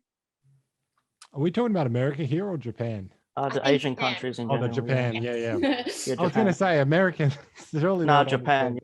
Are 1.33 1.39
we 1.39 1.51
talking 1.51 1.71
about 1.71 1.87
America 1.87 2.23
here 2.23 2.47
or 2.47 2.57
Japan? 2.57 3.11
Uh, 3.37 3.47
the 3.49 3.67
Asian 3.67 3.93
Japan. 3.93 4.13
countries 4.13 4.39
in 4.39 4.45
oh, 4.45 4.55
general. 4.55 4.67
the 4.67 4.75
Japan, 4.75 5.13
yeah, 5.15 5.35
yeah. 5.35 5.57
yeah. 5.57 5.83
yeah 6.05 6.15
I 6.19 6.23
was 6.23 6.33
going 6.33 6.47
to 6.47 6.53
say 6.53 6.79
American. 6.79 7.31
Surely 7.71 8.05
no, 8.05 8.23
Japan. 8.25 8.77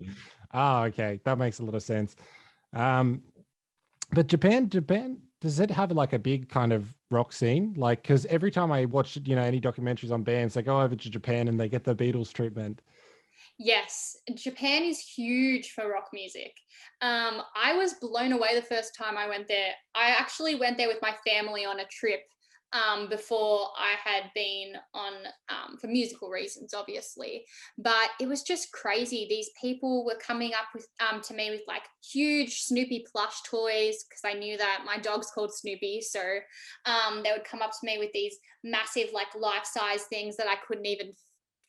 Oh, 0.53 0.83
okay, 0.83 1.19
that 1.25 1.37
makes 1.37 1.59
a 1.59 1.63
lot 1.63 1.75
of 1.75 1.83
sense. 1.83 2.15
Um, 2.73 3.21
but 4.13 4.27
Japan, 4.27 4.69
Japan, 4.69 5.17
does 5.41 5.59
it 5.59 5.69
have 5.69 5.91
like 5.91 6.13
a 6.13 6.19
big 6.19 6.49
kind 6.49 6.71
of 6.71 6.93
rock 7.11 7.33
scene? 7.33 7.73
Like, 7.77 8.01
because 8.01 8.25
every 8.27 8.51
time 8.51 8.71
I 8.71 8.85
watch, 8.85 9.17
you 9.25 9.35
know, 9.35 9.41
any 9.41 9.59
documentaries 9.59 10.11
on 10.11 10.23
bands, 10.23 10.53
they 10.53 10.61
go 10.61 10.81
over 10.81 10.95
to 10.95 11.09
Japan 11.09 11.47
and 11.47 11.59
they 11.59 11.67
get 11.67 11.83
the 11.83 11.95
Beatles 11.95 12.31
treatment. 12.31 12.81
Yes, 13.59 14.15
Japan 14.35 14.83
is 14.83 14.99
huge 14.99 15.71
for 15.71 15.91
rock 15.91 16.09
music. 16.13 16.53
Um, 17.01 17.41
I 17.55 17.73
was 17.73 17.95
blown 17.95 18.31
away 18.31 18.55
the 18.55 18.61
first 18.61 18.95
time 18.95 19.17
I 19.17 19.27
went 19.27 19.47
there. 19.47 19.71
I 19.95 20.09
actually 20.09 20.55
went 20.55 20.77
there 20.77 20.87
with 20.87 21.01
my 21.01 21.15
family 21.25 21.65
on 21.65 21.79
a 21.79 21.85
trip 21.85 22.21
um, 22.73 23.07
before 23.09 23.69
I 23.77 23.95
had 24.03 24.31
been 24.35 24.73
on 24.93 25.13
um, 25.49 25.77
for 25.77 25.87
musical 25.87 26.29
reasons, 26.29 26.73
obviously. 26.73 27.45
But 27.77 28.09
it 28.19 28.27
was 28.27 28.43
just 28.43 28.71
crazy. 28.71 29.25
These 29.29 29.49
people 29.59 30.05
were 30.05 30.19
coming 30.21 30.53
up 30.53 30.67
with 30.73 30.87
um, 30.99 31.21
to 31.21 31.33
me 31.33 31.49
with 31.49 31.61
like 31.67 31.83
huge 32.03 32.61
Snoopy 32.61 33.05
plush 33.11 33.41
toys 33.43 34.03
because 34.03 34.21
I 34.25 34.33
knew 34.33 34.57
that 34.57 34.83
my 34.85 34.97
dog's 34.97 35.31
called 35.31 35.53
Snoopy. 35.53 36.01
So 36.01 36.21
um, 36.85 37.21
they 37.23 37.31
would 37.31 37.45
come 37.45 37.61
up 37.61 37.71
to 37.71 37.85
me 37.85 37.97
with 37.97 38.11
these 38.13 38.37
massive 38.63 39.09
like 39.13 39.33
life 39.39 39.65
size 39.65 40.03
things 40.03 40.37
that 40.37 40.47
I 40.47 40.55
couldn't 40.67 40.85
even 40.85 41.13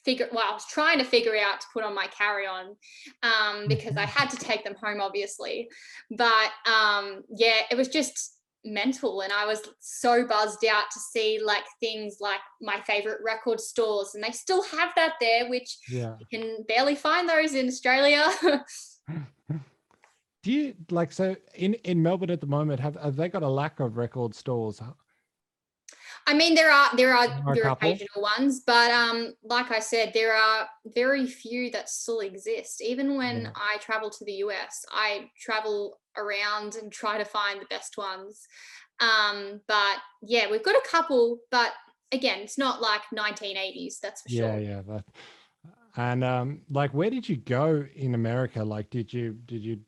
figure 0.04 0.28
well 0.32 0.44
i 0.48 0.52
was 0.52 0.64
trying 0.66 0.96
to 0.96 1.04
figure 1.04 1.36
out 1.36 1.60
to 1.60 1.66
put 1.72 1.82
on 1.82 1.92
my 1.92 2.06
carry-on 2.06 2.76
um, 3.24 3.66
because 3.66 3.96
i 3.96 4.06
had 4.06 4.30
to 4.30 4.36
take 4.36 4.62
them 4.62 4.76
home 4.80 5.00
obviously 5.00 5.68
but 6.12 6.50
um, 6.66 7.22
yeah 7.36 7.62
it 7.68 7.76
was 7.76 7.88
just 7.88 8.37
mental 8.64 9.20
and 9.20 9.32
I 9.32 9.46
was 9.46 9.62
so 9.80 10.26
buzzed 10.26 10.64
out 10.64 10.90
to 10.92 11.00
see 11.00 11.40
like 11.42 11.64
things 11.80 12.18
like 12.20 12.40
my 12.60 12.80
favorite 12.80 13.20
record 13.24 13.60
stores 13.60 14.14
and 14.14 14.22
they 14.22 14.32
still 14.32 14.62
have 14.62 14.90
that 14.96 15.14
there 15.20 15.48
which 15.48 15.78
yeah 15.88 16.16
you 16.18 16.26
can 16.26 16.64
barely 16.66 16.94
find 16.94 17.28
those 17.28 17.54
in 17.54 17.68
Australia 17.68 18.24
do 20.42 20.52
you 20.52 20.74
like 20.90 21.12
so 21.12 21.36
in 21.54 21.74
in 21.74 22.02
Melbourne 22.02 22.30
at 22.30 22.40
the 22.40 22.46
moment 22.46 22.80
have, 22.80 22.96
have 22.96 23.16
they 23.16 23.28
got 23.28 23.42
a 23.42 23.48
lack 23.48 23.80
of 23.80 23.96
record 23.96 24.34
stores 24.34 24.80
I 26.26 26.34
mean, 26.34 26.54
there 26.54 26.70
are 26.70 26.94
there 26.94 27.14
are 27.14 27.26
Are 27.46 27.54
there 27.54 27.64
are 27.66 27.72
occasional 27.72 28.20
ones, 28.20 28.60
but 28.66 28.90
um, 28.90 29.32
like 29.42 29.70
I 29.70 29.78
said, 29.78 30.12
there 30.12 30.34
are 30.34 30.68
very 30.94 31.26
few 31.26 31.70
that 31.70 31.88
still 31.88 32.20
exist. 32.20 32.82
Even 32.82 33.16
when 33.16 33.44
Yeah. 33.44 33.52
I 33.56 33.78
travel 33.78 34.10
to 34.10 34.24
the 34.26 34.34
US, 34.44 34.84
I 34.90 35.30
travel 35.40 36.00
around 36.18 36.76
and 36.76 36.92
try 36.92 37.18
to 37.18 37.24
find 37.24 37.60
the 37.60 37.66
best 37.70 37.96
ones. 37.96 38.46
Um, 39.00 39.60
but 39.68 39.96
yeah, 40.22 40.50
we've 40.50 40.62
got 40.62 40.74
a 40.74 40.88
couple, 40.88 41.38
but 41.50 41.72
again, 42.12 42.40
it's 42.40 42.58
not 42.58 42.80
like 42.80 43.02
1980s. 43.16 44.00
That's 44.00 44.22
for 44.22 44.28
yeah 44.30 44.52
sure. 44.52 44.60
yeah 44.60 44.82
that 44.88 45.04
and 45.98 46.22
um 46.24 46.60
like 46.70 46.94
where 46.94 47.10
did 47.10 47.28
you 47.28 47.36
go 47.36 47.84
in 47.94 48.14
america 48.14 48.64
like 48.64 48.88
did 48.88 49.12
you 49.12 49.36
did 49.46 49.62
you 49.62 49.78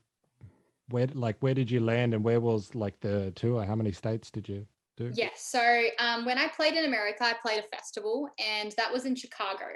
where 0.88 1.06
like 1.14 1.36
where 1.40 1.54
did 1.54 1.70
you 1.70 1.80
land 1.80 2.12
and 2.12 2.22
where 2.22 2.40
was 2.40 2.74
like 2.74 2.98
the 3.00 3.32
tour 3.36 3.64
how 3.64 3.74
many 3.76 3.92
states 3.92 4.30
did 4.30 4.48
you 4.48 4.66
do 4.96 5.10
Yes. 5.14 5.46
So 5.50 5.82
um, 5.98 6.24
when 6.24 6.38
I 6.38 6.48
played 6.48 6.74
in 6.74 6.84
America, 6.84 7.24
I 7.24 7.34
played 7.42 7.58
a 7.64 7.76
festival, 7.76 8.28
and 8.38 8.72
that 8.76 8.92
was 8.92 9.06
in 9.06 9.14
Chicago, 9.14 9.66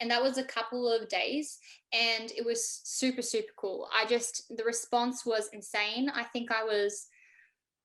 and 0.00 0.10
that 0.10 0.22
was 0.22 0.38
a 0.38 0.44
couple 0.44 0.90
of 0.90 1.08
days, 1.08 1.58
and 1.92 2.30
it 2.32 2.44
was 2.44 2.80
super 2.84 3.22
super 3.22 3.52
cool. 3.56 3.88
I 3.94 4.06
just 4.06 4.52
the 4.56 4.64
response 4.64 5.24
was 5.24 5.50
insane. 5.52 6.10
I 6.14 6.24
think 6.24 6.50
I 6.50 6.64
was 6.64 7.06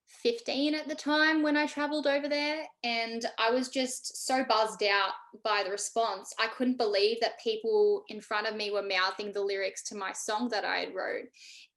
15 0.07 0.73
at 0.73 0.87
the 0.87 0.95
time 0.95 1.43
when 1.43 1.57
I 1.57 1.67
traveled 1.67 2.07
over 2.07 2.27
there, 2.27 2.63
and 2.83 3.25
I 3.37 3.51
was 3.51 3.69
just 3.69 4.25
so 4.25 4.43
buzzed 4.47 4.83
out 4.83 5.11
by 5.43 5.63
the 5.63 5.71
response. 5.71 6.33
I 6.39 6.47
couldn't 6.47 6.77
believe 6.77 7.17
that 7.21 7.39
people 7.41 8.03
in 8.09 8.21
front 8.21 8.47
of 8.47 8.55
me 8.55 8.71
were 8.71 8.81
mouthing 8.81 9.31
the 9.31 9.41
lyrics 9.41 9.83
to 9.83 9.95
my 9.95 10.13
song 10.13 10.49
that 10.49 10.65
I 10.65 10.77
had 10.77 10.95
wrote. 10.95 11.25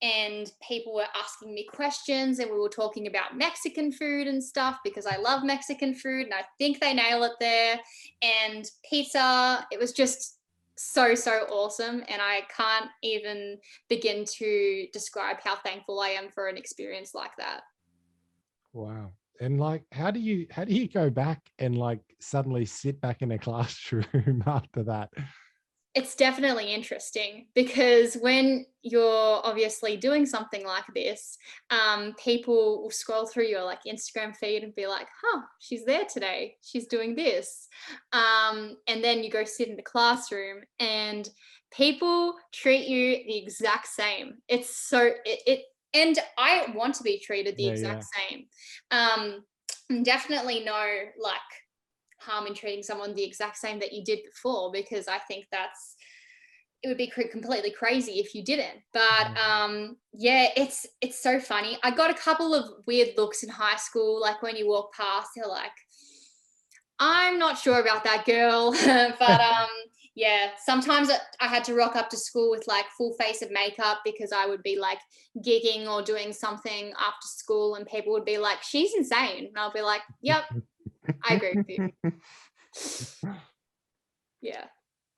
And 0.02 0.50
people 0.66 0.94
were 0.94 1.06
asking 1.14 1.54
me 1.54 1.66
questions 1.66 2.38
and 2.38 2.50
we 2.50 2.58
were 2.58 2.70
talking 2.70 3.06
about 3.06 3.36
Mexican 3.36 3.92
food 3.92 4.26
and 4.26 4.42
stuff 4.42 4.78
because 4.82 5.04
I 5.04 5.16
love 5.16 5.44
Mexican 5.44 5.94
food 5.94 6.24
and 6.24 6.34
I 6.34 6.44
think 6.58 6.80
they 6.80 6.94
nail 6.94 7.22
it 7.24 7.32
there. 7.38 7.78
And 8.22 8.70
pizza 8.88 9.66
it 9.70 9.78
was 9.78 9.92
just 9.92 10.38
so 10.76 11.14
so 11.14 11.44
awesome 11.50 12.02
and 12.08 12.22
I 12.22 12.40
can't 12.56 12.88
even 13.02 13.58
begin 13.90 14.24
to 14.24 14.86
describe 14.94 15.36
how 15.44 15.56
thankful 15.56 16.00
I 16.00 16.08
am 16.08 16.30
for 16.30 16.48
an 16.48 16.56
experience 16.56 17.14
like 17.14 17.36
that 17.36 17.64
wow 18.72 19.10
and 19.40 19.58
like 19.58 19.82
how 19.92 20.10
do 20.10 20.20
you 20.20 20.46
how 20.50 20.64
do 20.64 20.74
you 20.74 20.88
go 20.88 21.10
back 21.10 21.40
and 21.58 21.76
like 21.76 22.00
suddenly 22.20 22.64
sit 22.64 23.00
back 23.00 23.22
in 23.22 23.32
a 23.32 23.38
classroom 23.46 24.42
after 24.46 24.82
that 24.82 25.10
it's 25.94 26.14
definitely 26.14 26.72
interesting 26.72 27.46
because 27.54 28.14
when 28.14 28.64
you're 28.82 29.40
obviously 29.44 29.96
doing 29.96 30.24
something 30.24 30.64
like 30.64 30.84
this, 30.94 31.36
um, 31.70 32.14
people 32.22 32.82
will 32.82 32.92
scroll 32.92 33.26
through 33.26 33.46
your 33.46 33.64
like 33.64 33.80
Instagram 33.88 34.36
feed 34.36 34.62
and 34.62 34.74
be 34.74 34.86
like, 34.86 35.08
"Huh, 35.20 35.42
she's 35.58 35.84
there 35.84 36.04
today. 36.04 36.54
She's 36.62 36.86
doing 36.86 37.16
this," 37.16 37.66
um, 38.12 38.76
and 38.86 39.02
then 39.02 39.24
you 39.24 39.30
go 39.30 39.44
sit 39.44 39.68
in 39.68 39.76
the 39.76 39.82
classroom 39.82 40.60
and 40.78 41.28
people 41.72 42.34
treat 42.52 42.86
you 42.86 43.24
the 43.26 43.38
exact 43.38 43.88
same. 43.88 44.34
It's 44.48 44.76
so 44.76 45.10
it, 45.24 45.40
it 45.44 45.60
and 45.94 46.18
I 46.38 46.72
want 46.74 46.94
to 46.96 47.02
be 47.02 47.18
treated 47.18 47.56
the 47.56 47.66
Yeah, 47.66 47.72
exact 47.72 48.04
same. 48.04 48.46
Um, 48.90 49.44
and 49.88 50.04
definitely 50.04 50.62
no 50.64 50.86
like 51.18 51.40
harm 52.20 52.46
in 52.46 52.54
treating 52.54 52.82
someone 52.82 53.14
the 53.14 53.24
exact 53.24 53.56
same 53.56 53.78
that 53.80 53.92
you 53.92 54.04
did 54.04 54.20
before 54.24 54.70
because 54.72 55.08
I 55.08 55.18
think 55.18 55.46
that's 55.50 55.96
it 56.82 56.88
would 56.88 56.96
be 56.96 57.08
completely 57.08 57.70
crazy 57.72 58.20
if 58.20 58.34
you 58.34 58.42
didn't. 58.42 58.80
But 58.92 59.36
um 59.36 59.96
yeah 60.12 60.48
it's 60.56 60.86
it's 61.00 61.22
so 61.22 61.40
funny. 61.40 61.78
I 61.82 61.90
got 61.90 62.10
a 62.10 62.14
couple 62.14 62.54
of 62.54 62.84
weird 62.86 63.16
looks 63.16 63.42
in 63.42 63.48
high 63.50 63.76
school 63.76 64.20
like 64.20 64.42
when 64.42 64.56
you 64.56 64.68
walk 64.68 64.92
past 64.94 65.30
they're 65.34 65.46
like 65.46 65.72
i'm 66.98 67.38
not 67.38 67.58
sure 67.58 67.80
about 67.80 68.04
that 68.04 68.24
girl. 68.24 68.72
But 69.18 69.40
um 69.40 69.68
yeah 70.24 70.42
sometimes 70.70 71.06
I- 71.40 71.46
had 71.54 71.64
to 71.68 71.74
rock 71.82 71.94
up 72.00 72.08
to 72.10 72.16
school 72.28 72.48
with 72.54 72.64
like 72.74 72.86
full 72.96 73.12
face 73.22 73.40
of 73.44 73.50
makeup 73.60 73.98
because 74.04 74.32
i 74.40 74.44
would 74.50 74.62
be 74.70 74.76
like 74.88 74.98
gigging 75.46 75.82
or 75.92 76.02
doing 76.12 76.30
something 76.44 76.84
after 77.08 77.26
school 77.42 77.68
and 77.76 77.86
people 77.94 78.12
would 78.14 78.24
be 78.34 78.38
like 78.48 78.60
she's 78.70 78.92
insane 79.00 79.42
and 79.48 79.58
i'll 79.60 79.72
be 79.80 79.86
like 79.92 80.02
yep 80.30 80.44
I 81.28 81.34
agree 81.34 81.54
with 81.56 81.68
you. 81.74 81.82
Yeah. 84.42 84.64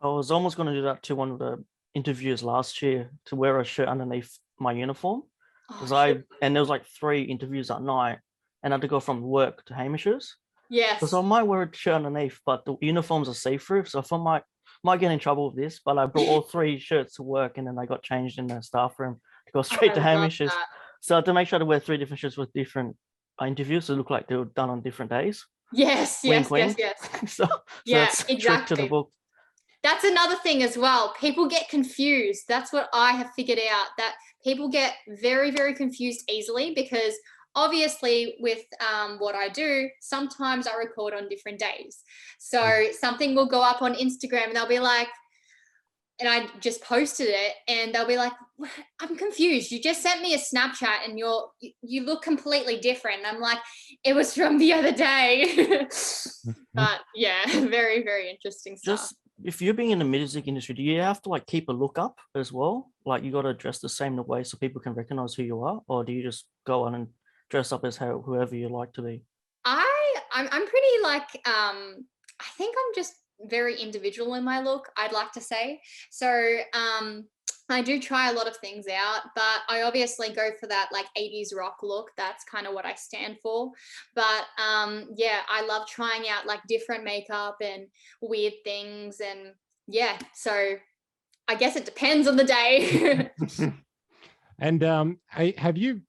I 0.00 0.08
was 0.08 0.30
almost 0.30 0.56
going 0.56 0.68
to 0.68 0.74
do 0.74 0.82
that 0.82 1.02
to 1.04 1.14
one 1.14 1.30
of 1.30 1.38
the 1.38 1.62
interviews 1.94 2.42
last 2.42 2.82
year 2.82 3.10
to 3.26 3.36
wear 3.36 3.60
a 3.60 3.64
shirt 3.64 3.88
underneath 3.88 4.36
my 4.58 4.72
uniform 4.72 5.22
because 5.68 5.92
Oh, 5.92 5.96
I 5.96 6.12
shit. 6.14 6.26
and 6.40 6.54
there 6.54 6.62
was 6.62 6.68
like 6.68 6.84
three 6.86 7.22
interviews 7.22 7.68
that 7.68 7.82
night 7.82 8.18
and 8.62 8.72
I 8.72 8.74
had 8.76 8.82
to 8.82 8.88
go 8.88 9.00
from 9.00 9.22
work 9.22 9.64
to 9.66 9.74
Hamish's. 9.74 10.36
yes. 10.70 10.94
Because 11.00 11.14
I 11.14 11.20
might 11.20 11.44
wear 11.44 11.62
a 11.62 11.76
shirt 11.76 11.94
underneath, 11.94 12.38
but 12.46 12.64
the 12.64 12.76
uniforms 12.80 13.28
are 13.28 13.34
see-through, 13.34 13.84
so 13.84 13.98
if 14.00 14.12
I 14.12 14.16
might 14.16 14.42
might 14.84 15.00
get 15.00 15.12
in 15.12 15.18
trouble 15.18 15.46
with 15.46 15.56
this. 15.56 15.80
But 15.84 15.98
I 15.98 16.06
brought 16.06 16.28
all 16.28 16.42
three 16.52 16.78
shirts 16.78 17.16
to 17.16 17.22
work 17.22 17.58
and 17.58 17.66
then 17.66 17.78
I 17.78 17.86
got 17.86 18.02
changed 18.02 18.38
in 18.38 18.46
the 18.46 18.62
staff 18.62 18.98
room 18.98 19.20
to 19.46 19.52
go 19.52 19.62
straight 19.62 19.94
to 19.94 20.00
I 20.00 20.14
love 20.14 20.22
Hamish's. 20.22 20.50
that. 20.50 20.66
So 21.00 21.20
to 21.20 21.34
make 21.34 21.48
sure 21.48 21.58
to 21.58 21.64
wear 21.64 21.80
three 21.80 21.96
different 21.96 22.20
shirts 22.20 22.36
with 22.36 22.52
different 22.52 22.96
uh, 23.40 23.46
interviews 23.46 23.86
to 23.86 23.94
look 23.94 24.10
like 24.10 24.28
they 24.28 24.36
were 24.36 24.44
done 24.44 24.70
on 24.70 24.82
different 24.82 25.10
days. 25.10 25.44
Yes, 25.72 26.20
Wink, 26.22 26.48
yes, 26.50 26.50
yes, 26.50 26.50
wink. 26.50 26.78
yes. 26.78 27.10
so, 27.32 27.44
so 27.46 27.60
Yeah, 27.86 28.04
that's 28.04 28.24
a 28.28 28.36
trick 28.36 28.66
to 28.66 28.76
the 28.76 28.86
book. 28.86 29.10
That's 29.82 30.04
another 30.04 30.36
thing 30.36 30.62
as 30.62 30.76
well. 30.76 31.12
People 31.18 31.48
get 31.48 31.68
confused. 31.68 32.44
That's 32.46 32.72
what 32.72 32.88
I 32.92 33.12
have 33.12 33.32
figured 33.34 33.58
out 33.58 33.86
that 33.98 34.14
people 34.44 34.68
get 34.68 34.94
very, 35.20 35.50
very 35.50 35.74
confused 35.74 36.22
easily 36.30 36.72
because 36.74 37.14
obviously 37.54 38.36
with 38.40 38.64
um, 38.80 39.18
what 39.18 39.34
I 39.34 39.48
do, 39.48 39.88
sometimes 40.00 40.66
I 40.66 40.76
record 40.76 41.14
on 41.14 41.28
different 41.28 41.58
days. 41.58 42.02
So 42.38 42.86
something 42.98 43.34
will 43.34 43.46
go 43.46 43.62
up 43.62 43.82
on 43.82 43.94
Instagram 43.94 44.48
and 44.48 44.56
they'll 44.56 44.68
be 44.68 44.78
like, 44.78 45.08
and 46.20 46.28
I 46.28 46.46
just 46.60 46.82
posted 46.82 47.28
it 47.30 47.54
and 47.66 47.92
they'll 47.92 48.06
be 48.06 48.16
like 48.16 48.32
i'm 49.00 49.16
confused. 49.16 49.72
You 49.72 49.82
just 49.82 50.02
sent 50.02 50.22
me 50.22 50.34
a 50.34 50.38
Snapchat 50.38 51.04
and 51.04 51.18
you're 51.18 51.50
you- 51.60 51.72
you 51.82 52.02
look 52.04 52.22
completely 52.22 52.78
different. 52.78 53.18
And 53.18 53.26
I'm 53.26 53.40
like, 53.40 53.58
it 54.04 54.14
was 54.14 54.34
from 54.34 54.58
the 54.58 54.72
other 54.72 54.92
day. 54.92 55.56
but 56.74 57.00
yeah, 57.14 57.40
very, 57.46 58.02
very 58.04 58.30
interesting 58.30 58.76
stuff. 58.76 59.00
Just 59.00 59.16
if 59.42 59.60
you're 59.60 59.74
being 59.74 59.90
in 59.90 59.98
the 59.98 60.04
music 60.04 60.46
industry, 60.46 60.74
do 60.74 60.82
you 60.82 61.00
have 61.00 61.20
to 61.22 61.28
like 61.28 61.46
keep 61.46 61.68
a 61.68 61.72
look 61.72 61.98
up 61.98 62.18
as 62.36 62.52
well? 62.52 62.92
Like 63.04 63.24
you 63.24 63.32
got 63.32 63.42
to 63.42 63.54
dress 63.54 63.78
the 63.80 63.88
same 63.88 64.16
way 64.24 64.44
so 64.44 64.58
people 64.58 64.80
can 64.80 64.94
recognize 64.94 65.34
who 65.34 65.42
you 65.42 65.60
are, 65.62 65.80
or 65.88 66.04
do 66.04 66.12
you 66.12 66.22
just 66.22 66.44
go 66.64 66.84
on 66.84 66.94
and 66.94 67.08
dress 67.52 67.70
up 67.70 67.84
as 67.84 67.98
how, 67.98 68.22
whoever 68.24 68.56
you 68.56 68.68
like 68.68 68.94
to 68.94 69.02
be? 69.02 69.22
I 69.64 70.14
I'm 70.32 70.48
I'm 70.50 70.66
pretty 70.66 71.02
like 71.02 71.28
um 71.46 72.06
I 72.40 72.46
think 72.56 72.74
I'm 72.76 72.94
just 72.96 73.14
very 73.42 73.78
individual 73.78 74.34
in 74.34 74.42
my 74.42 74.60
look, 74.60 74.88
I'd 74.96 75.12
like 75.12 75.32
to 75.32 75.40
say. 75.40 75.80
So 76.10 76.58
um 76.74 77.26
I 77.68 77.82
do 77.82 78.00
try 78.00 78.30
a 78.30 78.32
lot 78.32 78.48
of 78.48 78.56
things 78.56 78.86
out, 78.88 79.20
but 79.36 79.60
I 79.68 79.82
obviously 79.82 80.30
go 80.30 80.50
for 80.58 80.66
that 80.66 80.90
like 80.92 81.06
80s 81.16 81.54
rock 81.56 81.76
look. 81.82 82.10
That's 82.16 82.44
kind 82.44 82.66
of 82.66 82.74
what 82.74 82.86
I 82.86 82.94
stand 82.94 83.36
for. 83.42 83.70
But 84.14 84.44
um 84.58 85.08
yeah, 85.14 85.40
I 85.48 85.64
love 85.66 85.86
trying 85.86 86.28
out 86.28 86.46
like 86.46 86.60
different 86.68 87.04
makeup 87.04 87.58
and 87.62 87.86
weird 88.22 88.54
things 88.64 89.20
and 89.20 89.52
yeah, 89.86 90.18
so 90.34 90.76
I 91.48 91.54
guess 91.56 91.76
it 91.76 91.84
depends 91.84 92.26
on 92.26 92.36
the 92.36 92.44
day. 92.44 93.30
and 94.58 94.82
um 94.82 95.18
I, 95.30 95.52
have 95.58 95.76
you 95.76 96.00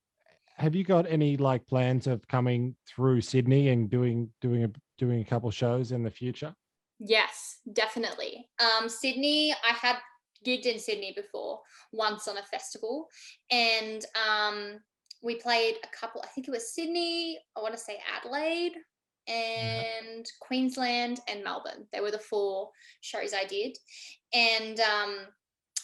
have 0.63 0.76
you 0.76 0.84
got 0.84 1.06
any 1.10 1.38
like 1.38 1.65
plans 1.67 2.08
of 2.08 2.28
coming 2.28 2.76
through 2.88 3.21
sydney 3.21 3.69
and 3.69 3.89
doing 3.89 4.30
doing 4.41 4.63
a 4.63 4.71
doing 4.97 5.21
a 5.21 5.26
couple 5.26 5.52
shows 5.52 5.91
in 5.91 6.04
the 6.04 6.12
future 6.12 6.54
Yes, 7.06 7.58
definitely. 7.73 8.47
Um, 8.60 8.88
Sydney, 8.88 9.52
I 9.52 9.73
had 9.73 9.97
gigged 10.45 10.65
in 10.65 10.80
Sydney 10.80 11.13
before 11.13 11.60
once 11.91 12.28
on 12.28 12.38
a 12.38 12.43
festival, 12.43 13.08
and 13.52 14.06
um, 14.15 14.80
we 15.21 15.36
played 15.36 15.76
a 15.84 15.97
couple. 15.97 16.21
I 16.23 16.28
think 16.28 16.47
it 16.47 16.52
was 16.52 16.73
Sydney. 16.73 17.39
I 17.58 17.62
want 17.62 17.73
to 17.73 17.80
say 17.80 17.97
Adelaide 18.17 18.73
and 19.28 20.26
Queensland 20.41 21.19
and 21.28 21.43
Melbourne. 21.43 21.88
They 21.91 21.99
were 21.99 22.12
the 22.12 22.19
four 22.19 22.69
shows 23.02 23.34
I 23.34 23.45
did, 23.45 23.78
and 24.34 24.80
um, 24.80 25.17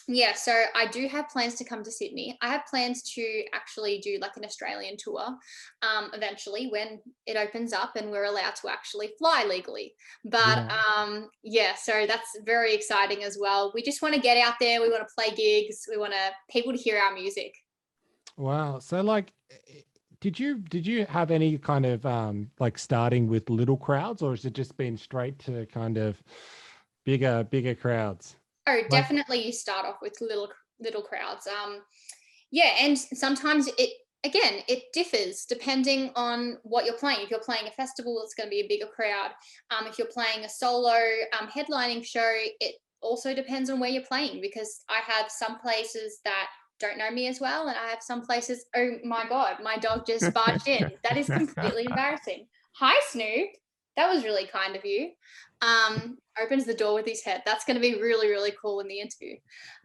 yeah, 0.08 0.34
so 0.34 0.64
I 0.74 0.86
do 0.86 1.06
have 1.08 1.28
plans 1.28 1.54
to 1.56 1.64
come 1.64 1.82
to 1.84 1.90
Sydney. 1.90 2.36
I 2.42 2.48
have 2.48 2.62
plans 2.68 3.02
to 3.14 3.44
actually 3.52 3.98
do 3.98 4.18
like 4.20 4.36
an 4.36 4.44
Australian 4.44 4.96
tour 4.98 5.36
um, 5.82 6.10
eventually 6.14 6.68
when 6.68 7.00
it 7.26 7.36
opens 7.36 7.72
up 7.72 7.96
and 7.96 8.10
we're 8.10 8.24
allowed 8.24 8.56
to 8.62 8.68
actually 8.68 9.12
fly 9.18 9.44
legally. 9.48 9.94
But 10.24 10.58
Yeah. 10.58 10.68
um, 10.96 11.30
yeah, 11.42 11.74
so 11.74 12.06
that's 12.06 12.36
very 12.44 12.74
exciting 12.74 13.22
as 13.24 13.36
well. 13.40 13.72
We 13.74 13.82
just 13.82 14.02
want 14.02 14.14
to 14.14 14.20
get 14.20 14.36
out 14.36 14.54
there. 14.60 14.80
We 14.80 14.90
want 14.90 15.06
to 15.06 15.14
play 15.14 15.34
gigs. 15.34 15.86
We 15.90 15.96
want 15.96 16.12
to 16.12 16.30
people 16.50 16.72
to 16.72 16.78
hear 16.78 16.98
our 16.98 17.12
music. 17.14 17.54
wow 18.36 18.78
so 18.78 19.00
like 19.00 19.32
eh, 19.50 19.80
did 20.20 20.38
you 20.38 20.58
did 20.58 20.86
you 20.86 21.06
have 21.06 21.30
any 21.30 21.58
kind 21.58 21.86
of 21.86 22.04
um 22.06 22.50
like 22.58 22.78
starting 22.78 23.26
with 23.28 23.50
little 23.50 23.76
crowds 23.76 24.22
or 24.22 24.30
has 24.32 24.44
it 24.44 24.52
just 24.52 24.76
been 24.76 24.96
straight 24.96 25.38
to 25.38 25.66
kind 25.66 25.96
of 25.98 26.22
bigger 27.04 27.44
bigger 27.44 27.74
crowds 27.74 28.36
oh 28.70 28.88
definitely 28.88 29.44
you 29.44 29.52
start 29.52 29.86
off 29.86 29.96
with 30.02 30.16
little 30.20 30.48
little 30.80 31.02
crowds 31.02 31.46
um 31.46 31.80
yeah 32.50 32.74
and 32.80 32.98
sometimes 32.98 33.68
it 33.78 33.90
again 34.24 34.62
it 34.68 34.84
differs 34.92 35.44
depending 35.48 36.10
on 36.14 36.58
what 36.62 36.84
you're 36.84 36.94
playing 36.94 37.20
if 37.22 37.30
you're 37.30 37.40
playing 37.40 37.66
a 37.66 37.70
festival 37.72 38.20
it's 38.22 38.34
going 38.34 38.46
to 38.46 38.50
be 38.50 38.60
a 38.60 38.68
bigger 38.68 38.86
crowd 38.86 39.30
um 39.70 39.86
if 39.86 39.98
you're 39.98 40.08
playing 40.08 40.44
a 40.44 40.48
solo 40.48 40.96
um 41.38 41.48
headlining 41.48 42.04
show 42.04 42.32
it 42.60 42.74
also 43.02 43.34
depends 43.34 43.70
on 43.70 43.80
where 43.80 43.90
you're 43.90 44.02
playing 44.02 44.40
because 44.40 44.84
i 44.90 45.00
have 45.06 45.30
some 45.30 45.58
places 45.58 46.20
that 46.24 46.48
don't 46.80 46.98
know 46.98 47.10
me 47.10 47.28
as 47.28 47.40
well. 47.40 47.68
And 47.68 47.76
I 47.76 47.90
have 47.90 48.02
some 48.02 48.22
places, 48.22 48.64
oh 48.74 48.92
my 49.04 49.28
God, 49.28 49.58
my 49.62 49.76
dog 49.76 50.06
just 50.06 50.32
barged 50.32 50.66
in. 50.66 50.90
That 51.04 51.16
is 51.16 51.26
completely 51.26 51.84
embarrassing. 51.88 52.46
Hi, 52.76 52.98
Snoop. 53.10 53.50
That 53.96 54.12
was 54.12 54.24
really 54.24 54.46
kind 54.46 54.76
of 54.76 54.84
you. 54.84 55.10
Um, 55.62 56.18
opens 56.42 56.64
the 56.64 56.74
door 56.74 56.94
with 56.94 57.06
his 57.06 57.22
head. 57.22 57.42
That's 57.44 57.64
going 57.64 57.74
to 57.74 57.80
be 57.80 58.00
really, 58.00 58.28
really 58.28 58.52
cool 58.60 58.80
in 58.80 58.88
the 58.88 59.00
interview. 59.00 59.36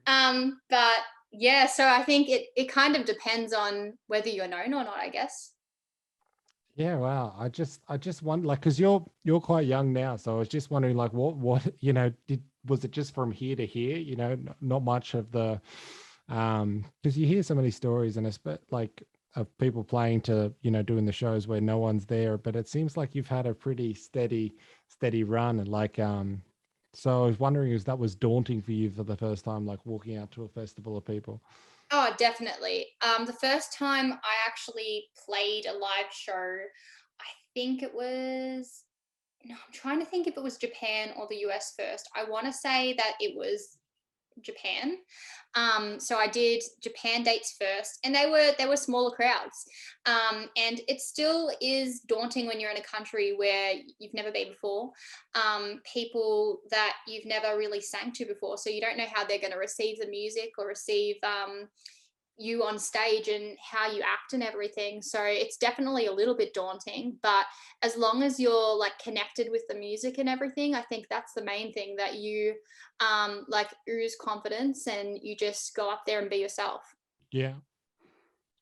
Um, 0.08 0.60
but 0.70 1.00
yeah, 1.32 1.65
so 1.65 1.88
I 1.88 2.04
think 2.04 2.30
it, 2.30 2.48
it 2.56 2.70
kind 2.70 2.96
of 2.96 3.06
depends 3.06 3.54
on 3.54 3.98
whether 4.08 4.30
you're 4.30 4.48
known 4.48 4.74
or 4.74 4.84
not, 4.84 4.98
I 4.98 5.10
guess. 5.10 5.52
Yeah, 6.76 6.98
wow. 6.98 7.34
I 7.38 7.48
just 7.48 7.82
I 7.88 7.96
just 7.96 8.22
wonder 8.22 8.48
like 8.48 8.60
because 8.60 8.80
you're 8.80 9.06
you're 9.24 9.39
quite 9.39 9.65
young 9.65 9.94
now, 9.94 10.18
so 10.18 10.36
I 10.36 10.39
was 10.39 10.50
just 10.50 10.72
wondering 10.72 10.98
like 10.98 11.13
what 11.13 11.38
what 11.38 11.65
you 11.80 11.94
know 11.94 12.12
did 12.28 12.44
was 12.65 12.84
it 12.84 12.91
just 12.91 13.13
from 13.13 13.32
here 13.32 13.56
to 13.56 13.65
here? 13.65 13.98
You 13.98 14.18
know, 14.18 14.38
not 14.62 14.84
much 14.84 15.13
of 15.13 15.32
the 15.32 15.62
um 16.28 16.84
because 17.02 17.18
you 17.18 17.28
hear 17.28 17.44
so 17.44 17.56
many 17.56 17.72
stories 17.72 18.18
and 18.18 18.28
it's 18.28 18.38
but 18.38 18.62
like 18.72 19.04
of 19.36 19.58
people 19.58 19.84
playing 19.84 20.21
to 20.21 20.54
you 20.62 20.71
know 20.71 20.82
doing 20.82 21.06
the 21.06 21.12
shows 21.12 21.48
where 21.48 21.62
no 21.62 21.78
one's 21.78 22.06
there 22.06 22.38
but 22.38 22.56
it 22.56 22.67
seems 22.67 22.95
like 22.95 23.13
you've 23.13 23.28
had 23.28 23.45
a 23.45 23.54
pretty 23.54 23.93
steady 23.93 24.56
steady 24.88 25.24
run 25.24 25.60
and 25.60 25.67
like 25.67 26.00
um 26.00 26.41
so 26.93 27.24
i 27.24 27.28
was 27.28 27.39
wondering 27.39 27.74
if 27.74 27.84
that 27.84 28.00
was 28.00 28.15
daunting 28.15 28.62
for 28.62 28.71
you 28.71 28.89
for 28.89 29.04
the 29.04 29.17
first 29.17 29.43
time 29.43 29.65
like 29.65 29.86
walking 29.86 30.17
out 30.17 30.32
to 30.32 30.43
a 30.43 30.48
festival 30.48 30.98
of 30.98 31.06
people? 31.06 31.41
Oh 31.91 32.12
definitely. 32.17 32.88
Um 33.02 33.26
the 33.26 33.34
first 33.34 33.74
time 33.74 34.13
i 34.13 34.48
actually 34.48 35.06
played 35.26 35.65
a 35.65 35.74
live 35.74 36.12
show 36.12 36.58
i 37.21 37.32
think 37.54 37.84
it 37.84 37.93
was 37.93 38.84
no 39.43 39.56
i'm 39.56 39.74
trying 39.74 40.00
to 40.00 40.06
think 40.06 40.28
if 40.28 40.38
it 40.38 40.43
was 40.43 40.58
japan 40.58 41.10
or 41.17 41.28
the 41.30 41.36
us 41.36 41.74
first. 41.78 42.10
I 42.15 42.24
want 42.24 42.45
to 42.45 42.54
say 42.54 42.93
that 42.93 43.13
it 43.19 43.36
was 43.36 43.78
Japan. 44.41 44.98
Um, 45.56 46.00
so 46.00 46.17
I 46.17 46.28
did 46.28 46.63
Japan 46.82 47.24
dates 47.24 47.56
first, 47.60 48.00
and 48.04 48.13
they 48.13 48.30
were 48.30 48.52
they 48.58 48.67
were 48.67 48.76
smaller 48.76 49.15
crowds. 49.15 49.65
Um, 50.06 50.50
and 50.58 50.82
it 50.88 51.00
still 51.02 51.50
is 51.62 52.02
daunting 52.02 52.45
when 52.45 52.60
you're 52.60 52.71
in 52.71 52.78
a 52.78 52.84
country 52.84 53.36
where 53.36 53.74
you've 54.00 54.13
never 54.13 54.32
been 54.32 54.50
before, 54.50 54.91
um, 55.34 55.82
people 55.91 56.60
that 56.71 56.95
you've 57.08 57.26
never 57.26 57.58
really 57.58 57.82
sang 57.82 58.12
to 58.13 58.26
before. 58.26 58.58
So 58.58 58.69
you 58.69 58.82
don't 58.82 58.98
know 58.98 59.08
how 59.12 59.26
they're 59.26 59.39
going 59.39 59.54
to 59.54 59.58
receive 59.58 60.00
the 60.00 60.08
music 60.08 60.52
or 60.58 60.67
receive 60.67 61.15
um, 61.24 61.69
you 62.38 62.63
on 62.63 62.78
stage 62.78 63.28
and 63.28 63.58
how 63.60 63.89
you 63.89 64.02
act 64.02 64.34
and 64.34 64.43
everything. 64.43 65.02
So 65.02 65.24
it's 65.24 65.58
definitely 65.58 66.08
a 66.08 66.12
little 66.12 66.36
bit 66.36 66.54
daunting, 66.54 67.17
but 67.21 67.45
as 67.82 67.95
long 67.95 68.24
as 68.24 68.39
you're 68.39 68.76
like 68.78 68.98
connected 69.00 69.48
with 69.52 69.63
the 69.69 69.76
music 69.76 70.17
and 70.17 70.28
everything, 70.28 70.76
I 70.76 70.82
think 70.82 71.08
that's 71.10 71.34
the 71.34 71.43
main 71.43 71.74
thing 71.74 71.95
that 71.98 72.15
you 72.15 72.56
um 73.02 73.45
like 73.50 73.69
ooze 73.89 74.15
confidence 74.19 74.88
and 74.88 75.19
you 75.21 75.36
just 75.36 75.76
go 75.76 75.89
up 75.89 76.04
there 76.06 76.19
and 76.19 76.30
be 76.30 76.38
yourself. 76.38 76.95
Yeah. 77.32 77.54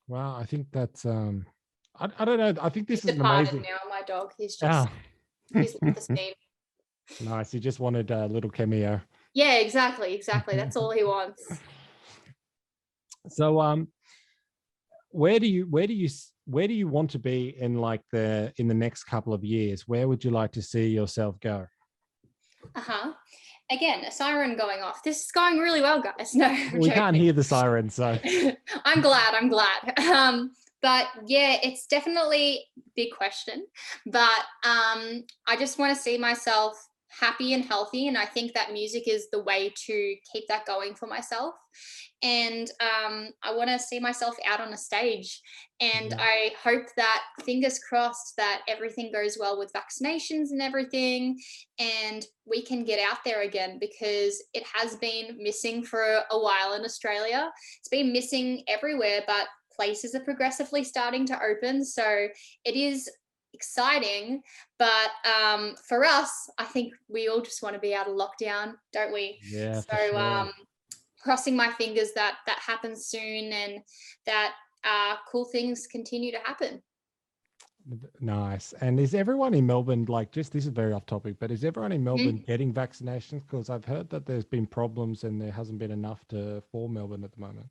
Wow, 0.08 0.38
I 0.40 0.46
think 0.46 0.68
that's 0.72 1.06
um 1.06 1.46
I, 2.00 2.10
I 2.20 2.26
don't 2.26 2.38
know. 2.38 2.62
I 2.62 2.70
think 2.70 2.88
this 2.88 3.04
he's 3.04 3.14
is 3.14 3.20
amazing. 3.20 3.62
Now, 3.62 3.90
my 3.90 4.02
dog, 4.06 4.34
he's 4.38 4.56
just 4.56 4.88
oh. 4.88 5.60
he's 5.60 5.74
the 5.74 6.02
scene. 6.02 6.34
Nice. 7.20 7.52
He 7.52 7.60
just 7.60 7.82
wanted 7.82 8.12
a 8.12 8.28
little 8.28 8.50
cameo. 8.50 9.02
Yeah, 9.34 9.56
exactly, 9.56 10.16
exactly. 10.16 10.56
That's 10.56 10.78
all 10.78 10.92
he 10.92 11.04
wants. 11.04 11.60
So 13.30 13.60
um 13.60 13.88
where 15.10 15.40
do 15.40 15.48
you 15.48 15.68
where 15.70 15.88
do 15.88 15.94
you 15.94 16.10
where 16.46 16.68
do 16.68 16.74
you 16.74 16.88
want 16.88 17.12
to 17.12 17.20
be 17.20 17.56
in 17.60 17.76
like 17.76 18.02
the 18.12 18.52
in 18.58 18.68
the 18.68 18.74
next 18.74 19.06
couple 19.06 19.34
of 19.34 19.44
years? 19.44 19.88
Where 19.88 20.08
would 20.08 20.24
you 20.24 20.32
like 20.32 20.52
to 20.54 20.62
see 20.62 20.88
yourself 20.88 21.40
go? 21.40 21.68
Uh-huh. 22.76 23.14
Again, 23.72 24.04
a 24.04 24.12
siren 24.12 24.58
going 24.58 24.82
off. 24.82 25.04
This 25.04 25.26
is 25.26 25.32
going 25.32 25.58
really 25.58 25.82
well, 25.82 26.02
guys. 26.02 26.36
No, 26.36 26.48
I'm 26.48 26.74
we 26.74 26.80
joking. 26.80 26.94
can't 26.94 27.16
hear 27.16 27.34
the 27.34 27.44
siren, 27.44 27.90
so 27.90 28.20
I'm 28.86 29.02
glad. 29.02 29.36
I'm 29.36 29.50
glad. 29.50 29.98
Um, 30.00 30.52
but 30.82 31.08
yeah, 31.26 31.58
it's 31.64 31.88
definitely 31.88 32.66
big 32.96 33.12
question. 33.16 33.66
But 34.06 34.42
um, 34.66 35.24
I 35.48 35.56
just 35.58 35.80
want 35.80 35.96
to 35.96 36.02
see 36.02 36.18
myself 36.18 36.76
happy 37.20 37.54
and 37.54 37.64
healthy. 37.64 38.08
And 38.08 38.18
I 38.18 38.26
think 38.26 38.54
that 38.54 38.74
music 38.74 39.08
is 39.08 39.30
the 39.30 39.44
way 39.44 39.74
to 39.86 40.16
keep 40.32 40.48
that 40.48 40.66
going 40.66 40.96
for 40.96 41.08
myself. 41.08 41.56
And 42.22 42.72
um, 42.80 43.30
I 43.44 43.54
want 43.54 43.70
to 43.70 43.80
see 43.80 44.00
myself 44.00 44.36
out 44.48 44.62
on 44.62 44.72
a 44.72 44.78
stage. 44.78 45.42
And 45.82 46.12
yeah. 46.12 46.18
I 46.20 46.52
hope 46.64 46.86
that, 46.96 47.22
fingers 47.44 47.80
crossed, 47.80 48.36
that 48.38 48.62
everything 48.70 49.12
goes 49.12 49.38
well 49.38 49.60
with 49.60 49.74
vaccinations 49.74 50.52
and 50.52 50.62
everything. 50.62 51.38
And 51.80 52.26
we 52.46 52.62
can 52.62 52.86
get 52.86 53.00
out 53.00 53.18
there 53.26 53.42
again 53.42 53.78
because 53.80 54.42
it 54.54 54.64
has 54.74 54.96
been 54.96 55.38
missing 55.42 55.84
for 55.84 56.22
a 56.32 56.40
while 56.40 56.74
in 56.76 56.86
Australia. 56.86 57.52
It's 57.80 57.90
been 57.90 58.14
missing 58.14 58.64
everywhere, 58.70 59.24
but 59.28 59.48
places 59.76 60.16
are 60.16 60.24
progressively 60.24 60.84
starting 60.84 61.26
to 61.26 61.40
open. 61.44 61.84
So 61.84 62.28
it 62.64 62.76
is 62.76 63.10
exciting. 63.54 64.42
But 64.78 65.12
um, 65.26 65.76
for 65.88 66.04
us, 66.04 66.50
I 66.58 66.66
think 66.66 66.94
we 67.08 67.28
all 67.28 67.42
just 67.42 67.64
want 67.64 67.76
to 67.76 67.80
be 67.80 67.94
out 67.94 68.08
of 68.08 68.16
lockdown, 68.16 68.74
don't 68.92 69.14
we? 69.14 69.40
Yeah. 69.44 69.82
So 69.82 69.98
sure. 69.98 70.18
um, 70.18 70.52
crossing 71.20 71.56
my 71.56 71.72
fingers 71.72 72.12
that 72.16 72.38
that 72.48 72.60
happens 72.60 73.06
soon 73.06 73.52
and 73.54 73.82
that 74.26 74.54
uh, 74.84 75.16
cool 75.32 75.46
things 75.46 75.88
continue 75.88 76.32
to 76.32 76.40
happen. 76.40 76.82
Nice. 78.22 78.74
And 78.80 78.98
is 79.00 79.14
everyone 79.14 79.54
in 79.54 79.66
Melbourne 79.66 80.06
like 80.08 80.32
just 80.32 80.54
this 80.54 80.66
is 80.66 80.72
very 80.72 80.94
off 80.94 81.06
topic, 81.06 81.36
but 81.40 81.52
is 81.52 81.66
everyone 81.66 81.92
in 81.92 82.00
mm-hmm. 82.00 82.06
Melbourne 82.06 82.40
mm. 82.40 82.48
getting 82.48 82.74
vaccinations? 82.74 83.42
Because 83.42 83.70
I've 83.70 83.86
heard 83.86 84.10
that 84.10 84.26
there's 84.26 84.46
been 84.46 84.66
problems 84.66 85.26
and 85.26 85.42
there 85.42 85.52
hasn't 85.52 85.80
been 85.80 85.92
enough 85.92 86.26
to 86.30 86.64
for 86.72 86.88
Melbourne 86.88 87.24
at 87.24 87.34
the 87.34 87.42
moment. 87.42 87.68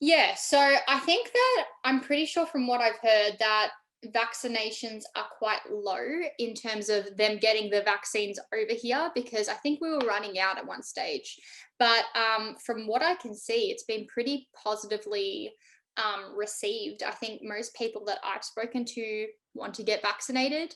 Yeah, 0.00 0.34
so 0.34 0.58
I 0.58 0.98
think 1.00 1.30
that 1.32 1.64
I'm 1.84 2.00
pretty 2.00 2.26
sure 2.26 2.44
from 2.44 2.66
what 2.66 2.80
I've 2.80 2.98
heard 3.00 3.36
that 3.38 3.70
vaccinations 4.06 5.02
are 5.14 5.26
quite 5.38 5.60
low 5.70 6.04
in 6.38 6.54
terms 6.54 6.88
of 6.88 7.16
them 7.16 7.38
getting 7.38 7.70
the 7.70 7.82
vaccines 7.82 8.38
over 8.52 8.72
here 8.72 9.10
because 9.14 9.48
I 9.48 9.54
think 9.54 9.80
we 9.80 9.90
were 9.90 9.98
running 10.06 10.38
out 10.38 10.58
at 10.58 10.66
one 10.66 10.82
stage. 10.82 11.38
But 11.78 12.04
um, 12.14 12.56
from 12.64 12.86
what 12.86 13.02
I 13.02 13.14
can 13.16 13.34
see, 13.34 13.70
it's 13.70 13.84
been 13.84 14.06
pretty 14.06 14.48
positively 14.62 15.52
um, 15.96 16.36
received. 16.36 17.02
I 17.02 17.10
think 17.10 17.42
most 17.42 17.74
people 17.74 18.04
that 18.06 18.18
I've 18.24 18.44
spoken 18.44 18.84
to 18.86 19.26
want 19.54 19.74
to 19.74 19.82
get 19.82 20.02
vaccinated. 20.02 20.74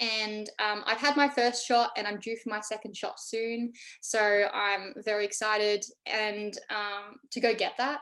And 0.00 0.50
um, 0.58 0.82
I've 0.84 0.98
had 0.98 1.16
my 1.16 1.28
first 1.28 1.64
shot 1.64 1.90
and 1.96 2.06
I'm 2.06 2.18
due 2.18 2.36
for 2.36 2.50
my 2.50 2.60
second 2.60 2.96
shot 2.96 3.20
soon. 3.20 3.72
So 4.00 4.48
I'm 4.52 4.94
very 5.04 5.24
excited 5.24 5.84
and 6.06 6.56
um, 6.70 7.16
to 7.30 7.40
go 7.40 7.54
get 7.54 7.74
that. 7.78 8.00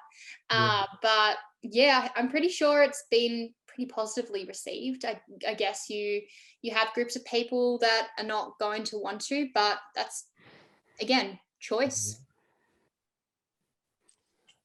Uh, 0.50 0.86
But 1.02 1.36
yeah, 1.62 2.08
I'm 2.16 2.30
pretty 2.30 2.48
sure 2.48 2.82
it's 2.82 3.04
been 3.10 3.52
pretty 3.74 3.90
positively 3.90 4.44
received. 4.44 5.04
I, 5.04 5.20
I 5.46 5.54
guess 5.54 5.88
you 5.88 6.22
you 6.62 6.72
have 6.74 6.94
groups 6.94 7.16
of 7.16 7.24
people 7.24 7.78
that 7.78 8.08
are 8.18 8.24
not 8.24 8.58
going 8.58 8.84
to 8.84 8.98
want 8.98 9.20
to, 9.22 9.48
but 9.54 9.78
that's 9.94 10.26
again 11.00 11.38
choice. 11.60 12.20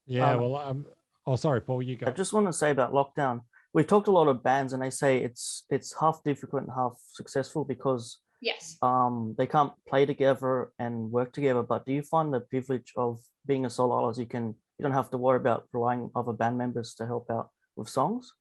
Yeah, 0.06 0.32
um, 0.32 0.40
well, 0.40 0.56
um, 0.56 0.86
oh, 1.26 1.36
sorry, 1.36 1.60
Paul, 1.60 1.82
you 1.82 1.96
go. 1.96 2.06
I 2.06 2.10
just 2.10 2.32
want 2.32 2.46
to 2.46 2.52
say 2.52 2.70
about 2.70 2.92
lockdown. 2.92 3.42
We've 3.72 3.86
talked 3.86 4.08
a 4.08 4.12
lot 4.12 4.28
of 4.28 4.42
bands, 4.42 4.72
and 4.72 4.82
they 4.82 4.90
say 4.90 5.18
it's 5.18 5.64
it's 5.70 5.94
half 6.00 6.22
difficult 6.24 6.62
and 6.62 6.72
half 6.74 6.94
successful 7.12 7.64
because 7.64 8.18
yes, 8.40 8.76
um, 8.82 9.34
they 9.38 9.46
can't 9.46 9.72
play 9.88 10.06
together 10.06 10.72
and 10.78 11.10
work 11.10 11.32
together. 11.32 11.62
But 11.62 11.86
do 11.86 11.92
you 11.92 12.02
find 12.02 12.32
the 12.32 12.40
privilege 12.40 12.92
of 12.96 13.20
being 13.46 13.66
a 13.66 13.70
solo 13.70 13.94
artist? 13.94 14.20
You 14.20 14.26
can 14.26 14.54
you 14.78 14.82
don't 14.82 14.92
have 14.92 15.10
to 15.10 15.18
worry 15.18 15.36
about 15.36 15.68
relying 15.72 16.00
on 16.00 16.10
other 16.16 16.32
band 16.32 16.58
members 16.58 16.94
to 16.94 17.06
help 17.06 17.30
out 17.30 17.50
with 17.76 17.88
songs. 17.88 18.32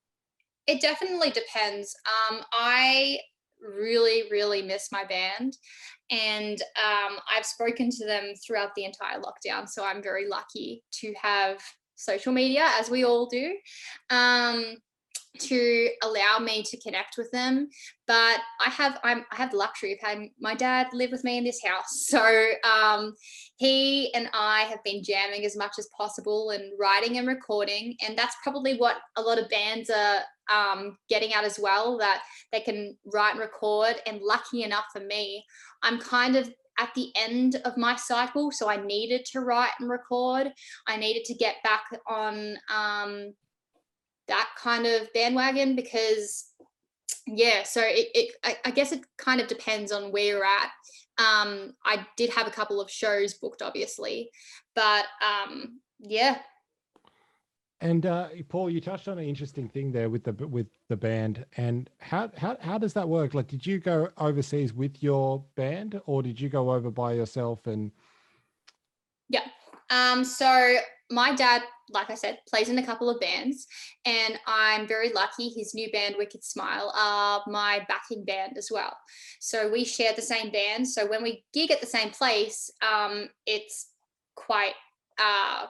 It 0.69 0.81
definitely 0.81 1.31
depends. 1.31 1.95
Um, 2.05 2.41
I 2.53 3.17
really, 3.59 4.29
really 4.29 4.61
miss 4.61 4.91
my 4.91 5.03
band. 5.03 5.57
And 6.11 6.61
um, 6.77 7.17
I've 7.35 7.45
spoken 7.45 7.89
to 7.89 8.05
them 8.05 8.33
throughout 8.45 8.75
the 8.75 8.85
entire 8.85 9.19
lockdown. 9.19 9.67
So 9.67 9.83
I'm 9.83 10.03
very 10.03 10.27
lucky 10.27 10.83
to 11.01 11.13
have 11.21 11.59
social 11.95 12.31
media, 12.31 12.65
as 12.79 12.89
we 12.89 13.03
all 13.03 13.25
do. 13.25 13.55
Um, 14.11 14.75
to 15.39 15.89
allow 16.03 16.39
me 16.39 16.63
to 16.63 16.79
connect 16.79 17.15
with 17.17 17.29
them 17.31 17.69
but 18.07 18.39
i 18.65 18.69
have 18.69 18.99
I'm, 19.03 19.25
i 19.31 19.35
have 19.35 19.51
the 19.51 19.57
luxury 19.57 19.93
of 19.93 19.99
having 20.01 20.31
my 20.39 20.55
dad 20.55 20.87
live 20.93 21.11
with 21.11 21.23
me 21.23 21.37
in 21.37 21.43
this 21.43 21.61
house. 21.63 22.07
So 22.19 22.47
um, 22.63 23.13
he 23.57 24.13
and 24.13 24.29
i 24.33 24.61
have 24.63 24.83
been 24.83 25.03
jamming 25.03 25.45
as 25.45 25.57
much 25.57 25.73
as 25.77 25.89
possible 25.95 26.51
and 26.51 26.73
writing 26.79 27.17
and 27.17 27.27
recording 27.27 27.95
and 28.05 28.17
that's 28.17 28.35
probably 28.43 28.77
what 28.77 28.97
a 29.15 29.21
lot 29.21 29.39
of 29.39 29.49
bands 29.49 29.89
are 29.89 30.21
um, 30.51 30.97
getting 31.09 31.33
at 31.33 31.43
as 31.43 31.59
well 31.59 31.97
that 31.99 32.23
they 32.51 32.61
can 32.61 32.97
write 33.13 33.31
and 33.31 33.39
record 33.39 33.95
and 34.07 34.21
lucky 34.21 34.63
enough 34.63 34.85
for 34.91 35.01
me 35.01 35.43
i'm 35.83 35.99
kind 35.99 36.35
of 36.35 36.51
at 36.79 36.93
the 36.95 37.11
end 37.15 37.57
of 37.65 37.77
my 37.77 37.95
cycle 37.95 38.51
so 38.51 38.69
i 38.69 38.77
needed 38.77 39.25
to 39.25 39.41
write 39.41 39.71
and 39.79 39.89
record. 39.89 40.51
I 40.87 40.97
needed 40.97 41.25
to 41.25 41.33
get 41.33 41.55
back 41.63 41.83
on 42.07 42.57
um, 42.73 43.33
that 44.29 44.49
kind 44.57 44.85
of 44.85 45.11
bandwagon 45.13 45.75
because 45.75 46.45
yeah 47.27 47.63
so 47.63 47.81
it, 47.83 48.07
it 48.13 48.35
I, 48.43 48.57
I, 48.65 48.71
guess 48.71 48.91
it 48.91 49.01
kind 49.17 49.41
of 49.41 49.47
depends 49.47 49.91
on 49.91 50.11
where 50.11 50.23
you're 50.23 50.45
at 50.45 50.69
um 51.17 51.73
i 51.85 52.05
did 52.17 52.29
have 52.31 52.47
a 52.47 52.51
couple 52.51 52.81
of 52.81 52.89
shows 52.89 53.33
booked 53.35 53.61
obviously 53.61 54.29
but 54.75 55.05
um 55.21 55.79
yeah 55.99 56.37
and 57.81 58.05
uh, 58.05 58.27
Paul, 58.49 58.69
you 58.69 58.81
touched 58.81 59.07
on 59.07 59.17
an 59.17 59.23
interesting 59.23 59.69
thing 59.69 59.91
there 59.91 60.09
with 60.09 60.25
the 60.25 60.33
with 60.47 60.67
the 60.89 60.97
band, 60.97 61.45
and 61.55 61.89
how 61.99 62.29
how 62.35 62.57
how 62.59 62.77
does 62.77 62.93
that 62.93 63.07
work? 63.07 63.33
Like, 63.33 63.47
did 63.47 63.65
you 63.65 63.79
go 63.79 64.09
overseas 64.17 64.73
with 64.73 65.01
your 65.01 65.45
band, 65.55 65.99
or 66.05 66.21
did 66.21 66.41
you 66.41 66.49
go 66.49 66.71
over 66.71 66.91
by 66.91 67.13
yourself? 67.13 67.67
And 67.67 67.91
yeah, 69.29 69.45
um, 69.89 70.25
so 70.25 70.75
my 71.09 71.33
dad, 71.33 71.61
like 71.91 72.09
I 72.09 72.15
said, 72.15 72.39
plays 72.47 72.69
in 72.69 72.77
a 72.77 72.85
couple 72.85 73.09
of 73.09 73.19
bands, 73.19 73.67
and 74.05 74.39
I'm 74.47 74.87
very 74.87 75.11
lucky. 75.11 75.49
His 75.49 75.73
new 75.73 75.91
band, 75.91 76.15
Wicked 76.17 76.43
Smile, 76.43 76.93
are 76.95 77.43
my 77.47 77.85
backing 77.87 78.25
band 78.25 78.57
as 78.57 78.69
well. 78.71 78.95
So 79.39 79.71
we 79.71 79.85
share 79.85 80.13
the 80.13 80.21
same 80.21 80.51
band. 80.51 80.87
So 80.87 81.07
when 81.07 81.23
we 81.23 81.43
gig 81.53 81.71
at 81.71 81.81
the 81.81 81.87
same 81.87 82.11
place, 82.11 82.71
um, 82.81 83.29
it's 83.45 83.87
quite 84.35 84.73
uh, 85.19 85.65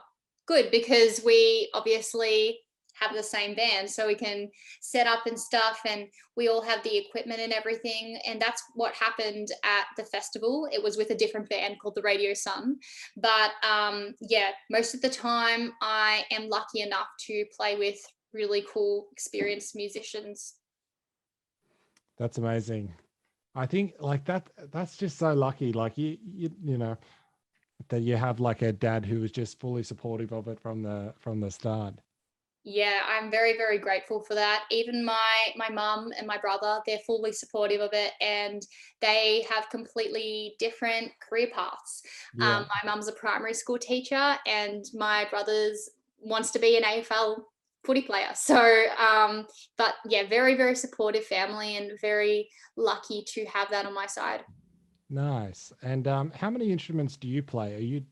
good 0.47 0.71
because 0.71 1.21
we 1.23 1.69
obviously 1.73 2.59
have 2.99 3.15
the 3.15 3.23
same 3.23 3.55
band 3.55 3.89
so 3.89 4.07
we 4.07 4.15
can 4.15 4.49
set 4.81 5.07
up 5.07 5.25
and 5.25 5.39
stuff 5.39 5.79
and 5.87 6.07
we 6.35 6.47
all 6.47 6.61
have 6.61 6.83
the 6.83 6.97
equipment 6.97 7.39
and 7.39 7.53
everything 7.53 8.19
and 8.25 8.41
that's 8.41 8.63
what 8.75 8.93
happened 8.93 9.47
at 9.63 9.85
the 9.97 10.03
festival. 10.03 10.67
It 10.71 10.83
was 10.83 10.97
with 10.97 11.09
a 11.11 11.15
different 11.15 11.49
band 11.49 11.77
called 11.81 11.95
the 11.95 12.01
radio 12.01 12.33
sun 12.33 12.77
but 13.17 13.51
um 13.67 14.13
yeah 14.21 14.49
most 14.69 14.93
of 14.93 15.01
the 15.01 15.09
time 15.09 15.71
i 15.81 16.23
am 16.31 16.49
lucky 16.49 16.81
enough 16.81 17.07
to 17.27 17.45
play 17.57 17.75
with 17.75 17.99
really 18.33 18.65
cool 18.71 19.07
experienced 19.11 19.75
musicians. 19.75 20.55
That's 22.17 22.37
amazing. 22.37 22.93
I 23.55 23.65
think 23.65 23.93
like 23.99 24.25
that 24.25 24.49
that's 24.71 24.95
just 24.97 25.17
so 25.17 25.33
lucky 25.33 25.73
like 25.73 25.97
you 25.97 26.17
you, 26.23 26.51
you 26.63 26.77
know 26.77 26.97
that 27.87 28.01
you 28.01 28.15
have 28.15 28.39
like 28.39 28.61
a 28.61 28.71
dad 28.71 29.05
who 29.05 29.21
was 29.21 29.31
just 29.31 29.59
fully 29.59 29.83
supportive 29.83 30.31
of 30.31 30.47
it 30.47 30.59
from 30.59 30.83
the 30.83 31.13
from 31.17 31.39
the 31.39 31.49
start 31.49 31.95
yeah 32.63 33.01
i'm 33.07 33.31
very 33.31 33.57
very 33.57 33.77
grateful 33.77 34.19
for 34.21 34.35
that. 34.35 34.65
Even 34.69 35.03
my 35.03 35.47
my 35.55 35.69
mum 35.69 36.11
and 36.17 36.27
my 36.27 36.37
brother 36.37 36.79
they're 36.85 36.99
fully 37.05 37.31
supportive 37.31 37.81
of 37.81 37.91
it 37.93 38.11
and 38.21 38.65
they 39.01 39.45
have 39.49 39.69
completely 39.69 40.55
different 40.59 41.11
career 41.19 41.47
paths. 41.53 42.03
Yeah. 42.35 42.57
um, 42.57 42.67
my 42.67 42.91
mum's 42.91 43.07
a 43.07 43.13
primary 43.13 43.53
school 43.53 43.77
teacher 43.77 44.37
and 44.45 44.85
my 44.93 45.25
brother's 45.29 45.89
wants 46.21 46.51
to 46.51 46.59
be 46.59 46.77
an 46.77 46.83
afl 46.83 47.43
footy 47.85 48.01
player. 48.01 48.31
So 48.35 48.85
um, 48.97 49.47
but 49.77 49.95
yeah 50.05 50.27
very 50.27 50.55
very 50.55 50.75
supportive 50.75 51.25
family 51.25 51.77
and 51.77 51.99
very 52.01 52.49
lucky 52.75 53.23
to 53.33 53.45
have 53.45 53.69
that 53.71 53.85
on 53.85 53.93
my 53.93 54.05
side. 54.05 54.43
Nice. 55.09 55.73
And 55.81 56.07
um, 56.07 56.31
how 56.35 56.49
many 56.49 56.71
instruments 56.71 57.17
do 57.17 57.27
you 57.27 57.41
play? 57.41 57.73
Are 57.75 57.79
you 57.79 58.03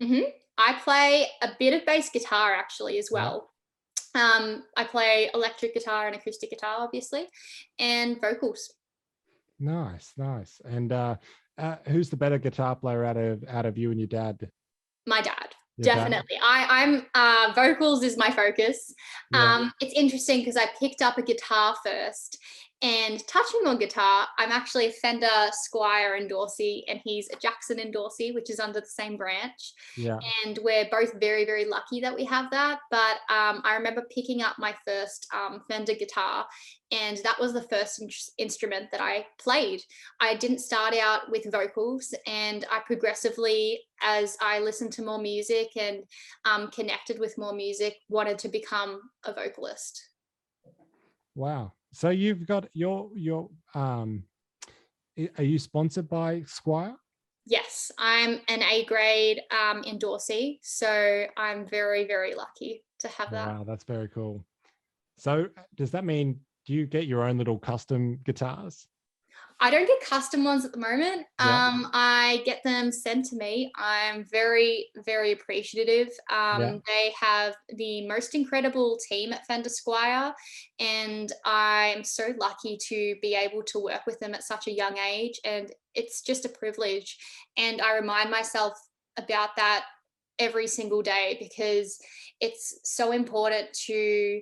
mm-hmm. 0.00 0.30
I 0.58 0.74
play 0.84 1.26
a 1.42 1.50
bit 1.58 1.74
of 1.74 1.86
bass 1.86 2.10
guitar 2.10 2.54
actually 2.54 2.98
as 2.98 3.08
well. 3.10 3.50
Um, 4.14 4.62
I 4.76 4.84
play 4.84 5.30
electric 5.34 5.74
guitar 5.74 6.06
and 6.06 6.14
acoustic 6.14 6.50
guitar, 6.50 6.76
obviously, 6.78 7.26
and 7.78 8.20
vocals. 8.20 8.72
Nice, 9.58 10.12
nice. 10.16 10.60
And 10.64 10.92
uh, 10.92 11.16
uh, 11.58 11.76
who's 11.86 12.10
the 12.10 12.16
better 12.16 12.38
guitar 12.38 12.76
player 12.76 13.04
out 13.04 13.16
of 13.16 13.44
out 13.48 13.66
of 13.66 13.76
you 13.76 13.90
and 13.90 13.98
your 13.98 14.06
dad? 14.06 14.48
My 15.06 15.20
dad. 15.20 15.48
Your 15.76 15.86
Definitely. 15.86 16.36
Dad? 16.36 16.44
I, 16.44 16.66
I'm 16.70 17.06
uh, 17.14 17.52
vocals 17.52 18.04
is 18.04 18.16
my 18.16 18.30
focus. 18.30 18.94
Yeah. 19.32 19.54
Um, 19.54 19.72
it's 19.80 19.94
interesting 19.94 20.38
because 20.38 20.56
I 20.56 20.66
picked 20.78 21.02
up 21.02 21.18
a 21.18 21.22
guitar 21.22 21.74
first 21.84 22.38
and 22.84 23.26
touching 23.26 23.62
on 23.66 23.78
guitar, 23.78 24.26
I'm 24.36 24.52
actually 24.52 24.88
a 24.88 24.92
Fender 24.92 25.26
Squier 25.26 26.18
Dorsey, 26.28 26.84
and 26.86 27.00
he's 27.02 27.30
a 27.30 27.36
Jackson 27.36 27.78
in 27.78 27.90
Dorsey, 27.90 28.32
which 28.32 28.50
is 28.50 28.60
under 28.60 28.78
the 28.78 28.86
same 28.86 29.16
branch. 29.16 29.72
Yeah. 29.96 30.18
And 30.44 30.58
we're 30.62 30.86
both 30.90 31.18
very, 31.18 31.46
very 31.46 31.64
lucky 31.64 32.02
that 32.02 32.14
we 32.14 32.26
have 32.26 32.50
that. 32.50 32.80
But 32.90 33.16
um, 33.30 33.62
I 33.64 33.76
remember 33.76 34.04
picking 34.14 34.42
up 34.42 34.56
my 34.58 34.74
first 34.86 35.26
um, 35.32 35.62
Fender 35.66 35.94
guitar, 35.94 36.44
and 36.92 37.16
that 37.24 37.40
was 37.40 37.54
the 37.54 37.62
first 37.62 38.02
in- 38.02 38.10
instrument 38.36 38.90
that 38.92 39.00
I 39.00 39.24
played. 39.40 39.80
I 40.20 40.34
didn't 40.34 40.58
start 40.58 40.94
out 40.94 41.30
with 41.30 41.50
vocals, 41.50 42.14
and 42.26 42.66
I 42.70 42.80
progressively, 42.80 43.80
as 44.02 44.36
I 44.42 44.58
listened 44.58 44.92
to 44.92 45.02
more 45.02 45.18
music 45.18 45.70
and 45.80 46.02
um, 46.44 46.70
connected 46.70 47.18
with 47.18 47.38
more 47.38 47.54
music, 47.54 47.96
wanted 48.10 48.38
to 48.40 48.48
become 48.48 49.00
a 49.24 49.32
vocalist. 49.32 50.02
Wow. 51.34 51.72
So 51.94 52.10
you've 52.10 52.44
got 52.46 52.68
your 52.74 53.08
your 53.14 53.48
um 53.74 54.24
are 55.38 55.44
you 55.44 55.60
sponsored 55.60 56.08
by 56.08 56.40
Squier? 56.40 56.96
Yes, 57.46 57.92
I'm 57.98 58.40
an 58.48 58.62
A 58.64 58.84
grade 58.84 59.40
um 59.52 59.84
endorsee, 59.84 60.58
so 60.60 61.26
I'm 61.36 61.68
very 61.68 62.04
very 62.04 62.34
lucky 62.34 62.82
to 62.98 63.08
have 63.08 63.30
that. 63.30 63.46
Wow, 63.46 63.64
that's 63.64 63.84
very 63.84 64.08
cool. 64.08 64.44
So 65.18 65.46
does 65.76 65.92
that 65.92 66.04
mean 66.04 66.40
do 66.66 66.72
you 66.72 66.86
get 66.86 67.06
your 67.06 67.22
own 67.22 67.38
little 67.38 67.58
custom 67.58 68.18
guitars? 68.24 68.88
I 69.60 69.70
don't 69.70 69.86
get 69.86 70.00
custom 70.00 70.44
ones 70.44 70.64
at 70.64 70.72
the 70.72 70.78
moment. 70.78 71.26
Yeah. 71.38 71.68
Um, 71.68 71.90
I 71.92 72.42
get 72.44 72.62
them 72.64 72.90
sent 72.90 73.26
to 73.26 73.36
me. 73.36 73.72
I'm 73.76 74.26
very, 74.30 74.86
very 75.06 75.32
appreciative. 75.32 76.08
Um, 76.30 76.60
yeah. 76.60 76.76
They 76.86 77.14
have 77.20 77.54
the 77.76 78.06
most 78.06 78.34
incredible 78.34 78.98
team 79.08 79.32
at 79.32 79.46
Fender 79.46 79.70
Squier, 79.70 80.32
and 80.80 81.32
I'm 81.44 82.04
so 82.04 82.34
lucky 82.38 82.78
to 82.88 83.16
be 83.22 83.34
able 83.34 83.62
to 83.64 83.78
work 83.78 84.02
with 84.06 84.18
them 84.20 84.34
at 84.34 84.42
such 84.42 84.66
a 84.66 84.72
young 84.72 84.98
age. 84.98 85.40
And 85.44 85.70
it's 85.94 86.22
just 86.22 86.44
a 86.44 86.48
privilege. 86.48 87.16
And 87.56 87.80
I 87.80 87.94
remind 87.94 88.30
myself 88.30 88.74
about 89.16 89.50
that 89.56 89.84
every 90.38 90.66
single 90.66 91.02
day 91.02 91.36
because 91.40 91.98
it's 92.40 92.80
so 92.82 93.12
important 93.12 93.68
to 93.86 94.40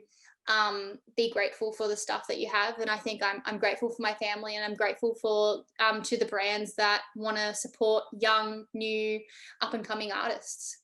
um, 0.49 0.99
be 1.17 1.31
grateful 1.31 1.73
for 1.73 1.89
the 1.89 1.97
stuff 1.97 2.27
that 2.29 2.39
you 2.39 2.49
have. 2.51 2.79
And 2.79 2.91
I 2.91 2.97
think 2.97 3.23
I'm, 3.23 3.43
I'm 3.47 3.59
grateful 3.59 3.89
for 3.89 4.03
my 4.03 4.15
family 4.15 4.57
and 4.57 4.65
I'm 4.65 4.75
grateful 4.75 5.15
for 5.21 5.63
um, 5.79 6.03
to 6.03 6.17
the 6.17 6.25
brands 6.25 6.75
that 6.75 7.03
want 7.17 7.37
to 7.37 7.55
support 7.55 8.05
young, 8.19 8.65
new, 8.75 9.21
up 9.61 9.75
and 9.75 9.85
coming 9.85 10.13
artists. 10.13 10.79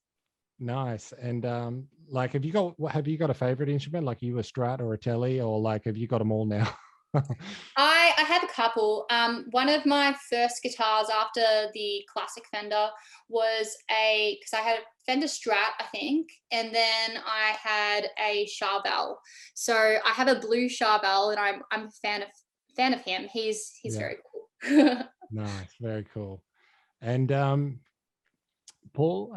Nice. 0.60 1.12
And 1.12 1.46
um, 1.46 1.86
like, 2.08 2.32
have 2.32 2.44
you 2.44 2.52
got 2.52 2.74
have 2.90 3.06
you 3.06 3.16
got 3.16 3.30
a 3.30 3.34
favorite 3.34 3.68
instrument? 3.68 4.04
Like, 4.04 4.22
you 4.22 4.38
a 4.38 4.42
Strat 4.42 4.80
or 4.80 4.94
a 4.94 4.98
Tele, 4.98 5.40
or 5.40 5.60
like, 5.60 5.84
have 5.84 5.96
you 5.96 6.08
got 6.08 6.18
them 6.18 6.32
all 6.32 6.46
now? 6.46 6.68
I, 7.76 8.12
I 8.18 8.22
have 8.22 8.44
a 8.44 8.52
couple. 8.52 9.06
Um, 9.10 9.46
one 9.50 9.68
of 9.68 9.86
my 9.86 10.14
first 10.30 10.62
guitars 10.62 11.08
after 11.08 11.70
the 11.72 12.04
classic 12.12 12.44
Fender 12.52 12.88
was 13.28 13.76
a 13.90 14.38
because 14.38 14.52
I 14.52 14.62
had 14.62 14.78
a 14.78 14.82
Fender 15.06 15.26
Strat, 15.26 15.72
I 15.80 15.84
think, 15.90 16.28
and 16.52 16.74
then 16.74 17.18
I 17.26 17.56
had 17.62 18.10
a 18.22 18.46
Charvel. 18.46 19.16
So 19.54 19.74
I 19.74 20.10
have 20.10 20.28
a 20.28 20.40
blue 20.40 20.68
Charvel, 20.68 21.30
and 21.30 21.38
I'm 21.38 21.62
I'm 21.70 21.86
a 21.86 21.90
fan 22.02 22.22
of 22.22 22.28
fan 22.76 22.92
of 22.92 23.00
him. 23.00 23.26
He's 23.32 23.72
he's 23.80 23.94
yeah. 23.94 24.00
very 24.00 24.16
cool. 24.30 25.02
nice, 25.30 25.74
very 25.80 26.04
cool. 26.12 26.42
And 27.00 27.32
um, 27.32 27.80
Paul. 28.92 29.36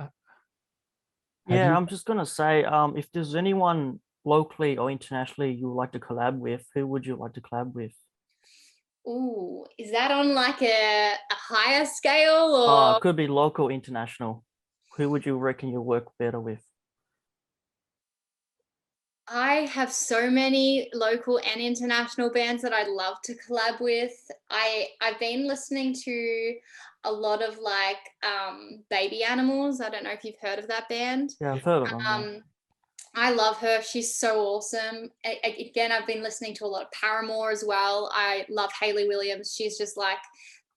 Yeah, 1.48 1.70
you... 1.70 1.76
I'm 1.76 1.88
just 1.88 2.06
gonna 2.06 2.26
say, 2.26 2.64
um, 2.66 2.98
if 2.98 3.12
there's 3.12 3.36
anyone 3.36 4.00
locally 4.24 4.78
or 4.78 4.92
internationally 4.92 5.54
you 5.54 5.68
would 5.68 5.76
like 5.76 5.92
to 5.94 6.00
collab 6.00 6.38
with, 6.38 6.66
who 6.74 6.88
would 6.88 7.06
you 7.06 7.16
like 7.16 7.34
to 7.34 7.42
collab 7.42 7.74
with? 7.74 7.94
Ooh, 9.08 9.66
is 9.80 9.92
that 9.92 10.12
on 10.12 10.36
like 10.36 10.62
a, 10.62 11.14
a 11.14 11.34
higher 11.34 11.86
scale 11.86 12.54
or? 12.56 12.70
Oh, 12.70 12.96
it 12.98 13.02
could 13.02 13.16
be 13.16 13.28
local, 13.28 13.70
international. 13.70 14.44
Who 14.98 15.10
would 15.10 15.26
you 15.26 15.38
reckon 15.38 15.70
you 15.70 15.82
work 15.82 16.08
better 16.20 16.40
with? 16.40 16.62
I 19.28 19.68
have 19.72 19.94
so 19.94 20.30
many 20.30 20.90
local 20.94 21.40
and 21.40 21.62
international 21.62 22.32
bands 22.32 22.62
that 22.64 22.74
I'd 22.74 22.90
love 22.90 23.16
to 23.24 23.36
collab 23.36 23.80
with. 23.80 24.14
I 24.50 24.88
I've 25.00 25.20
been 25.20 25.48
listening 25.48 25.96
to 26.04 26.56
a 27.06 27.12
lot 27.12 27.42
of 27.42 27.58
like 27.58 27.98
um, 28.24 28.84
baby 28.90 29.24
animals. 29.24 29.80
I 29.80 29.90
don't 29.90 30.04
know 30.04 30.12
if 30.12 30.26
you've 30.26 30.40
heard 30.42 30.60
of 30.60 30.68
that 30.68 30.90
band. 30.90 31.32
Yeah, 31.40 31.54
I've 31.54 31.64
heard 31.64 31.84
of 31.84 31.90
them. 31.90 32.02
Um, 32.06 32.44
I 33.14 33.32
love 33.32 33.58
her. 33.58 33.82
She's 33.82 34.16
so 34.16 34.40
awesome. 34.40 35.10
A- 35.26 35.40
a- 35.48 35.70
again, 35.70 35.92
I've 35.92 36.08
been 36.08 36.24
listening 36.24 36.54
to 36.56 36.66
a 36.66 36.68
lot 36.68 36.84
of 36.84 36.92
Paramore 36.92 37.52
as 37.52 37.64
well. 37.66 38.10
I 38.14 38.46
love 38.50 38.72
Hayley 38.80 39.08
Williams. 39.08 39.54
She's 39.56 39.78
just 39.78 39.98
like, 39.98 40.20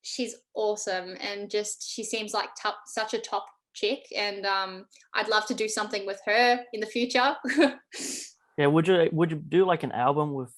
she's 0.03 0.35
awesome, 0.55 1.17
and 1.21 1.49
just 1.51 1.89
she 1.89 2.03
seems 2.03 2.35
like 2.35 2.49
top, 2.61 2.79
such 2.87 3.15
a 3.15 3.19
top 3.19 3.47
chick. 3.73 4.01
And 4.17 4.45
um, 4.47 4.87
I'd 5.15 5.29
love 5.29 5.47
to 5.47 5.55
do 5.55 5.69
something 5.69 6.07
with 6.07 6.21
her 6.27 6.61
in 6.73 6.81
the 6.81 6.87
future. 6.87 7.37
Yeah, 8.57 8.69
would 8.69 8.87
you 8.87 9.09
would 9.11 9.33
you 9.33 9.37
do 9.37 9.65
like 9.67 9.83
an 9.83 9.91
album 9.91 10.33
with 10.33 10.55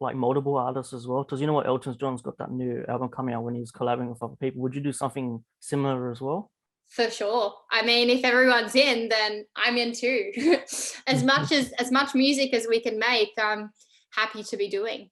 like 0.00 0.14
multiple 0.14 0.56
artists 0.58 0.92
as 0.92 1.06
well? 1.06 1.24
Because 1.24 1.40
you 1.40 1.46
know 1.46 1.54
what, 1.54 1.66
Elton 1.66 1.96
John's 1.98 2.20
got 2.20 2.36
that 2.38 2.50
new 2.50 2.84
album 2.88 3.08
coming 3.08 3.34
out 3.34 3.42
when 3.42 3.54
he's 3.54 3.72
collabing 3.72 4.08
with 4.08 4.22
other 4.22 4.36
people. 4.36 4.60
Would 4.60 4.74
you 4.74 4.82
do 4.82 4.92
something 4.92 5.42
similar 5.58 6.10
as 6.10 6.20
well? 6.20 6.50
For 6.92 7.08
sure. 7.10 7.54
I 7.70 7.82
mean, 7.86 8.10
if 8.10 8.22
everyone's 8.22 8.74
in, 8.74 9.08
then 9.08 9.46
I'm 9.56 9.78
in 9.78 9.94
too. 9.94 10.30
as 11.06 11.24
much 11.24 11.50
as 11.50 11.72
as 11.72 11.90
much 11.90 12.14
music 12.14 12.52
as 12.52 12.66
we 12.68 12.80
can 12.80 12.98
make, 12.98 13.30
I'm 13.38 13.70
happy 14.10 14.42
to 14.42 14.56
be 14.58 14.68
doing. 14.68 15.08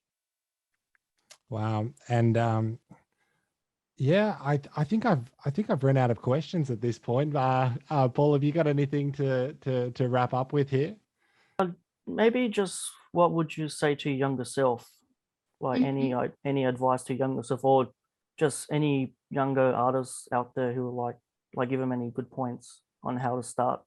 Wow. 1.49 1.89
And 2.07 2.37
um, 2.37 2.79
yeah, 3.97 4.37
I 4.43 4.61
I 4.77 4.85
think 4.85 5.07
I've 5.07 5.25
I 5.47 5.49
think 5.49 5.71
I've 5.71 5.83
run 5.83 5.97
out 5.97 6.11
of 6.11 6.21
questions 6.21 6.71
at 6.71 6.83
this 6.83 6.99
point. 6.99 7.35
Uh, 7.35 7.71
uh, 7.89 8.09
Paul, 8.09 8.35
have 8.35 8.45
you 8.45 8.53
got 8.53 8.67
anything 8.67 9.11
to 9.13 9.55
to 9.63 9.91
to 9.93 10.09
wrap 10.09 10.35
up 10.35 10.53
with 10.53 10.69
here? 10.69 10.97
Maybe 12.07 12.49
just 12.49 12.91
what 13.13 13.33
would 13.33 13.57
you 13.57 13.69
say 13.71 13.95
to 13.95 14.11
your 14.11 14.19
younger 14.19 14.45
self? 14.45 14.91
Like 15.61 15.81
any 15.81 16.15
like, 16.15 16.33
any 16.45 16.67
advice 16.67 17.05
to 17.05 17.15
younger 17.15 17.43
self, 17.43 17.65
or 17.65 17.89
just 18.39 18.67
any 18.71 19.15
younger 19.31 19.73
artists 19.73 20.29
out 20.31 20.55
there 20.55 20.75
who 20.75 20.89
are 20.89 21.07
like 21.07 21.17
like 21.55 21.69
give 21.69 21.81
them 21.81 21.93
any 21.93 22.11
good 22.11 22.31
points 22.31 22.81
on 23.03 23.17
how 23.17 23.37
to 23.37 23.43
start. 23.43 23.83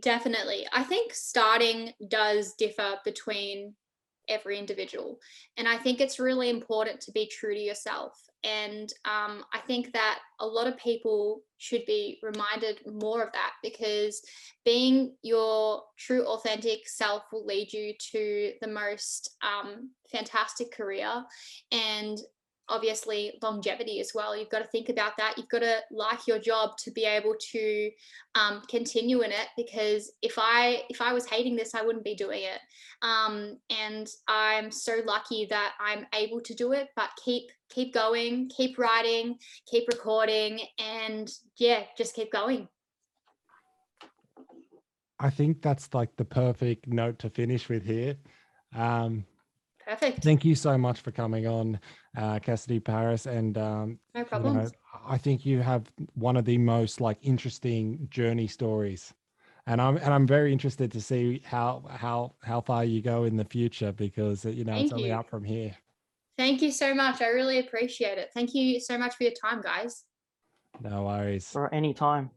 Definitely. 0.00 0.66
I 0.72 0.84
think 0.84 1.12
starting 1.12 1.92
does 2.08 2.54
differ 2.54 2.96
between 3.04 3.74
every 4.28 4.58
individual. 4.58 5.18
And 5.56 5.66
I 5.66 5.78
think 5.78 6.00
it's 6.00 6.20
really 6.20 6.50
important 6.50 7.00
to 7.02 7.12
be 7.12 7.26
true 7.26 7.54
to 7.54 7.60
yourself. 7.60 8.12
And 8.44 8.92
um, 9.04 9.44
I 9.52 9.58
think 9.66 9.92
that 9.92 10.20
a 10.38 10.46
lot 10.46 10.68
of 10.68 10.76
people 10.76 11.40
should 11.56 11.84
be 11.86 12.20
reminded 12.22 12.80
more 12.86 13.22
of 13.24 13.32
that 13.32 13.52
because 13.62 14.22
being 14.64 15.16
your 15.22 15.82
true, 15.98 16.24
authentic 16.24 16.86
self 16.86 17.24
will 17.32 17.44
lead 17.44 17.72
you 17.72 17.94
to 18.12 18.52
the 18.60 18.68
most 18.68 19.36
um, 19.42 19.90
fantastic 20.12 20.70
career. 20.70 21.24
And 21.72 22.18
obviously 22.68 23.38
longevity 23.42 24.00
as 24.00 24.12
well. 24.14 24.36
You've 24.36 24.50
got 24.50 24.60
to 24.60 24.68
think 24.68 24.88
about 24.88 25.12
that. 25.18 25.34
You've 25.36 25.48
got 25.48 25.60
to 25.60 25.80
like 25.90 26.26
your 26.26 26.38
job 26.38 26.76
to 26.78 26.90
be 26.90 27.04
able 27.04 27.34
to 27.52 27.90
um, 28.34 28.62
continue 28.68 29.22
in 29.22 29.30
it 29.32 29.48
because 29.56 30.12
if 30.22 30.34
i 30.38 30.82
if 30.90 31.00
i 31.00 31.12
was 31.12 31.26
hating 31.26 31.56
this 31.56 31.74
i 31.74 31.82
wouldn't 31.82 32.04
be 32.04 32.14
doing 32.14 32.42
it. 32.42 32.60
Um, 33.02 33.58
and 33.70 34.08
i'm 34.26 34.70
so 34.70 35.00
lucky 35.06 35.46
that 35.50 35.74
i'm 35.80 36.06
able 36.14 36.40
to 36.40 36.54
do 36.54 36.72
it 36.72 36.88
but 36.96 37.10
keep 37.24 37.50
keep 37.70 37.94
going 37.94 38.48
keep 38.48 38.78
writing 38.78 39.36
keep 39.70 39.86
recording 39.88 40.60
and 40.78 41.30
yeah 41.56 41.82
just 41.96 42.14
keep 42.14 42.32
going. 42.32 42.68
I 45.20 45.30
think 45.30 45.62
that's 45.62 45.92
like 45.94 46.16
the 46.16 46.24
perfect 46.24 46.86
note 46.86 47.18
to 47.20 47.30
finish 47.30 47.68
with 47.68 47.84
here. 47.84 48.16
Um, 48.74 49.24
perfect 49.88 50.22
thank 50.22 50.44
you 50.44 50.54
so 50.54 50.76
much 50.76 51.00
for 51.00 51.10
coming 51.10 51.46
on, 51.46 51.80
uh, 52.16 52.38
Cassidy 52.40 52.80
Paris. 52.80 53.26
And 53.26 53.56
um, 53.56 53.98
no 54.14 54.24
you 54.32 54.40
know, 54.40 54.70
I 55.06 55.18
think 55.18 55.46
you 55.46 55.60
have 55.60 55.90
one 56.14 56.36
of 56.36 56.44
the 56.44 56.58
most 56.58 57.00
like 57.00 57.18
interesting 57.22 58.08
journey 58.10 58.46
stories. 58.46 59.14
And 59.66 59.80
I'm 59.80 59.96
and 59.98 60.14
I'm 60.14 60.26
very 60.26 60.52
interested 60.52 60.90
to 60.92 61.00
see 61.00 61.42
how 61.44 61.84
how 61.90 62.34
how 62.42 62.60
far 62.60 62.84
you 62.84 63.02
go 63.02 63.24
in 63.24 63.36
the 63.36 63.44
future 63.44 63.92
because 63.92 64.44
you 64.44 64.64
know 64.64 64.72
Thank 64.72 64.84
it's 64.84 64.92
only 64.92 65.10
you. 65.10 65.14
up 65.14 65.28
from 65.28 65.44
here. 65.44 65.74
thank 66.38 66.62
you 66.62 66.70
so 66.70 66.94
much 66.94 67.20
i 67.20 67.26
really 67.26 67.58
appreciate 67.58 68.16
it 68.16 68.30
thank 68.32 68.54
you 68.54 68.80
so 68.80 68.96
much 68.96 69.14
for 69.16 69.24
your 69.24 69.32
time 69.44 69.60
guys 69.60 70.04
No 70.80 71.04
worries. 71.04 71.50
For 71.50 71.72
any 71.74 71.92
time. 71.94 72.30